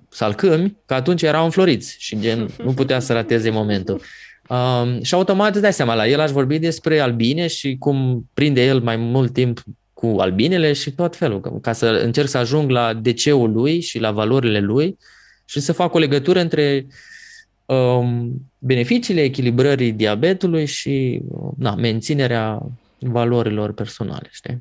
salcâmi, 0.09 0.77
că 0.87 0.95
atunci 0.95 1.23
erau 1.23 1.45
înfloriți 1.45 1.97
și 1.99 2.21
gen 2.21 2.49
nu 2.65 2.73
putea 2.73 2.99
să 2.99 3.13
rateze 3.13 3.51
momentul. 3.51 4.01
Um, 4.49 5.03
și 5.03 5.15
automat 5.15 5.53
îți 5.53 5.63
dai 5.63 5.73
seama, 5.73 5.95
la 5.95 6.07
el 6.07 6.21
aș 6.21 6.31
vorbi 6.31 6.59
despre 6.59 7.01
albine 7.01 7.47
și 7.47 7.77
cum 7.79 8.29
prinde 8.35 8.65
el 8.65 8.81
mai 8.81 8.97
mult 8.97 9.33
timp 9.33 9.63
cu 9.93 10.17
albinele 10.19 10.73
și 10.73 10.91
tot 10.91 11.17
felul, 11.17 11.61
ca 11.61 11.73
să 11.73 11.87
încerc 11.87 12.29
să 12.29 12.39
ajung 12.39 12.71
la 12.71 12.95
DC-ul 12.95 13.53
lui 13.53 13.81
și 13.81 13.99
la 13.99 14.11
valorile 14.11 14.61
lui 14.61 14.99
și 15.45 15.61
să 15.61 15.73
fac 15.73 15.95
o 15.95 15.99
legătură 15.99 16.41
între 16.41 16.87
um, 16.87 16.93
beneficiile 18.59 19.23
echilibrării 19.23 19.93
diabetului 19.93 20.67
și 20.67 21.21
na, 21.57 21.75
menținerea 21.75 22.63
valorilor 22.99 23.73
personale. 23.73 24.29
Știi? 24.31 24.59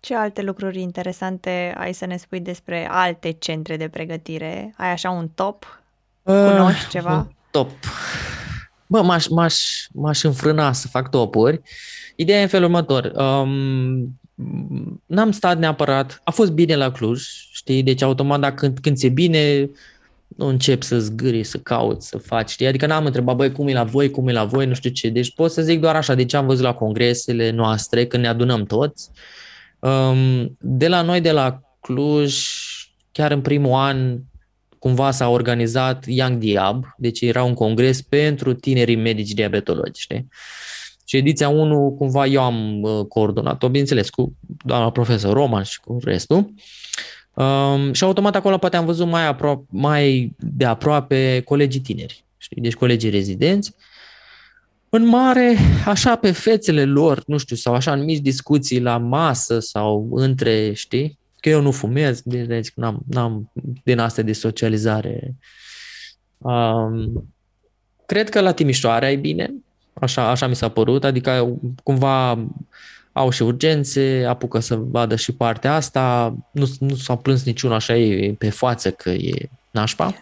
Ce 0.00 0.14
alte 0.14 0.42
lucruri 0.42 0.80
interesante 0.80 1.74
ai 1.76 1.92
să 1.92 2.06
ne 2.06 2.16
spui 2.16 2.40
despre 2.40 2.88
alte 2.90 3.30
centre 3.30 3.76
de 3.76 3.88
pregătire? 3.88 4.74
Ai 4.76 4.90
așa 4.90 5.10
un 5.10 5.28
top? 5.34 5.82
Cunoști 6.22 6.84
uh, 6.84 6.90
ceva? 6.90 7.28
top. 7.50 7.70
Bă, 8.86 9.02
m-aș, 9.02 9.26
m-aș, 9.28 9.86
m-aș 9.92 10.22
înfrâna 10.22 10.72
să 10.72 10.88
fac 10.88 11.10
topuri. 11.10 11.60
Ideea 12.16 12.38
e 12.38 12.42
în 12.42 12.48
felul 12.48 12.66
următor. 12.66 13.12
Um, 13.14 14.18
n-am 15.06 15.30
stat 15.30 15.58
neapărat, 15.58 16.20
a 16.24 16.30
fost 16.30 16.52
bine 16.52 16.76
la 16.76 16.92
Cluj, 16.92 17.22
știi, 17.52 17.82
deci 17.82 18.02
automat 18.02 18.40
dacă 18.40 18.54
când, 18.54 18.78
când 18.78 18.96
ți 18.96 19.08
bine, 19.08 19.70
nu 20.28 20.46
încep 20.46 20.82
să 20.82 20.98
zgâri, 20.98 21.44
să 21.44 21.58
cauți, 21.58 22.08
să 22.08 22.18
faci, 22.18 22.50
știi? 22.50 22.66
Adică 22.66 22.86
n-am 22.86 23.04
întrebat, 23.04 23.36
băi, 23.36 23.52
cum 23.52 23.68
e 23.68 23.72
la 23.72 23.84
voi, 23.84 24.10
cum 24.10 24.28
e 24.28 24.32
la 24.32 24.44
voi, 24.44 24.66
nu 24.66 24.74
știu 24.74 24.90
ce. 24.90 25.08
Deci 25.08 25.34
pot 25.34 25.50
să 25.50 25.62
zic 25.62 25.80
doar 25.80 25.96
așa, 25.96 26.14
de 26.14 26.24
ce 26.24 26.36
am 26.36 26.46
văzut 26.46 26.64
la 26.64 26.74
congresele 26.74 27.50
noastre, 27.50 28.06
când 28.06 28.22
ne 28.22 28.28
adunăm 28.28 28.64
toți. 28.64 29.10
Um, 29.78 30.56
de 30.60 30.88
la 30.88 31.02
noi, 31.02 31.20
de 31.20 31.30
la 31.30 31.60
Cluj, 31.80 32.46
chiar 33.12 33.30
în 33.30 33.40
primul 33.40 33.72
an, 33.72 34.18
cumva 34.78 35.10
s-a 35.10 35.28
organizat 35.28 36.04
Young 36.06 36.38
Diab, 36.38 36.84
deci 36.96 37.20
era 37.20 37.42
un 37.42 37.54
congres 37.54 38.02
pentru 38.02 38.54
tinerii 38.54 38.96
medici 38.96 39.32
diabetologi, 39.32 40.00
știi? 40.00 40.28
Și 41.04 41.16
ediția 41.16 41.48
1, 41.48 41.94
cumva 41.98 42.26
eu 42.26 42.42
am 42.42 42.82
uh, 42.82 43.06
coordonat-o, 43.08 43.66
bineînțeles, 43.66 44.10
cu 44.10 44.36
doamna 44.64 44.90
profesor 44.90 45.32
Roman 45.32 45.62
și 45.62 45.80
cu 45.80 45.98
restul. 46.04 46.52
Um, 47.36 47.92
și 47.92 48.04
automat 48.04 48.34
acolo 48.34 48.58
poate 48.58 48.76
am 48.76 48.84
văzut 48.84 49.06
mai, 49.06 49.34
apro- 49.34 49.66
mai 49.68 50.34
de 50.38 50.64
aproape 50.64 51.42
colegii 51.44 51.80
tineri, 51.80 52.24
știi? 52.36 52.62
deci 52.62 52.74
colegii 52.74 53.10
rezidenți. 53.10 53.74
În 54.88 55.06
mare, 55.06 55.56
așa 55.86 56.16
pe 56.16 56.30
fețele 56.30 56.84
lor, 56.84 57.22
nu 57.26 57.38
știu, 57.38 57.56
sau 57.56 57.74
așa 57.74 57.92
în 57.92 58.04
mici 58.04 58.20
discuții 58.20 58.80
la 58.80 58.98
masă 58.98 59.58
sau 59.58 60.08
între, 60.12 60.72
știi, 60.72 61.18
că 61.40 61.48
eu 61.48 61.60
nu 61.60 61.70
fumez, 61.70 62.22
deci 62.24 62.72
n-am, 62.74 63.02
n-am 63.08 63.52
din 63.84 63.98
astea 63.98 64.22
de 64.22 64.32
socializare. 64.32 65.34
Um, 66.38 67.24
cred 68.06 68.28
că 68.28 68.40
la 68.40 68.52
Timișoara 68.52 69.10
e 69.10 69.16
bine, 69.16 69.54
așa, 69.92 70.30
așa 70.30 70.46
mi 70.46 70.56
s-a 70.56 70.68
părut, 70.68 71.04
adică 71.04 71.58
cumva 71.82 72.46
au 73.16 73.30
și 73.30 73.42
urgențe, 73.42 74.24
apucă 74.28 74.58
să 74.58 74.74
vadă 74.74 75.16
și 75.16 75.32
partea 75.32 75.74
asta, 75.74 76.34
nu, 76.50 76.66
nu 76.78 76.94
s-au 76.94 77.16
plâns 77.16 77.44
niciun 77.44 77.72
așa 77.72 77.96
e 77.96 78.34
pe 78.38 78.50
față 78.50 78.90
că 78.90 79.10
e 79.10 79.48
nașpa. 79.70 80.14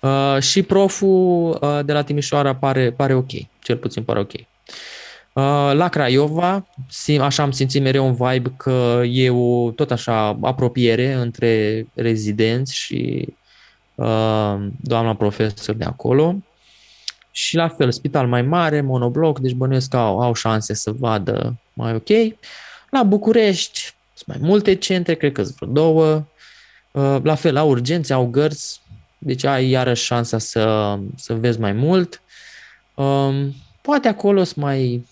Uh, 0.00 0.40
și 0.40 0.62
proful 0.62 1.58
uh, 1.60 1.80
de 1.84 1.92
la 1.92 2.02
Timișoara 2.02 2.54
pare, 2.54 2.90
pare 2.90 3.14
ok, 3.14 3.30
cel 3.62 3.76
puțin 3.76 4.02
pare 4.02 4.18
ok. 4.18 4.32
Uh, 4.32 5.72
la 5.72 5.88
Craiova, 5.88 6.66
așa 7.20 7.42
am 7.42 7.50
simțit 7.50 7.82
mereu 7.82 8.06
un 8.06 8.14
vibe 8.14 8.52
că 8.56 9.02
e 9.04 9.30
o 9.30 9.70
tot 9.70 9.90
așa 9.90 10.38
apropiere 10.42 11.12
între 11.12 11.86
rezidenți 11.94 12.74
și 12.74 13.28
uh, 13.94 14.56
doamna 14.80 15.14
profesor 15.14 15.74
de 15.74 15.84
acolo. 15.84 16.36
Și 17.30 17.56
la 17.56 17.68
fel, 17.68 17.92
spital 17.92 18.26
mai 18.26 18.42
mare, 18.42 18.80
monobloc, 18.80 19.38
deci 19.38 19.52
bănuiesc 19.52 19.88
că 19.88 19.96
au, 19.96 20.20
au 20.20 20.32
șanse 20.32 20.74
să 20.74 20.92
vadă 20.98 21.56
mai 21.76 21.94
ok. 21.94 22.38
La 22.90 23.02
București 23.02 23.80
sunt 24.14 24.38
mai 24.38 24.48
multe 24.48 24.74
centre, 24.74 25.14
cred 25.14 25.32
că 25.32 25.42
sunt 25.42 25.56
vreo 25.56 25.72
două. 25.72 26.24
Uh, 26.90 27.18
la 27.22 27.34
fel, 27.34 27.52
la 27.52 27.62
urgențe 27.62 28.12
au 28.12 28.26
gărzi, 28.26 28.80
deci 29.18 29.44
ai 29.44 29.68
iarăși 29.68 30.04
șansa 30.04 30.38
să, 30.38 30.96
să 31.16 31.34
vezi 31.34 31.60
mai 31.60 31.72
mult. 31.72 32.22
Um, 32.94 33.54
poate 33.80 34.08
acolo 34.08 34.44
sunt 34.44 34.64
mai 34.64 35.06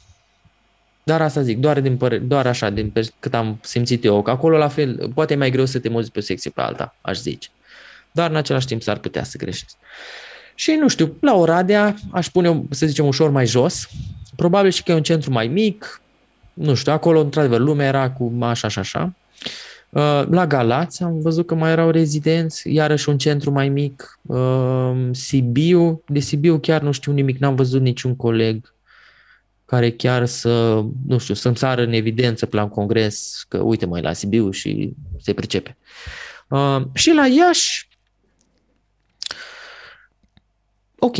dar 1.04 1.22
asta 1.22 1.42
zic, 1.42 1.58
doar, 1.58 1.80
din 1.80 1.96
păr- 1.96 2.20
doar 2.22 2.46
așa, 2.46 2.70
din 2.70 2.92
cât 3.18 3.34
am 3.34 3.58
simțit 3.62 4.04
eu, 4.04 4.22
că 4.22 4.30
acolo 4.30 4.56
la 4.56 4.68
fel, 4.68 5.10
poate 5.14 5.32
e 5.32 5.36
mai 5.36 5.50
greu 5.50 5.64
să 5.64 5.78
te 5.78 5.88
muți 5.88 6.12
pe 6.12 6.18
o 6.18 6.22
secție 6.22 6.50
pe 6.50 6.60
alta, 6.60 6.96
aș 7.00 7.18
zice. 7.18 7.48
Dar 8.10 8.30
în 8.30 8.36
același 8.36 8.66
timp 8.66 8.82
s-ar 8.82 8.98
putea 8.98 9.24
să 9.24 9.38
greșești. 9.38 9.76
Și 10.54 10.70
nu 10.70 10.88
știu, 10.88 11.16
la 11.20 11.34
Oradea 11.34 11.94
aș 12.12 12.28
pune, 12.28 12.62
să 12.70 12.86
zicem, 12.86 13.06
ușor 13.06 13.30
mai 13.30 13.46
jos. 13.46 13.88
Probabil 14.36 14.70
și 14.70 14.82
că 14.82 14.90
e 14.90 14.94
un 14.94 15.02
centru 15.02 15.30
mai 15.30 15.46
mic. 15.46 16.00
Nu 16.54 16.74
știu, 16.74 16.92
acolo, 16.92 17.20
într-adevăr, 17.20 17.60
lumea 17.60 17.86
era 17.86 18.10
cu 18.10 18.32
așa 18.40 18.68
și 18.68 18.78
așa. 18.78 19.14
Uh, 19.94 20.24
la 20.30 20.46
Galați 20.46 21.02
am 21.02 21.20
văzut 21.20 21.46
că 21.46 21.54
mai 21.54 21.70
erau 21.70 21.90
rezidenți, 21.90 22.72
iarăși 22.72 23.08
un 23.08 23.18
centru 23.18 23.50
mai 23.50 23.68
mic. 23.68 24.18
Uh, 24.22 25.08
Sibiu, 25.10 26.02
de 26.06 26.18
Sibiu 26.18 26.58
chiar 26.58 26.82
nu 26.82 26.92
știu 26.92 27.12
nimic, 27.12 27.38
n-am 27.38 27.54
văzut 27.54 27.80
niciun 27.80 28.16
coleg 28.16 28.74
care 29.64 29.90
chiar 29.90 30.26
să, 30.26 30.84
nu 31.06 31.18
știu, 31.18 31.34
să-mi 31.34 31.56
sară 31.56 31.82
în 31.82 31.92
evidență 31.92 32.46
pe 32.46 32.56
la 32.56 32.62
un 32.62 32.68
congres 32.68 33.44
că 33.48 33.58
uite 33.58 33.86
mai 33.86 34.02
la 34.02 34.12
Sibiu 34.12 34.50
și 34.50 34.92
se 35.20 35.32
pricepe. 35.32 35.76
Uh, 36.48 36.82
și 36.94 37.12
la 37.12 37.26
Iași, 37.26 37.88
ok, 40.98 41.16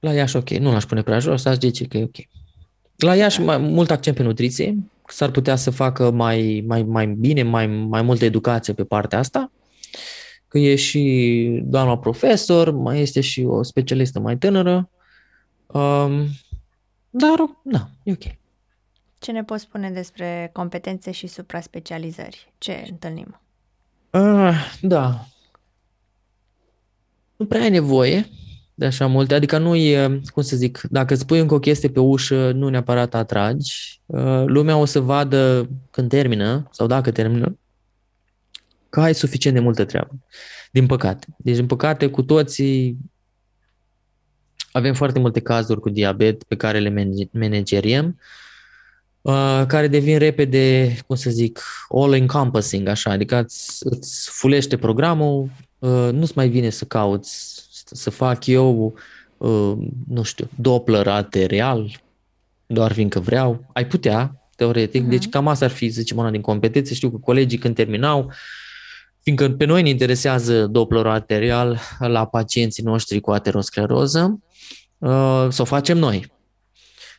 la 0.00 0.12
Iași 0.12 0.36
ok, 0.36 0.50
nu 0.50 0.72
l-aș 0.72 0.84
pune 0.84 1.02
prea 1.02 1.18
jos, 1.18 1.44
aș 1.44 1.56
zice 1.56 1.84
că 1.84 1.96
e 1.96 2.02
ok. 2.02 2.16
La 2.98 3.14
Iași 3.14 3.40
mai 3.40 3.58
mult 3.58 3.90
accent 3.90 4.16
pe 4.16 4.22
nutriție, 4.22 4.76
s-ar 5.06 5.30
putea 5.30 5.56
să 5.56 5.70
facă 5.70 6.10
mai, 6.10 6.64
mai, 6.66 6.82
mai 6.82 7.06
bine, 7.06 7.42
mai, 7.42 7.66
mai 7.66 8.02
multă 8.02 8.24
educație 8.24 8.72
pe 8.72 8.84
partea 8.84 9.18
asta, 9.18 9.52
că 10.48 10.58
e 10.58 10.74
și 10.74 11.62
doamna 11.64 11.98
profesor, 11.98 12.70
mai 12.70 13.00
este 13.00 13.20
și 13.20 13.44
o 13.44 13.62
specialistă 13.62 14.20
mai 14.20 14.36
tânără, 14.36 14.90
um, 15.66 16.26
dar, 17.10 17.56
da, 17.62 17.88
e 18.02 18.12
ok. 18.12 18.36
Ce 19.18 19.32
ne 19.32 19.44
poți 19.44 19.62
spune 19.62 19.90
despre 19.90 20.50
competențe 20.52 21.10
și 21.10 21.26
supra-specializări? 21.26 22.52
Ce 22.58 22.86
întâlnim? 22.90 23.40
Uh, 24.10 24.78
da. 24.80 25.26
Nu 27.36 27.46
prea 27.46 27.60
ai 27.60 27.70
nevoie 27.70 28.28
de 28.78 28.86
așa 28.86 29.06
multe, 29.06 29.34
adică 29.34 29.58
nu 29.58 29.74
e, 29.74 30.20
cum 30.24 30.42
să 30.42 30.56
zic, 30.56 30.80
dacă 30.90 31.14
îți 31.14 31.26
pui 31.26 31.38
încă 31.38 31.54
o 31.54 31.58
chestie 31.58 31.88
pe 31.88 32.00
ușă, 32.00 32.52
nu 32.52 32.68
neapărat 32.68 33.14
atragi. 33.14 34.00
Uh, 34.06 34.44
lumea 34.46 34.76
o 34.76 34.84
să 34.84 35.00
vadă 35.00 35.68
când 35.90 36.08
termină, 36.08 36.68
sau 36.72 36.86
dacă 36.86 37.10
termină, 37.10 37.58
că 38.88 39.00
ai 39.00 39.14
suficient 39.14 39.56
de 39.56 39.62
multă 39.62 39.84
treabă. 39.84 40.14
Din 40.70 40.86
păcate. 40.86 41.26
Deci, 41.36 41.54
din 41.54 41.66
păcate, 41.66 42.06
cu 42.06 42.22
toții 42.22 42.96
avem 44.72 44.94
foarte 44.94 45.18
multe 45.18 45.40
cazuri 45.40 45.80
cu 45.80 45.88
diabet 45.88 46.42
pe 46.42 46.56
care 46.56 46.78
le 46.78 47.28
manageriem. 47.32 48.18
uh, 49.20 49.64
care 49.66 49.88
devin 49.88 50.18
repede, 50.18 50.96
cum 51.06 51.16
să 51.16 51.30
zic, 51.30 51.62
all-encompassing, 51.88 52.88
așa, 52.88 53.10
adică 53.10 53.36
îți, 53.36 53.78
îți 53.80 54.30
fulește 54.30 54.76
programul, 54.76 55.50
uh, 55.78 56.08
nu-ți 56.12 56.32
mai 56.34 56.48
vine 56.48 56.70
să 56.70 56.84
cauți, 56.84 57.57
să 57.92 58.10
fac 58.10 58.46
eu, 58.46 58.94
uh, 59.36 59.76
nu 60.08 60.22
știu, 60.22 60.48
Doppler 60.54 61.06
arterial, 61.06 62.00
doar 62.66 62.92
fiindcă 62.92 63.20
vreau. 63.20 63.64
Ai 63.72 63.86
putea, 63.86 64.50
teoretic, 64.56 65.06
uh-huh. 65.06 65.10
deci 65.10 65.28
cam 65.28 65.48
asta 65.48 65.64
ar 65.64 65.70
fi, 65.70 65.88
zicem, 65.88 66.16
una 66.16 66.30
din 66.30 66.40
competențe. 66.40 66.94
Știu 66.94 67.10
că 67.10 67.16
colegii 67.16 67.58
când 67.58 67.74
terminau, 67.74 68.32
fiindcă 69.22 69.50
pe 69.50 69.64
noi 69.64 69.82
ne 69.82 69.88
interesează 69.88 70.66
Doppler 70.66 71.06
arterial 71.06 71.80
la 71.98 72.26
pacienții 72.26 72.82
noștri 72.82 73.20
cu 73.20 73.30
ateroscleroză, 73.30 74.40
uh, 74.98 75.46
să 75.48 75.62
o 75.62 75.64
facem 75.64 75.98
noi. 75.98 76.32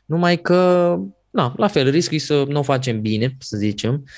Numai 0.06 0.42
că, 0.42 0.96
na, 1.30 1.54
la 1.58 1.68
fel, 1.68 1.90
riscul 1.90 2.16
e 2.16 2.20
să 2.20 2.46
nu 2.48 2.60
o 2.60 2.64
facem 2.64 3.02
bine, 3.02 3.36
să 3.40 3.58
zicem, 3.58 3.94
uh, 3.94 4.10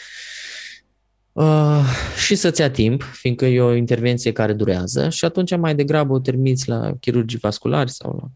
și 2.18 2.36
să-ți 2.36 2.62
ia 2.62 2.72
timp, 2.72 3.04
fiindcă 3.04 3.46
e 3.46 3.62
o 3.62 3.74
intervenție 3.74 4.32
care 4.32 4.54
durează 4.54 5.10
și 5.10 5.26
atunci 5.26 5.58
mai 5.58 5.76
degrabă 5.76 6.14
o 6.14 6.20
termiți 6.20 6.70
la 6.70 6.92
chirurgii 7.00 7.40
vasculari 7.40 7.92
sau 7.92 8.18
la, 8.22 8.30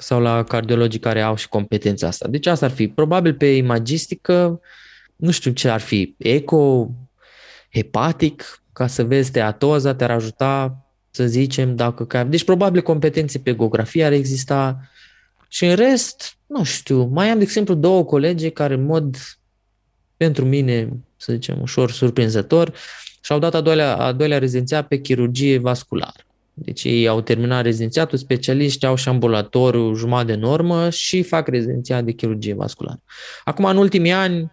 sau 0.00 0.20
la 0.20 0.42
cardiologii 0.42 1.00
care 1.00 1.22
au 1.22 1.36
și 1.36 1.48
competența 1.48 2.06
asta. 2.06 2.28
Deci 2.28 2.46
asta 2.46 2.66
ar 2.66 2.72
fi. 2.72 2.88
Probabil 2.88 3.34
pe 3.34 3.46
imagistică, 3.46 4.60
nu 5.16 5.30
știu 5.30 5.50
ce 5.50 5.68
ar 5.68 5.80
fi, 5.80 6.14
eco, 6.18 6.90
hepatic, 7.72 8.62
ca 8.72 8.86
să 8.86 9.04
vezi 9.04 9.30
teatoza, 9.30 9.94
te-ar 9.94 10.10
ajuta 10.10 10.82
să 11.10 11.26
zicem, 11.26 11.76
dacă... 11.76 12.24
Deci 12.24 12.44
probabil 12.44 12.82
competențe 12.82 13.38
pe 13.38 13.50
ecografie 13.50 14.04
ar 14.04 14.12
exista 14.12 14.80
și 15.48 15.64
în 15.64 15.74
rest, 15.74 16.36
nu 16.46 16.64
știu, 16.64 17.04
mai 17.04 17.28
am, 17.28 17.36
de 17.36 17.44
exemplu, 17.44 17.74
două 17.74 18.04
colegi 18.04 18.50
care 18.50 18.74
în 18.74 18.84
mod, 18.84 19.16
pentru 20.16 20.44
mine, 20.44 20.88
să 21.18 21.32
zicem, 21.32 21.60
ușor 21.60 21.90
surprinzător, 21.90 22.72
și-au 23.20 23.38
dat 23.38 23.54
a 23.54 23.60
doilea, 23.60 23.96
a 23.96 24.12
doilea 24.12 24.38
rezidențiat 24.38 24.88
pe 24.88 25.00
chirurgie 25.00 25.58
vasculară. 25.58 26.22
Deci 26.54 26.84
ei 26.84 27.08
au 27.08 27.20
terminat 27.20 27.62
rezidențiatul, 27.62 28.18
specialiști 28.18 28.86
au 28.86 28.94
și 28.94 29.02
șambulatoriu 29.04 29.94
jumătate 29.94 30.32
de 30.32 30.38
normă 30.38 30.90
și 30.90 31.22
fac 31.22 31.48
rezidențiat 31.48 32.04
de 32.04 32.12
chirurgie 32.12 32.54
vasculară. 32.54 33.02
Acum, 33.44 33.64
în 33.64 33.76
ultimii 33.76 34.12
ani, 34.12 34.52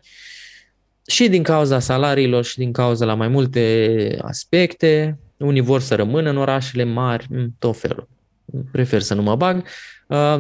și 1.08 1.28
din 1.28 1.44
cauza 1.44 1.80
salariilor 1.80 2.44
și 2.44 2.58
din 2.58 2.72
cauza 2.72 3.06
la 3.06 3.14
mai 3.14 3.28
multe 3.28 4.18
aspecte, 4.22 5.20
unii 5.38 5.62
vor 5.62 5.82
să 5.82 5.96
rămână 5.96 6.30
în 6.30 6.38
orașele 6.38 6.84
mari, 6.84 7.28
tot 7.60 7.80
felul. 7.80 8.08
Prefer 8.72 9.02
să 9.02 9.14
nu 9.14 9.22
mă 9.22 9.36
bag. 9.36 9.64
Uh, 10.08 10.40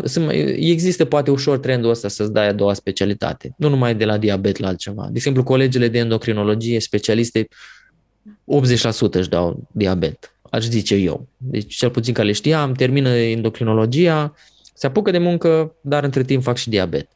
există 0.55 1.05
poate 1.05 1.31
ușor 1.31 1.57
trendul 1.57 1.89
ăsta 1.89 2.07
să-ți 2.07 2.31
dai 2.31 2.47
a 2.47 2.53
doua 2.53 2.73
specialitate, 2.73 3.53
nu 3.57 3.69
numai 3.69 3.95
de 3.95 4.05
la 4.05 4.17
diabet 4.17 4.57
la 4.57 4.67
altceva. 4.67 5.03
De 5.03 5.11
exemplu, 5.15 5.43
colegele 5.43 5.87
de 5.87 5.97
endocrinologie, 5.97 6.79
specialiste, 6.79 7.47
80% 7.47 9.11
își 9.11 9.29
dau 9.29 9.67
diabet, 9.71 10.35
aș 10.49 10.63
zice 10.63 10.95
eu. 10.95 11.27
Deci 11.37 11.75
cel 11.75 11.89
puțin 11.89 12.13
că 12.13 12.23
le 12.23 12.31
știam, 12.31 12.73
termină 12.73 13.09
endocrinologia, 13.09 14.33
se 14.73 14.87
apucă 14.87 15.11
de 15.11 15.17
muncă, 15.17 15.75
dar 15.81 16.03
între 16.03 16.23
timp 16.23 16.43
fac 16.43 16.57
și 16.57 16.69
diabet. 16.69 17.07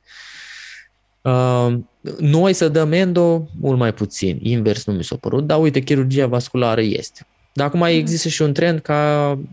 Uh, 1.21 1.73
noi 2.19 2.53
să 2.53 2.69
dăm 2.69 2.91
endo, 2.91 3.49
mult 3.59 3.77
mai 3.77 3.93
puțin, 3.93 4.39
invers 4.41 4.85
nu 4.85 4.93
mi 4.93 5.03
s-a 5.03 5.15
părut, 5.15 5.47
dar 5.47 5.59
uite, 5.59 5.79
chirurgia 5.79 6.27
vasculară 6.27 6.81
este. 6.81 7.27
Dar 7.53 7.67
acum 7.67 7.79
mai 7.79 7.91
mhm. 7.91 7.99
există 7.99 8.29
și 8.29 8.41
un 8.41 8.53
trend 8.53 8.79
ca 8.79 9.31
uh, 9.31 9.45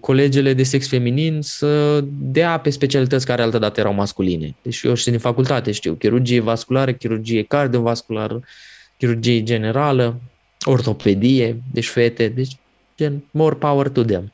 colegele 0.00 0.52
de 0.54 0.62
sex 0.62 0.88
feminin 0.88 1.42
să 1.42 2.00
dea 2.20 2.58
pe 2.58 2.70
specialități 2.70 3.26
care 3.26 3.42
altădată 3.42 3.80
erau 3.80 3.94
masculine. 3.94 4.54
Deci 4.62 4.82
eu 4.82 4.94
și 4.94 5.10
din 5.10 5.18
facultate 5.18 5.72
știu, 5.72 5.92
chirurgie 5.92 6.40
vasculară, 6.40 6.92
chirurgie 6.92 7.42
cardiovasculară, 7.42 8.40
chirurgie 8.98 9.42
generală, 9.42 10.20
ortopedie, 10.64 11.62
deci 11.72 11.88
fete, 11.88 12.28
deci 12.28 12.56
gen 12.96 13.24
more 13.30 13.54
power 13.54 13.88
to 13.88 14.02
them. 14.02 14.32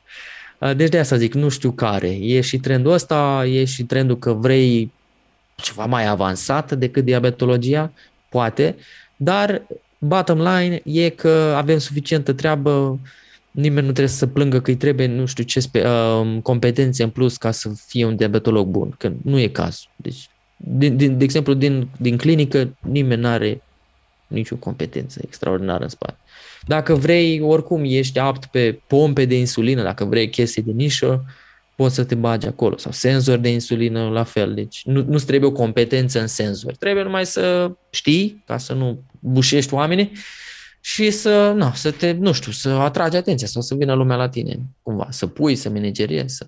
Uh, 0.59 0.75
deci 0.75 0.89
de 0.89 0.99
asta 0.99 1.17
zic, 1.17 1.33
nu 1.33 1.49
știu 1.49 1.71
care. 1.71 2.09
E 2.09 2.41
și 2.41 2.57
trendul 2.57 2.91
ăsta, 2.91 3.45
e 3.47 3.65
și 3.65 3.83
trendul 3.83 4.17
că 4.17 4.33
vrei 4.33 4.91
ceva 5.55 5.85
mai 5.85 6.07
avansat 6.07 6.71
decât 6.71 7.03
diabetologia, 7.03 7.91
poate, 8.29 8.75
dar 9.15 9.61
bottom 9.97 10.37
line 10.37 10.81
e 10.83 11.09
că 11.09 11.53
avem 11.57 11.77
suficientă 11.77 12.33
treabă, 12.33 12.99
nimeni 13.57 13.85
nu 13.85 13.91
trebuie 13.91 14.13
să 14.13 14.27
plângă 14.27 14.61
că 14.61 14.69
îi 14.69 14.77
trebuie 14.77 15.07
nu 15.07 15.25
știu 15.25 15.43
ce 15.43 15.59
spe, 15.59 15.87
uh, 15.87 16.41
competențe 16.41 17.03
în 17.03 17.09
plus 17.09 17.37
ca 17.37 17.51
să 17.51 17.69
fie 17.87 18.05
un 18.05 18.15
diabetolog 18.15 18.67
bun, 18.67 18.95
că 18.97 19.11
nu 19.23 19.39
e 19.39 19.47
cazul. 19.47 19.89
Deci, 19.95 20.29
din, 20.57 20.97
din, 20.97 21.17
de 21.17 21.23
exemplu, 21.23 21.53
din, 21.53 21.89
din 21.97 22.17
clinică, 22.17 22.77
nimeni 22.79 23.21
nu 23.21 23.27
are 23.27 23.61
nicio 24.27 24.55
competență 24.55 25.19
extraordinară 25.23 25.83
în 25.83 25.89
spate. 25.89 26.17
Dacă 26.65 26.95
vrei, 26.95 27.39
oricum 27.39 27.83
ești 27.85 28.19
apt 28.19 28.45
pe 28.45 28.79
pompe 28.87 29.25
de 29.25 29.37
insulină, 29.37 29.83
dacă 29.83 30.05
vrei 30.05 30.29
chestii 30.29 30.61
de 30.61 30.71
nișă, 30.71 31.25
poți 31.75 31.95
să 31.95 32.03
te 32.03 32.15
bagi 32.15 32.47
acolo. 32.47 32.77
Sau 32.77 32.91
senzor 32.91 33.37
de 33.37 33.49
insulină, 33.49 34.09
la 34.09 34.23
fel. 34.23 34.53
Deci 34.53 34.81
nu, 34.85 35.03
nu 35.07 35.17
trebuie 35.17 35.49
o 35.49 35.53
competență 35.53 36.19
în 36.19 36.27
senzor. 36.27 36.75
Trebuie 36.75 37.03
numai 37.03 37.25
să 37.25 37.71
știi, 37.89 38.43
ca 38.45 38.57
să 38.57 38.73
nu 38.73 39.03
bușești 39.19 39.73
oamenii 39.73 40.11
și 40.87 41.11
să, 41.11 41.51
na, 41.51 41.73
să 41.73 41.91
te, 41.91 42.11
nu 42.11 42.31
știu, 42.31 42.51
să 42.51 42.69
atragi 42.69 43.15
atenția 43.15 43.47
sau 43.47 43.61
să 43.61 43.75
vină 43.75 43.93
lumea 43.93 44.15
la 44.15 44.29
tine, 44.29 44.59
cumva, 44.81 45.07
să 45.09 45.27
pui, 45.27 45.55
să 45.55 45.69
manageriezi, 45.69 46.35
să... 46.35 46.45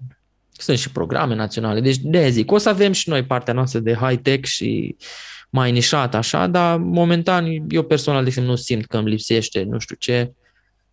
Sunt 0.52 0.78
și 0.78 0.92
programe 0.92 1.36
naționale, 1.36 1.82
deci 1.82 1.98
de 1.98 2.30
zic, 2.30 2.52
o 2.52 2.58
să 2.58 2.70
avem 2.70 2.92
și 2.92 3.10
noi 3.10 3.24
partea 3.26 3.54
noastră 3.54 3.80
de 3.80 3.94
high-tech 3.94 4.44
și 4.44 4.96
mai 5.50 5.72
nișat 5.72 6.16
așa, 6.16 6.48
dar 6.48 6.78
momentan 6.78 7.66
eu 7.70 7.84
personal, 7.84 8.22
de 8.22 8.28
exemplu, 8.28 8.52
nu 8.52 8.58
simt 8.58 8.86
că 8.86 8.98
îmi 8.98 9.10
lipsește 9.10 9.64
nu 9.64 9.80
știu 9.80 9.96
ce, 9.96 10.34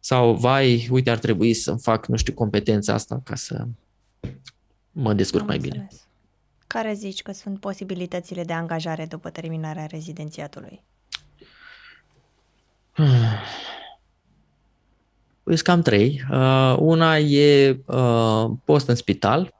sau 0.01 0.35
vai, 0.35 0.89
uite, 0.91 1.11
ar 1.11 1.19
trebui 1.19 1.55
să 1.55 1.75
fac, 1.75 2.07
nu 2.07 2.17
știu, 2.17 2.33
competența 2.33 2.93
asta 2.93 3.21
ca 3.25 3.35
să 3.35 3.65
mă 4.93 5.13
descurc 5.13 5.43
Am 5.43 5.49
mai 5.49 5.57
înțeles. 5.57 5.77
bine. 5.77 5.89
Care 6.67 6.93
zici 6.95 7.23
că 7.23 7.33
sunt 7.33 7.61
posibilitățile 7.61 8.45
de 8.45 8.53
angajare 8.53 9.07
după 9.09 9.31
terminarea 9.31 9.87
rezidențiatului? 9.87 10.81
Sunt 15.45 15.61
cam 15.61 15.83
trei. 15.83 16.25
Uh, 16.31 16.77
una 16.79 17.19
e 17.19 17.79
uh, 17.87 18.51
post 18.65 18.89
în 18.89 18.95
spital. 18.95 19.55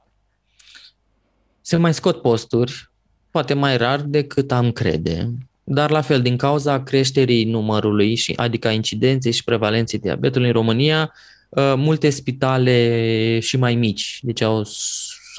Se 1.61 1.77
mai 1.77 1.93
scot 1.93 2.21
posturi, 2.21 2.91
poate 3.31 3.53
mai 3.53 3.77
rar 3.77 4.01
decât 4.01 4.51
am 4.51 4.71
crede, 4.71 5.33
dar 5.63 5.89
la 5.89 6.01
fel, 6.01 6.21
din 6.21 6.37
cauza 6.37 6.83
creșterii 6.83 7.45
numărului, 7.45 8.15
și, 8.15 8.33
adică 8.35 8.67
incidenței 8.67 9.31
și 9.31 9.43
prevalenței 9.43 9.99
diabetului 9.99 10.47
în 10.47 10.53
România, 10.53 11.13
uh, 11.49 11.73
multe 11.77 12.09
spitale 12.09 13.39
și 13.39 13.57
mai 13.57 13.75
mici, 13.75 14.19
deci 14.21 14.41
au, 14.41 14.67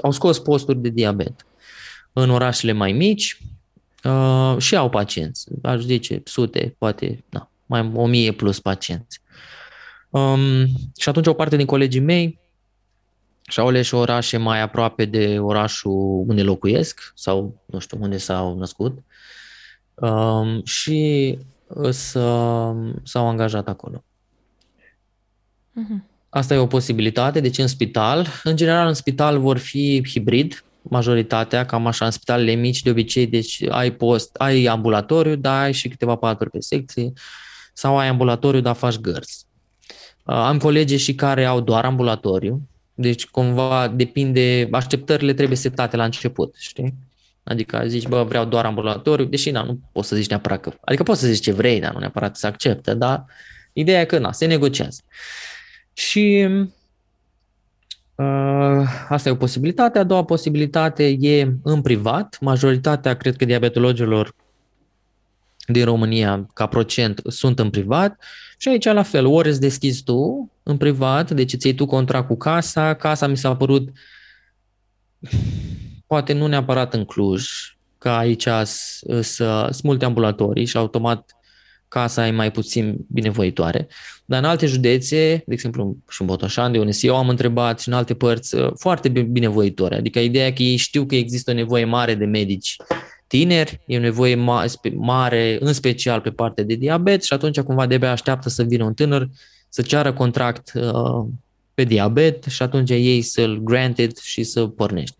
au 0.02 0.10
scos 0.10 0.38
posturi 0.38 0.78
de 0.78 0.88
diabet. 0.88 1.46
În 2.12 2.30
orașele 2.30 2.72
mai 2.72 2.92
mici 2.92 3.40
uh, 4.04 4.54
și 4.58 4.76
au 4.76 4.88
pacienți, 4.88 5.46
aș 5.62 5.80
zice 5.80 6.20
sute, 6.24 6.74
poate, 6.78 7.24
da, 7.28 7.50
mai 7.68 7.90
o 7.94 8.06
mie 8.06 8.32
plus 8.32 8.60
pacienți. 8.60 9.20
Um, 10.10 10.66
și 10.98 11.08
atunci 11.08 11.26
o 11.26 11.32
parte 11.32 11.56
din 11.56 11.66
colegii 11.66 12.00
mei 12.00 12.40
și-au 13.42 13.66
ales 13.66 13.90
orașe 13.90 14.36
mai 14.36 14.60
aproape 14.60 15.04
de 15.04 15.38
orașul 15.38 16.24
unde 16.26 16.42
locuiesc 16.42 17.12
sau 17.14 17.62
nu 17.66 17.78
știu 17.78 17.98
unde 18.00 18.16
s-au 18.16 18.58
născut 18.58 18.98
um, 19.94 20.64
și 20.64 21.38
s-au 23.02 23.28
angajat 23.28 23.68
acolo. 23.68 24.04
Uh-huh. 25.78 26.06
Asta 26.28 26.54
e 26.54 26.58
o 26.58 26.66
posibilitate, 26.66 27.40
deci 27.40 27.58
în 27.58 27.66
spital. 27.66 28.26
În 28.42 28.56
general, 28.56 28.86
în 28.86 28.94
spital 28.94 29.38
vor 29.38 29.58
fi 29.58 30.02
hibrid, 30.08 30.64
majoritatea, 30.82 31.66
cam 31.66 31.86
așa, 31.86 32.04
în 32.04 32.10
spitalele 32.10 32.52
mici, 32.52 32.82
de 32.82 32.90
obicei, 32.90 33.26
deci 33.26 33.62
ai 33.68 33.92
post, 33.92 34.36
ai 34.36 34.64
ambulatoriu, 34.64 35.34
dar 35.36 35.62
ai 35.62 35.72
și 35.72 35.88
câteva 35.88 36.16
paturi 36.16 36.50
pe 36.50 36.60
secție, 36.60 37.12
sau 37.78 37.98
ai 37.98 38.08
ambulatoriu, 38.08 38.60
dar 38.60 38.74
faci 38.74 38.98
gărzi. 38.98 39.46
Uh, 40.24 40.34
am 40.34 40.58
colegi 40.58 40.96
și 40.96 41.14
care 41.14 41.44
au 41.44 41.60
doar 41.60 41.84
ambulatoriu, 41.84 42.68
deci 42.94 43.26
cumva 43.26 43.88
depinde, 43.88 44.68
așteptările 44.72 45.32
trebuie 45.32 45.56
setate 45.56 45.96
la 45.96 46.04
început, 46.04 46.54
știi? 46.58 46.94
Adică 47.44 47.82
zici, 47.86 48.08
bă, 48.08 48.22
vreau 48.22 48.44
doar 48.44 48.64
ambulatoriu, 48.64 49.24
deși 49.24 49.50
na, 49.50 49.62
nu 49.62 49.80
poți 49.92 50.08
să 50.08 50.16
zici 50.16 50.28
neapărat 50.28 50.60
că, 50.60 50.72
adică 50.80 51.02
poți 51.02 51.20
să 51.20 51.26
zici 51.26 51.42
ce 51.42 51.52
vrei, 51.52 51.80
dar 51.80 51.92
nu 51.92 51.98
neapărat 51.98 52.36
să 52.36 52.46
accepte, 52.46 52.94
dar 52.94 53.24
ideea 53.72 54.00
e 54.00 54.04
că 54.04 54.18
na, 54.18 54.32
se 54.32 54.46
negociază. 54.46 55.00
Și 55.92 56.48
uh, 58.14 58.88
asta 59.08 59.28
e 59.28 59.32
o 59.32 59.36
posibilitate. 59.36 59.98
A 59.98 60.04
doua 60.04 60.24
posibilitate 60.24 61.16
e 61.20 61.52
în 61.62 61.82
privat. 61.82 62.38
Majoritatea, 62.40 63.16
cred 63.16 63.36
că, 63.36 63.44
diabetologilor 63.44 64.34
din 65.72 65.84
România, 65.84 66.46
ca 66.54 66.66
procent, 66.66 67.20
sunt 67.26 67.58
în 67.58 67.70
privat. 67.70 68.22
Și 68.58 68.68
aici, 68.68 68.84
la 68.84 69.02
fel, 69.02 69.26
ori 69.26 69.48
îți 69.48 69.60
deschizi 69.60 70.02
tu 70.02 70.52
în 70.62 70.76
privat, 70.76 71.30
deci 71.30 71.52
îți 71.52 71.66
iei 71.66 71.74
tu 71.74 71.86
contract 71.86 72.26
cu 72.26 72.36
casa. 72.36 72.94
Casa 72.94 73.26
mi 73.26 73.36
s-a 73.36 73.56
părut, 73.56 73.88
poate 76.06 76.32
nu 76.32 76.46
neapărat 76.46 76.94
în 76.94 77.04
Cluj, 77.04 77.48
că 77.98 78.08
aici 78.08 78.48
sunt 79.20 79.82
multe 79.82 80.04
ambulatorii 80.04 80.64
și 80.64 80.76
automat 80.76 81.32
casa 81.88 82.26
e 82.26 82.30
mai 82.30 82.50
puțin 82.50 82.96
binevoitoare. 83.12 83.88
Dar 84.24 84.38
în 84.38 84.48
alte 84.48 84.66
județe, 84.66 85.42
de 85.46 85.52
exemplu 85.52 85.96
și 86.08 86.20
în 86.20 86.26
Botoșan, 86.26 86.72
de 86.72 86.78
unde 86.78 86.92
eu 87.00 87.16
am 87.16 87.28
întrebat 87.28 87.80
și 87.80 87.88
în 87.88 87.94
alte 87.94 88.14
părți, 88.14 88.54
uh, 88.54 88.70
foarte 88.74 89.08
binevoitoare. 89.08 89.96
Adică 89.96 90.18
ideea 90.18 90.52
că 90.52 90.62
ei 90.62 90.76
știu 90.76 91.06
că 91.06 91.14
există 91.14 91.50
o 91.50 91.54
nevoie 91.54 91.84
mare 91.84 92.14
de 92.14 92.24
medici 92.24 92.76
tineri, 93.28 93.80
e 93.86 93.96
o 93.96 94.00
nevoie 94.00 94.34
mare, 94.96 95.56
în 95.60 95.72
special 95.72 96.20
pe 96.20 96.30
partea 96.30 96.64
de 96.64 96.74
diabet 96.74 97.22
și 97.22 97.32
atunci 97.32 97.60
cumva 97.60 97.86
de 97.86 98.06
așteaptă 98.06 98.48
să 98.48 98.62
vină 98.62 98.84
un 98.84 98.94
tânăr 98.94 99.28
să 99.68 99.82
ceară 99.82 100.12
contract 100.12 100.72
uh, 100.74 101.26
pe 101.74 101.84
diabet 101.84 102.44
și 102.44 102.62
atunci 102.62 102.90
ei 102.90 103.22
să-l 103.22 103.60
granted 103.62 104.16
și 104.16 104.42
să 104.42 104.66
pornești. 104.66 105.16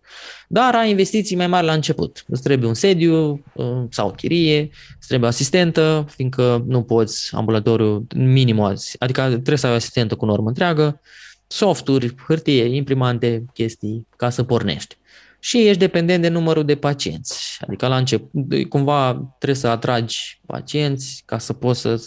Dar 0.49 0.75
ai 0.75 0.91
investiții 0.91 1.37
mai 1.37 1.47
mari 1.47 1.67
la 1.67 1.73
început. 1.73 2.25
Îți 2.29 2.43
trebuie 2.43 2.69
un 2.69 2.75
sediu 2.75 3.45
uh, 3.55 3.85
sau 3.91 4.13
chirie, 4.13 4.71
îți 4.99 5.09
trebuie 5.09 5.29
asistentă, 5.29 6.07
fiindcă 6.09 6.65
nu 6.67 6.83
poți 6.83 7.35
ambulatoriu 7.35 8.07
minim, 8.15 8.61
adică 8.99 9.23
trebuie 9.29 9.57
să 9.57 9.67
ai 9.67 9.73
o 9.73 9.77
asistentă 9.77 10.15
cu 10.15 10.25
normă 10.25 10.49
întreagă, 10.49 11.01
softuri, 11.47 12.15
hârtie, 12.27 12.65
imprimante, 12.65 13.45
chestii 13.53 14.07
ca 14.17 14.31
să 14.31 14.43
pornești. 14.43 14.97
Și 15.41 15.67
ești 15.67 15.79
dependent 15.79 16.23
de 16.23 16.29
numărul 16.29 16.65
de 16.65 16.77
pacienți. 16.77 17.59
Adică 17.61 17.87
la 17.87 17.97
început, 17.97 18.69
cumva 18.69 19.13
trebuie 19.39 19.59
să 19.59 19.69
atragi 19.69 20.41
pacienți 20.47 21.23
ca 21.27 21.39
să 21.39 21.53
poți 21.53 21.81
să 21.81 22.01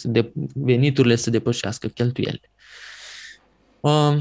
veniturile 0.54 1.16
să 1.16 1.30
depășească 1.30 1.88
cheltuielile. 1.88 2.50
Uh, 3.80 4.16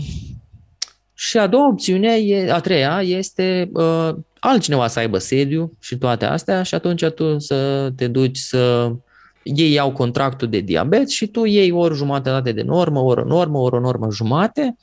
și 1.13 1.37
a 1.37 1.47
doua 1.47 1.67
opțiune, 1.67 2.15
e, 2.15 2.51
a 2.51 2.59
treia, 2.59 3.01
este 3.01 3.69
uh, 3.73 4.15
altcineva 4.39 4.87
să 4.87 4.99
aibă 4.99 5.17
sediu 5.17 5.71
și 5.79 5.97
toate 5.97 6.25
astea 6.25 6.63
și 6.63 6.75
atunci 6.75 7.05
tu 7.05 7.39
să 7.39 7.89
te 7.95 8.07
duci 8.07 8.37
să 8.37 8.91
ei 9.43 9.71
iau 9.71 9.91
contractul 9.91 10.49
de 10.49 10.59
diabet 10.59 11.09
și 11.09 11.27
tu 11.27 11.45
iei 11.45 11.71
ori 11.71 11.95
jumătate 11.95 12.51
de 12.51 12.61
normă, 12.61 12.99
ori 12.99 13.21
o 13.21 13.25
normă, 13.25 13.57
ori 13.57 13.75
o 13.75 13.79
normă 13.79 14.07
jumate 14.11 14.75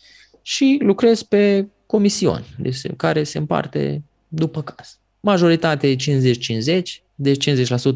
și 0.42 0.78
lucrezi 0.82 1.28
pe 1.28 1.68
comisiuni, 1.86 2.54
deci, 2.58 2.80
care 2.96 3.22
se 3.22 3.38
împarte 3.38 4.02
după 4.28 4.62
caz. 4.62 4.98
Majoritatea 5.20 5.88
e 5.88 5.96
50-50, 5.96 6.82
deci 7.14 7.50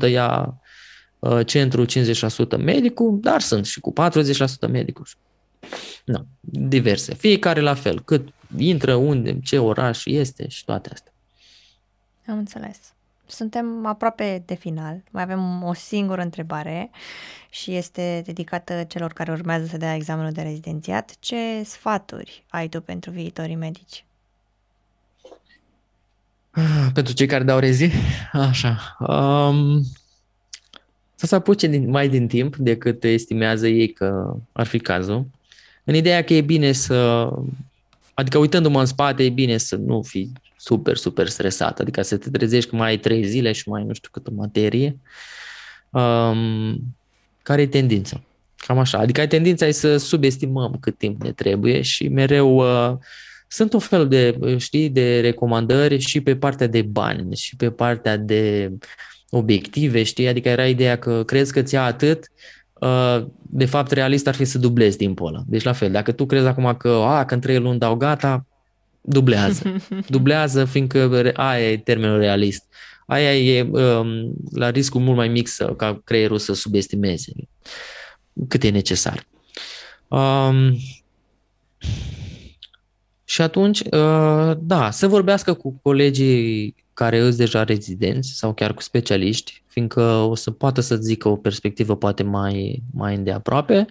50% 0.06 0.10
ia 0.10 0.60
uh, 1.18 1.46
centru, 1.46 1.84
50% 1.84 1.88
medicul, 2.58 3.18
dar 3.20 3.40
sunt 3.40 3.66
și 3.66 3.80
cu 3.80 3.92
40% 4.66 4.70
medicul. 4.70 5.06
Nu, 6.04 6.26
diverse. 6.40 7.14
Fiecare 7.14 7.60
la 7.60 7.74
fel, 7.74 8.02
cât 8.02 8.28
intră, 8.56 8.94
unde, 8.94 9.40
ce 9.40 9.58
oraș 9.58 10.04
este 10.04 10.48
și 10.48 10.64
toate 10.64 10.90
astea. 10.92 11.12
Am 12.26 12.38
înțeles. 12.38 12.78
Suntem 13.26 13.86
aproape 13.86 14.42
de 14.46 14.54
final. 14.54 15.02
Mai 15.10 15.22
avem 15.22 15.62
o 15.62 15.74
singură 15.74 16.22
întrebare 16.22 16.90
și 17.50 17.74
este 17.74 18.22
dedicată 18.24 18.84
celor 18.88 19.12
care 19.12 19.32
urmează 19.32 19.66
să 19.66 19.76
dea 19.76 19.94
examenul 19.94 20.32
de 20.32 20.42
rezidențiat. 20.42 21.16
Ce 21.18 21.62
sfaturi 21.64 22.44
ai 22.48 22.68
tu 22.68 22.80
pentru 22.80 23.10
viitorii 23.10 23.54
medici? 23.54 24.04
Ah, 26.52 26.88
pentru 26.94 27.14
cei 27.14 27.26
care 27.26 27.44
dau 27.44 27.58
rezi? 27.58 27.90
Așa. 28.32 28.96
Um, 28.98 29.82
să 31.14 31.26
se 31.26 31.34
apuce 31.34 31.66
din, 31.66 31.90
mai 31.90 32.08
din 32.08 32.26
timp 32.26 32.56
decât 32.56 33.04
estimează 33.04 33.68
ei 33.68 33.92
că 33.92 34.36
ar 34.52 34.66
fi 34.66 34.78
cazul. 34.78 35.26
În 35.84 35.94
ideea 35.94 36.24
că 36.24 36.34
e 36.34 36.40
bine 36.40 36.72
să... 36.72 37.28
Adică 38.14 38.38
uitându-mă 38.38 38.80
în 38.80 38.86
spate, 38.86 39.24
e 39.24 39.28
bine 39.28 39.56
să 39.56 39.76
nu 39.76 40.02
fii 40.02 40.32
super, 40.56 40.96
super 40.96 41.28
stresat. 41.28 41.80
Adică 41.80 42.02
să 42.02 42.16
te 42.16 42.30
trezești 42.30 42.70
că 42.70 42.76
mai 42.76 42.88
ai 42.88 42.98
trei 42.98 43.24
zile 43.24 43.52
și 43.52 43.68
mai 43.68 43.84
nu 43.84 43.92
știu 43.92 44.08
câtă 44.12 44.30
materie. 44.30 44.96
Um, 45.90 46.80
care 47.42 47.62
e 47.62 47.66
tendința? 47.66 48.20
Cam 48.56 48.78
așa. 48.78 48.98
Adică 48.98 49.20
ai 49.20 49.28
tendința 49.28 49.70
să 49.70 49.96
subestimăm 49.96 50.76
cât 50.80 50.98
timp 50.98 51.22
ne 51.22 51.32
trebuie 51.32 51.80
și 51.80 52.08
mereu 52.08 52.56
uh, 52.56 52.98
sunt 53.52 53.72
un 53.72 53.78
fel 53.78 54.08
de, 54.08 54.38
știi, 54.56 54.88
de 54.88 55.20
recomandări 55.20 55.98
și 55.98 56.20
pe 56.20 56.36
partea 56.36 56.66
de 56.66 56.82
bani 56.82 57.36
și 57.36 57.56
pe 57.56 57.70
partea 57.70 58.16
de 58.16 58.72
obiective, 59.30 60.02
știi? 60.02 60.28
Adică 60.28 60.48
era 60.48 60.66
ideea 60.66 60.98
că 60.98 61.22
crezi 61.24 61.52
că 61.52 61.62
ți 61.62 61.74
ia 61.74 61.84
atât, 61.84 62.30
uh, 62.72 63.24
de 63.40 63.64
fapt 63.64 63.90
realist 63.90 64.26
ar 64.26 64.34
fi 64.34 64.44
să 64.44 64.58
dublezi 64.58 64.96
timpul 64.96 65.26
ăla. 65.26 65.42
Deci 65.46 65.62
la 65.62 65.72
fel, 65.72 65.90
dacă 65.90 66.12
tu 66.12 66.26
crezi 66.26 66.46
acum 66.46 66.74
că, 66.74 66.88
a, 66.88 67.24
că 67.24 67.34
în 67.34 67.40
trei 67.40 67.58
luni 67.58 67.78
dau 67.78 67.94
gata, 67.94 68.46
dublează. 69.00 69.76
dublează, 70.14 70.64
fiindcă 70.64 71.32
aia 71.34 71.70
e 71.70 71.76
termenul 71.76 72.18
realist. 72.18 72.64
Aia 73.06 73.36
e 73.36 73.62
um, 73.62 74.34
la 74.54 74.70
riscul 74.70 75.00
mult 75.00 75.16
mai 75.16 75.28
mic 75.28 75.48
să, 75.48 75.74
ca 75.76 76.00
creierul 76.04 76.38
să 76.38 76.54
subestimeze 76.54 77.32
cât 78.48 78.62
e 78.62 78.68
necesar. 78.68 79.26
Um, 80.08 80.76
și 83.32 83.42
atunci, 83.42 83.80
uh, 83.80 84.52
da, 84.58 84.90
să 84.90 85.08
vorbească 85.08 85.54
cu 85.54 85.80
colegii 85.82 86.74
care 86.94 87.18
îți 87.18 87.36
deja 87.36 87.64
rezidenți 87.64 88.32
sau 88.34 88.54
chiar 88.54 88.74
cu 88.74 88.82
specialiști, 88.82 89.62
fiindcă 89.66 90.02
o 90.02 90.34
să 90.34 90.50
poată 90.50 90.80
să 90.80 90.96
zică 90.96 91.28
o 91.28 91.36
perspectivă 91.36 91.96
poate 91.96 92.22
mai, 92.22 92.82
mai 92.94 93.14
îndeaproape, 93.14 93.86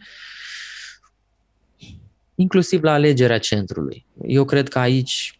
inclusiv 2.35 2.83
la 2.83 2.91
alegerea 2.91 3.39
centrului. 3.39 4.05
Eu 4.27 4.45
cred 4.45 4.67
că 4.67 4.79
aici, 4.79 5.39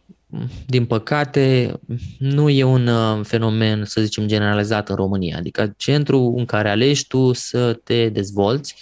din 0.66 0.84
păcate, 0.84 1.72
nu 2.18 2.48
e 2.48 2.64
un 2.64 2.86
uh, 2.86 3.24
fenomen, 3.24 3.84
să 3.84 4.00
zicem, 4.00 4.26
generalizat 4.26 4.88
în 4.88 4.94
România. 4.94 5.36
Adică 5.36 5.74
centrul 5.76 6.34
în 6.36 6.44
care 6.44 6.70
alegi 6.70 7.06
tu 7.06 7.32
să 7.32 7.80
te 7.84 8.08
dezvolți 8.08 8.74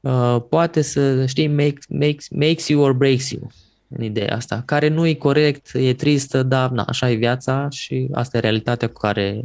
uh, 0.00 0.36
poate 0.48 0.82
să, 0.82 1.26
știi, 1.26 1.48
make, 1.48 1.78
makes, 1.88 2.28
makes 2.28 2.68
you 2.68 2.82
or 2.82 2.92
breaks 2.92 3.30
you 3.30 3.40
în 3.40 3.71
ideea 4.00 4.36
asta, 4.36 4.62
care 4.66 4.88
nu 4.88 5.06
e 5.06 5.14
corect, 5.14 5.70
e 5.74 5.94
tristă, 5.94 6.42
dar 6.42 6.70
na, 6.70 6.84
așa 6.88 7.10
e 7.10 7.14
viața 7.14 7.68
și 7.70 8.08
asta 8.12 8.36
e 8.36 8.40
realitatea 8.40 8.88
cu 8.88 9.00
care 9.00 9.44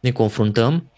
ne 0.00 0.10
confruntăm. 0.10 0.90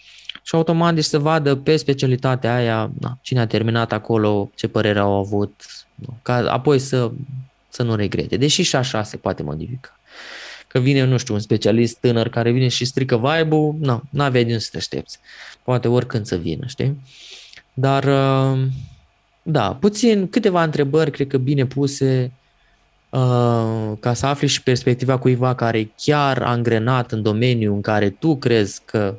Și 0.43 0.55
automat 0.55 0.95
deci 0.95 1.05
să 1.05 1.19
vadă 1.19 1.55
pe 1.57 1.77
specialitatea 1.77 2.55
aia 2.55 2.91
na, 3.01 3.19
cine 3.23 3.41
a 3.41 3.47
terminat 3.47 3.93
acolo, 3.93 4.51
ce 4.55 4.69
părere 4.69 4.99
au 4.99 5.13
avut, 5.13 5.63
ca 6.23 6.35
apoi 6.35 6.79
să, 6.79 7.11
să 7.69 7.83
nu 7.83 7.95
regrete. 7.95 8.37
Deși 8.37 8.63
și 8.63 8.77
așa 8.77 9.03
se 9.03 9.17
poate 9.17 9.43
modifica. 9.43 9.99
Că 10.67 10.79
vine, 10.79 11.05
nu 11.05 11.17
știu, 11.17 11.35
un 11.35 11.41
specialist 11.41 11.99
tânăr 12.01 12.29
care 12.29 12.51
vine 12.51 12.69
și 12.69 12.85
strică 12.85 13.17
vibe-ul, 13.17 13.77
nu, 13.79 14.03
nu 14.11 14.23
aveai 14.23 14.45
de 14.45 14.51
unde 14.51 14.63
să 14.63 14.69
te 14.73 14.77
aștepți. 14.77 15.19
Poate 15.63 15.89
oricând 15.89 16.27
să 16.27 16.37
vină, 16.37 16.67
știi? 16.67 17.01
Dar, 17.75 18.05
uh, 18.05 18.67
da, 19.43 19.75
puțin, 19.75 20.29
câteva 20.29 20.63
întrebări, 20.63 21.11
cred 21.11 21.27
că 21.27 21.39
bine 21.39 21.67
puse, 21.67 22.33
Uh, 22.35 22.40
ca 24.01 24.13
să 24.15 24.27
afli 24.27 24.49
și 24.49 24.63
perspectiva 24.63 25.19
cuiva 25.19 25.55
care 25.55 25.93
chiar 25.97 26.43
a 26.43 26.51
angrenat 26.51 27.13
în 27.13 27.23
domeniul 27.23 27.75
în 27.75 27.81
care 27.81 28.11
tu 28.11 28.37
crezi 28.37 28.81
că 28.85 29.15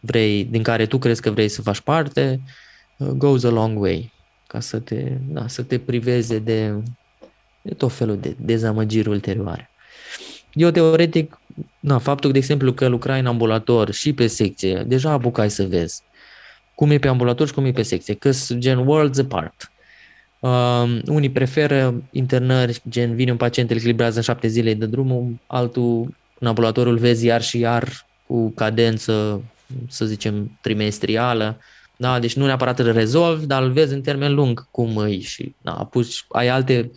vrei, 0.00 0.44
din 0.44 0.62
care 0.62 0.86
tu 0.86 0.98
crezi 0.98 1.20
că 1.20 1.30
vrei 1.30 1.48
să 1.48 1.62
faci 1.62 1.80
parte, 1.80 2.40
uh, 2.96 3.08
goes 3.08 3.44
a 3.44 3.48
long 3.48 3.80
way 3.80 4.12
ca 4.46 4.60
să 4.60 4.78
te, 4.78 5.12
da, 5.28 5.48
să 5.48 5.62
te 5.62 5.78
priveze 5.78 6.38
de, 6.38 6.74
de 7.62 7.74
tot 7.74 7.92
felul 7.92 8.18
de 8.18 8.36
dezamăgiri 8.40 9.08
ulterioare. 9.08 9.70
Eu, 10.52 10.70
teoretic, 10.70 11.40
na, 11.80 11.98
faptul, 11.98 12.32
de 12.32 12.38
exemplu, 12.38 12.72
că 12.72 12.86
lucrai 12.86 13.20
în 13.20 13.26
ambulator 13.26 13.90
și 13.92 14.12
pe 14.12 14.26
secție, 14.26 14.84
deja 14.86 15.10
apucai 15.10 15.50
să 15.50 15.66
vezi 15.66 16.02
cum 16.76 16.90
e 16.90 16.98
pe 16.98 17.08
ambulator 17.08 17.46
și 17.46 17.52
cum 17.52 17.64
e 17.64 17.72
pe 17.72 17.82
secție, 17.82 18.14
că 18.14 18.30
gen 18.58 18.78
worlds 18.78 19.18
apart. 19.18 19.70
Uh, 20.46 21.00
unii 21.06 21.30
preferă 21.30 22.02
internări, 22.10 22.82
gen 22.88 23.14
vine 23.14 23.30
un 23.30 23.36
pacient, 23.36 23.70
îl 23.70 23.76
echilibrează 23.76 24.16
în 24.16 24.22
șapte 24.22 24.48
zile 24.48 24.74
de 24.74 24.86
drumul, 24.86 25.38
altul 25.46 26.14
în 26.38 26.46
ambulatorul 26.46 26.98
vezi 26.98 27.26
iar 27.26 27.42
și 27.42 27.58
iar 27.58 28.06
cu 28.26 28.50
cadență, 28.50 29.42
să 29.88 30.04
zicem, 30.04 30.58
trimestrială. 30.60 31.58
Da? 31.96 32.18
Deci 32.18 32.36
nu 32.36 32.44
neapărat 32.44 32.78
îl 32.78 32.92
rezolvi, 32.92 33.46
dar 33.46 33.62
îl 33.62 33.70
vezi 33.70 33.94
în 33.94 34.02
termen 34.02 34.34
lung 34.34 34.70
cum 34.70 34.96
îi 34.96 35.20
și 35.20 35.54
da, 35.62 35.72
apuci, 35.72 36.24
ai 36.28 36.48
alte 36.48 36.90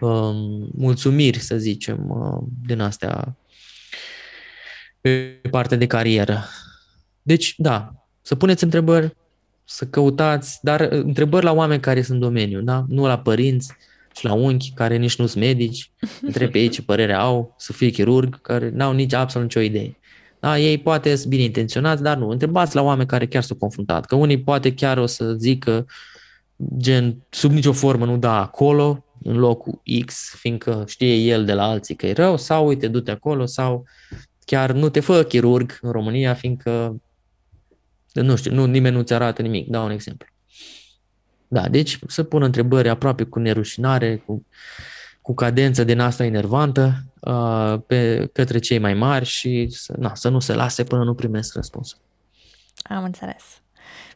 um, 0.00 0.68
mulțumiri, 0.76 1.38
să 1.38 1.56
zicem, 1.56 2.08
uh, 2.08 2.42
din 2.66 2.80
astea 2.80 3.36
pe 5.00 5.40
partea 5.50 5.76
de 5.76 5.86
carieră. 5.86 6.44
Deci, 7.22 7.54
da, 7.56 7.94
să 8.22 8.34
puneți 8.34 8.64
întrebări, 8.64 9.16
să 9.64 9.84
căutați, 9.86 10.58
dar 10.62 10.80
uh, 10.80 10.88
întrebări 10.90 11.44
la 11.44 11.52
oameni 11.52 11.80
care 11.80 12.02
sunt 12.02 12.22
în 12.22 12.28
domeniu, 12.28 12.60
da? 12.60 12.84
nu 12.88 13.06
la 13.06 13.18
părinți 13.18 13.72
și 14.16 14.24
la 14.24 14.32
unchi 14.32 14.72
care 14.72 14.96
nici 14.96 15.16
nu 15.16 15.26
sunt 15.26 15.44
medici, 15.44 15.90
întreb 16.22 16.50
pe 16.50 16.58
ei 16.58 16.68
ce 16.68 16.82
părere 16.82 17.14
au, 17.14 17.54
să 17.58 17.72
fie 17.72 17.90
chirurg, 17.90 18.40
care 18.40 18.70
n-au 18.70 18.92
nici 18.92 19.12
absolut 19.12 19.46
nicio 19.46 19.60
idee. 19.60 19.96
Da, 20.40 20.58
ei 20.58 20.78
poate 20.78 21.14
sunt 21.14 21.28
bine 21.28 21.42
intenționați, 21.42 22.02
dar 22.02 22.16
nu. 22.16 22.28
Întrebați 22.28 22.74
la 22.74 22.82
oameni 22.82 23.08
care 23.08 23.26
chiar 23.26 23.42
s-au 23.42 23.56
confruntat. 23.56 24.06
Că 24.06 24.14
unii 24.14 24.40
poate 24.40 24.74
chiar 24.74 24.98
o 24.98 25.06
să 25.06 25.32
zică 25.32 25.86
gen 26.76 27.16
sub 27.30 27.50
nicio 27.50 27.72
formă 27.72 28.04
nu 28.04 28.16
da 28.16 28.40
acolo, 28.40 29.04
în 29.22 29.36
locul 29.36 29.80
X, 30.04 30.34
fiindcă 30.36 30.84
știe 30.86 31.14
el 31.14 31.44
de 31.44 31.52
la 31.52 31.64
alții 31.64 31.94
că 31.94 32.06
e 32.06 32.12
rău, 32.12 32.36
sau 32.36 32.66
uite, 32.66 32.88
du-te 32.88 33.10
acolo, 33.10 33.46
sau 33.46 33.84
chiar 34.44 34.72
nu 34.72 34.88
te 34.88 35.00
fă 35.00 35.22
chirurg 35.22 35.78
în 35.80 35.90
România, 35.90 36.34
fiindcă, 36.34 37.02
nu 38.22 38.36
știu, 38.36 38.54
nu, 38.54 38.64
nimeni 38.64 38.96
nu-ți 38.96 39.14
arată 39.14 39.42
nimic. 39.42 39.68
Dau 39.68 39.84
un 39.84 39.90
exemplu. 39.90 40.28
Da, 41.48 41.68
deci 41.68 41.98
să 42.06 42.22
pun 42.22 42.42
întrebări 42.42 42.88
aproape 42.88 43.24
cu 43.24 43.38
nerușinare, 43.38 44.16
cu, 44.16 44.46
cu 45.22 45.34
cadență 45.34 45.84
din 45.84 46.00
asta 46.00 46.24
enervantă 46.24 46.94
uh, 47.20 47.80
pe, 47.86 48.30
către 48.32 48.58
cei 48.58 48.78
mai 48.78 48.94
mari 48.94 49.24
și 49.24 49.66
să, 49.70 49.94
na, 49.98 50.14
să 50.14 50.28
nu 50.28 50.40
se 50.40 50.54
lase 50.54 50.84
până 50.84 51.04
nu 51.04 51.14
primesc 51.14 51.54
răspunsul. 51.54 51.98
Am 52.82 53.04
înțeles. 53.04 53.42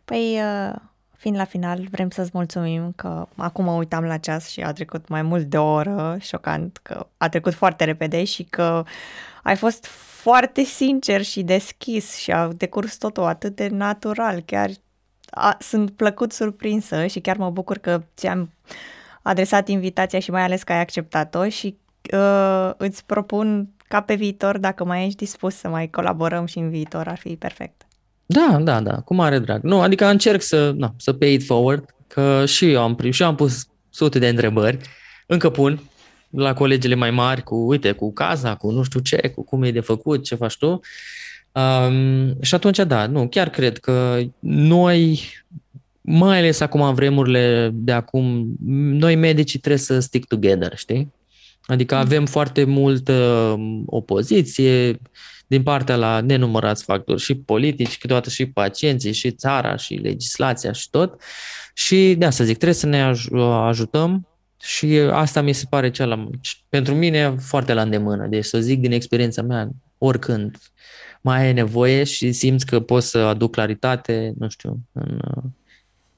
Păi, 0.04 0.40
uh, 0.40 0.74
fiind 1.16 1.36
la 1.36 1.44
final, 1.44 1.86
vrem 1.90 2.10
să-ți 2.10 2.30
mulțumim 2.32 2.92
că 2.96 3.26
acum 3.36 3.64
mă 3.64 3.72
uitam 3.72 4.04
la 4.04 4.16
ceas 4.16 4.48
și 4.48 4.60
a 4.60 4.72
trecut 4.72 5.08
mai 5.08 5.22
mult 5.22 5.44
de 5.44 5.58
o 5.58 5.72
oră, 5.72 6.16
șocant 6.20 6.78
că 6.82 7.06
a 7.16 7.28
trecut 7.28 7.54
foarte 7.54 7.84
repede 7.84 8.24
și 8.24 8.42
că 8.42 8.84
ai 9.42 9.56
fost 9.56 9.86
foarte 10.20 10.62
sincer 10.62 11.22
și 11.22 11.42
deschis 11.42 12.16
și 12.16 12.30
a 12.30 12.48
decurs 12.56 12.96
totul 12.96 13.22
atât 13.22 13.56
de 13.56 13.68
natural. 13.68 14.40
Chiar 14.40 14.70
a, 15.30 15.56
sunt 15.60 15.90
plăcut 15.90 16.32
surprinsă 16.32 17.06
și 17.06 17.20
chiar 17.20 17.36
mă 17.36 17.50
bucur 17.50 17.78
că 17.78 18.02
ți-am 18.16 18.50
adresat 19.22 19.68
invitația 19.68 20.18
și 20.18 20.30
mai 20.30 20.42
ales 20.42 20.62
că 20.62 20.72
ai 20.72 20.80
acceptat-o 20.80 21.48
și 21.48 21.76
uh, 22.12 22.70
îți 22.76 23.04
propun 23.04 23.68
ca 23.88 24.00
pe 24.00 24.14
viitor, 24.14 24.58
dacă 24.58 24.84
mai 24.84 25.06
ești 25.06 25.16
dispus 25.16 25.54
să 25.54 25.68
mai 25.68 25.88
colaborăm 25.90 26.46
și 26.46 26.58
în 26.58 26.70
viitor, 26.70 27.08
ar 27.08 27.18
fi 27.18 27.36
perfect. 27.36 27.86
Da, 28.26 28.58
da, 28.60 28.80
da, 28.80 29.00
cu 29.00 29.14
mare 29.14 29.38
drag. 29.38 29.62
Nu, 29.62 29.80
adică 29.80 30.06
încerc 30.06 30.42
să, 30.42 30.72
na, 30.76 30.94
să 30.96 31.12
pay 31.12 31.32
it 31.32 31.44
forward, 31.44 31.94
că 32.06 32.46
și 32.46 32.72
eu 32.72 32.82
am, 32.82 32.98
și 33.10 33.22
eu 33.22 33.28
am 33.28 33.34
pus 33.34 33.66
sute 33.90 34.18
de 34.18 34.28
întrebări, 34.28 34.78
încă 35.26 35.50
pun 35.50 35.80
la 36.30 36.52
colegele 36.52 36.94
mai 36.94 37.10
mari 37.10 37.42
cu, 37.42 37.54
uite, 37.54 37.92
cu 37.92 38.12
casa, 38.12 38.54
cu 38.54 38.70
nu 38.70 38.82
știu 38.82 39.00
ce, 39.00 39.32
cu 39.34 39.44
cum 39.44 39.62
e 39.62 39.70
de 39.70 39.80
făcut, 39.80 40.24
ce 40.24 40.34
faci 40.34 40.56
tu. 40.56 40.80
Um, 41.52 42.42
și 42.42 42.54
atunci, 42.54 42.78
da, 42.78 43.06
nu, 43.06 43.28
chiar 43.28 43.48
cred 43.48 43.78
că 43.78 44.20
noi, 44.38 45.20
mai 46.00 46.38
ales 46.38 46.60
acum 46.60 46.82
în 46.82 46.94
vremurile 46.94 47.70
de 47.72 47.92
acum, 47.92 48.56
noi 48.92 49.14
medicii 49.14 49.58
trebuie 49.58 49.80
să 49.80 50.00
stick 50.00 50.28
together, 50.28 50.76
știi? 50.76 51.12
Adică 51.62 51.94
mm. 51.94 52.00
avem 52.00 52.26
foarte 52.26 52.64
multă 52.64 53.56
opoziție, 53.86 54.98
din 55.46 55.62
partea 55.62 55.96
la 55.96 56.20
nenumărați 56.20 56.84
factori, 56.84 57.20
și 57.20 57.34
politici, 57.34 57.98
câteodată 57.98 58.30
și 58.30 58.46
pacienții, 58.46 59.12
și 59.12 59.30
țara, 59.30 59.76
și 59.76 59.94
legislația, 59.94 60.72
și 60.72 60.90
tot. 60.90 61.20
Și 61.74 62.14
de 62.18 62.24
asta 62.24 62.44
zic, 62.44 62.54
trebuie 62.54 62.78
să 62.78 62.86
ne 62.86 63.14
ajutăm 63.66 64.27
și 64.62 64.96
asta 64.96 65.40
mi 65.40 65.52
se 65.52 65.64
pare 65.70 65.90
cea 65.90 66.04
la, 66.04 66.28
pentru 66.68 66.94
mine 66.94 67.36
foarte 67.36 67.72
la 67.72 67.82
îndemână. 67.82 68.26
Deci 68.26 68.44
să 68.44 68.60
zic 68.60 68.80
din 68.80 68.92
experiența 68.92 69.42
mea, 69.42 69.68
oricând 69.98 70.56
mai 71.20 71.42
ai 71.42 71.52
nevoie 71.52 72.04
și 72.04 72.32
simți 72.32 72.66
că 72.66 72.80
poți 72.80 73.08
să 73.08 73.18
aduc 73.18 73.50
claritate, 73.50 74.32
nu 74.38 74.48
știu, 74.48 74.78
în, 74.92 75.20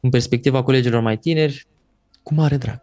în 0.01 0.11
perspectiva 0.11 0.63
colegilor 0.63 1.01
mai 1.01 1.19
tineri, 1.19 1.67
cu 2.23 2.35
mare 2.35 2.57
drag. 2.57 2.81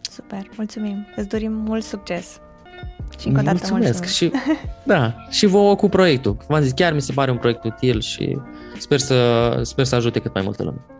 Super, 0.00 0.50
mulțumim. 0.56 1.06
Îți 1.16 1.28
dorim 1.28 1.52
mult 1.52 1.82
succes. 1.82 2.40
Și 3.18 3.26
încă 3.26 3.40
o 3.40 3.42
dată 3.42 3.56
mulțumesc. 3.58 3.98
mulțumesc. 3.98 4.14
Și, 4.14 4.30
da, 4.92 5.26
și 5.30 5.46
vouă 5.46 5.76
cu 5.76 5.88
proiectul. 5.88 6.36
V-am 6.48 6.62
zis, 6.62 6.72
chiar 6.72 6.92
mi 6.92 7.00
se 7.00 7.12
pare 7.12 7.30
un 7.30 7.38
proiect 7.38 7.64
util 7.64 8.00
și 8.00 8.38
sper 8.78 8.98
să, 8.98 9.60
sper 9.62 9.84
să 9.84 9.94
ajute 9.94 10.18
cât 10.18 10.34
mai 10.34 10.42
multă 10.42 10.62
lume. 10.62 10.95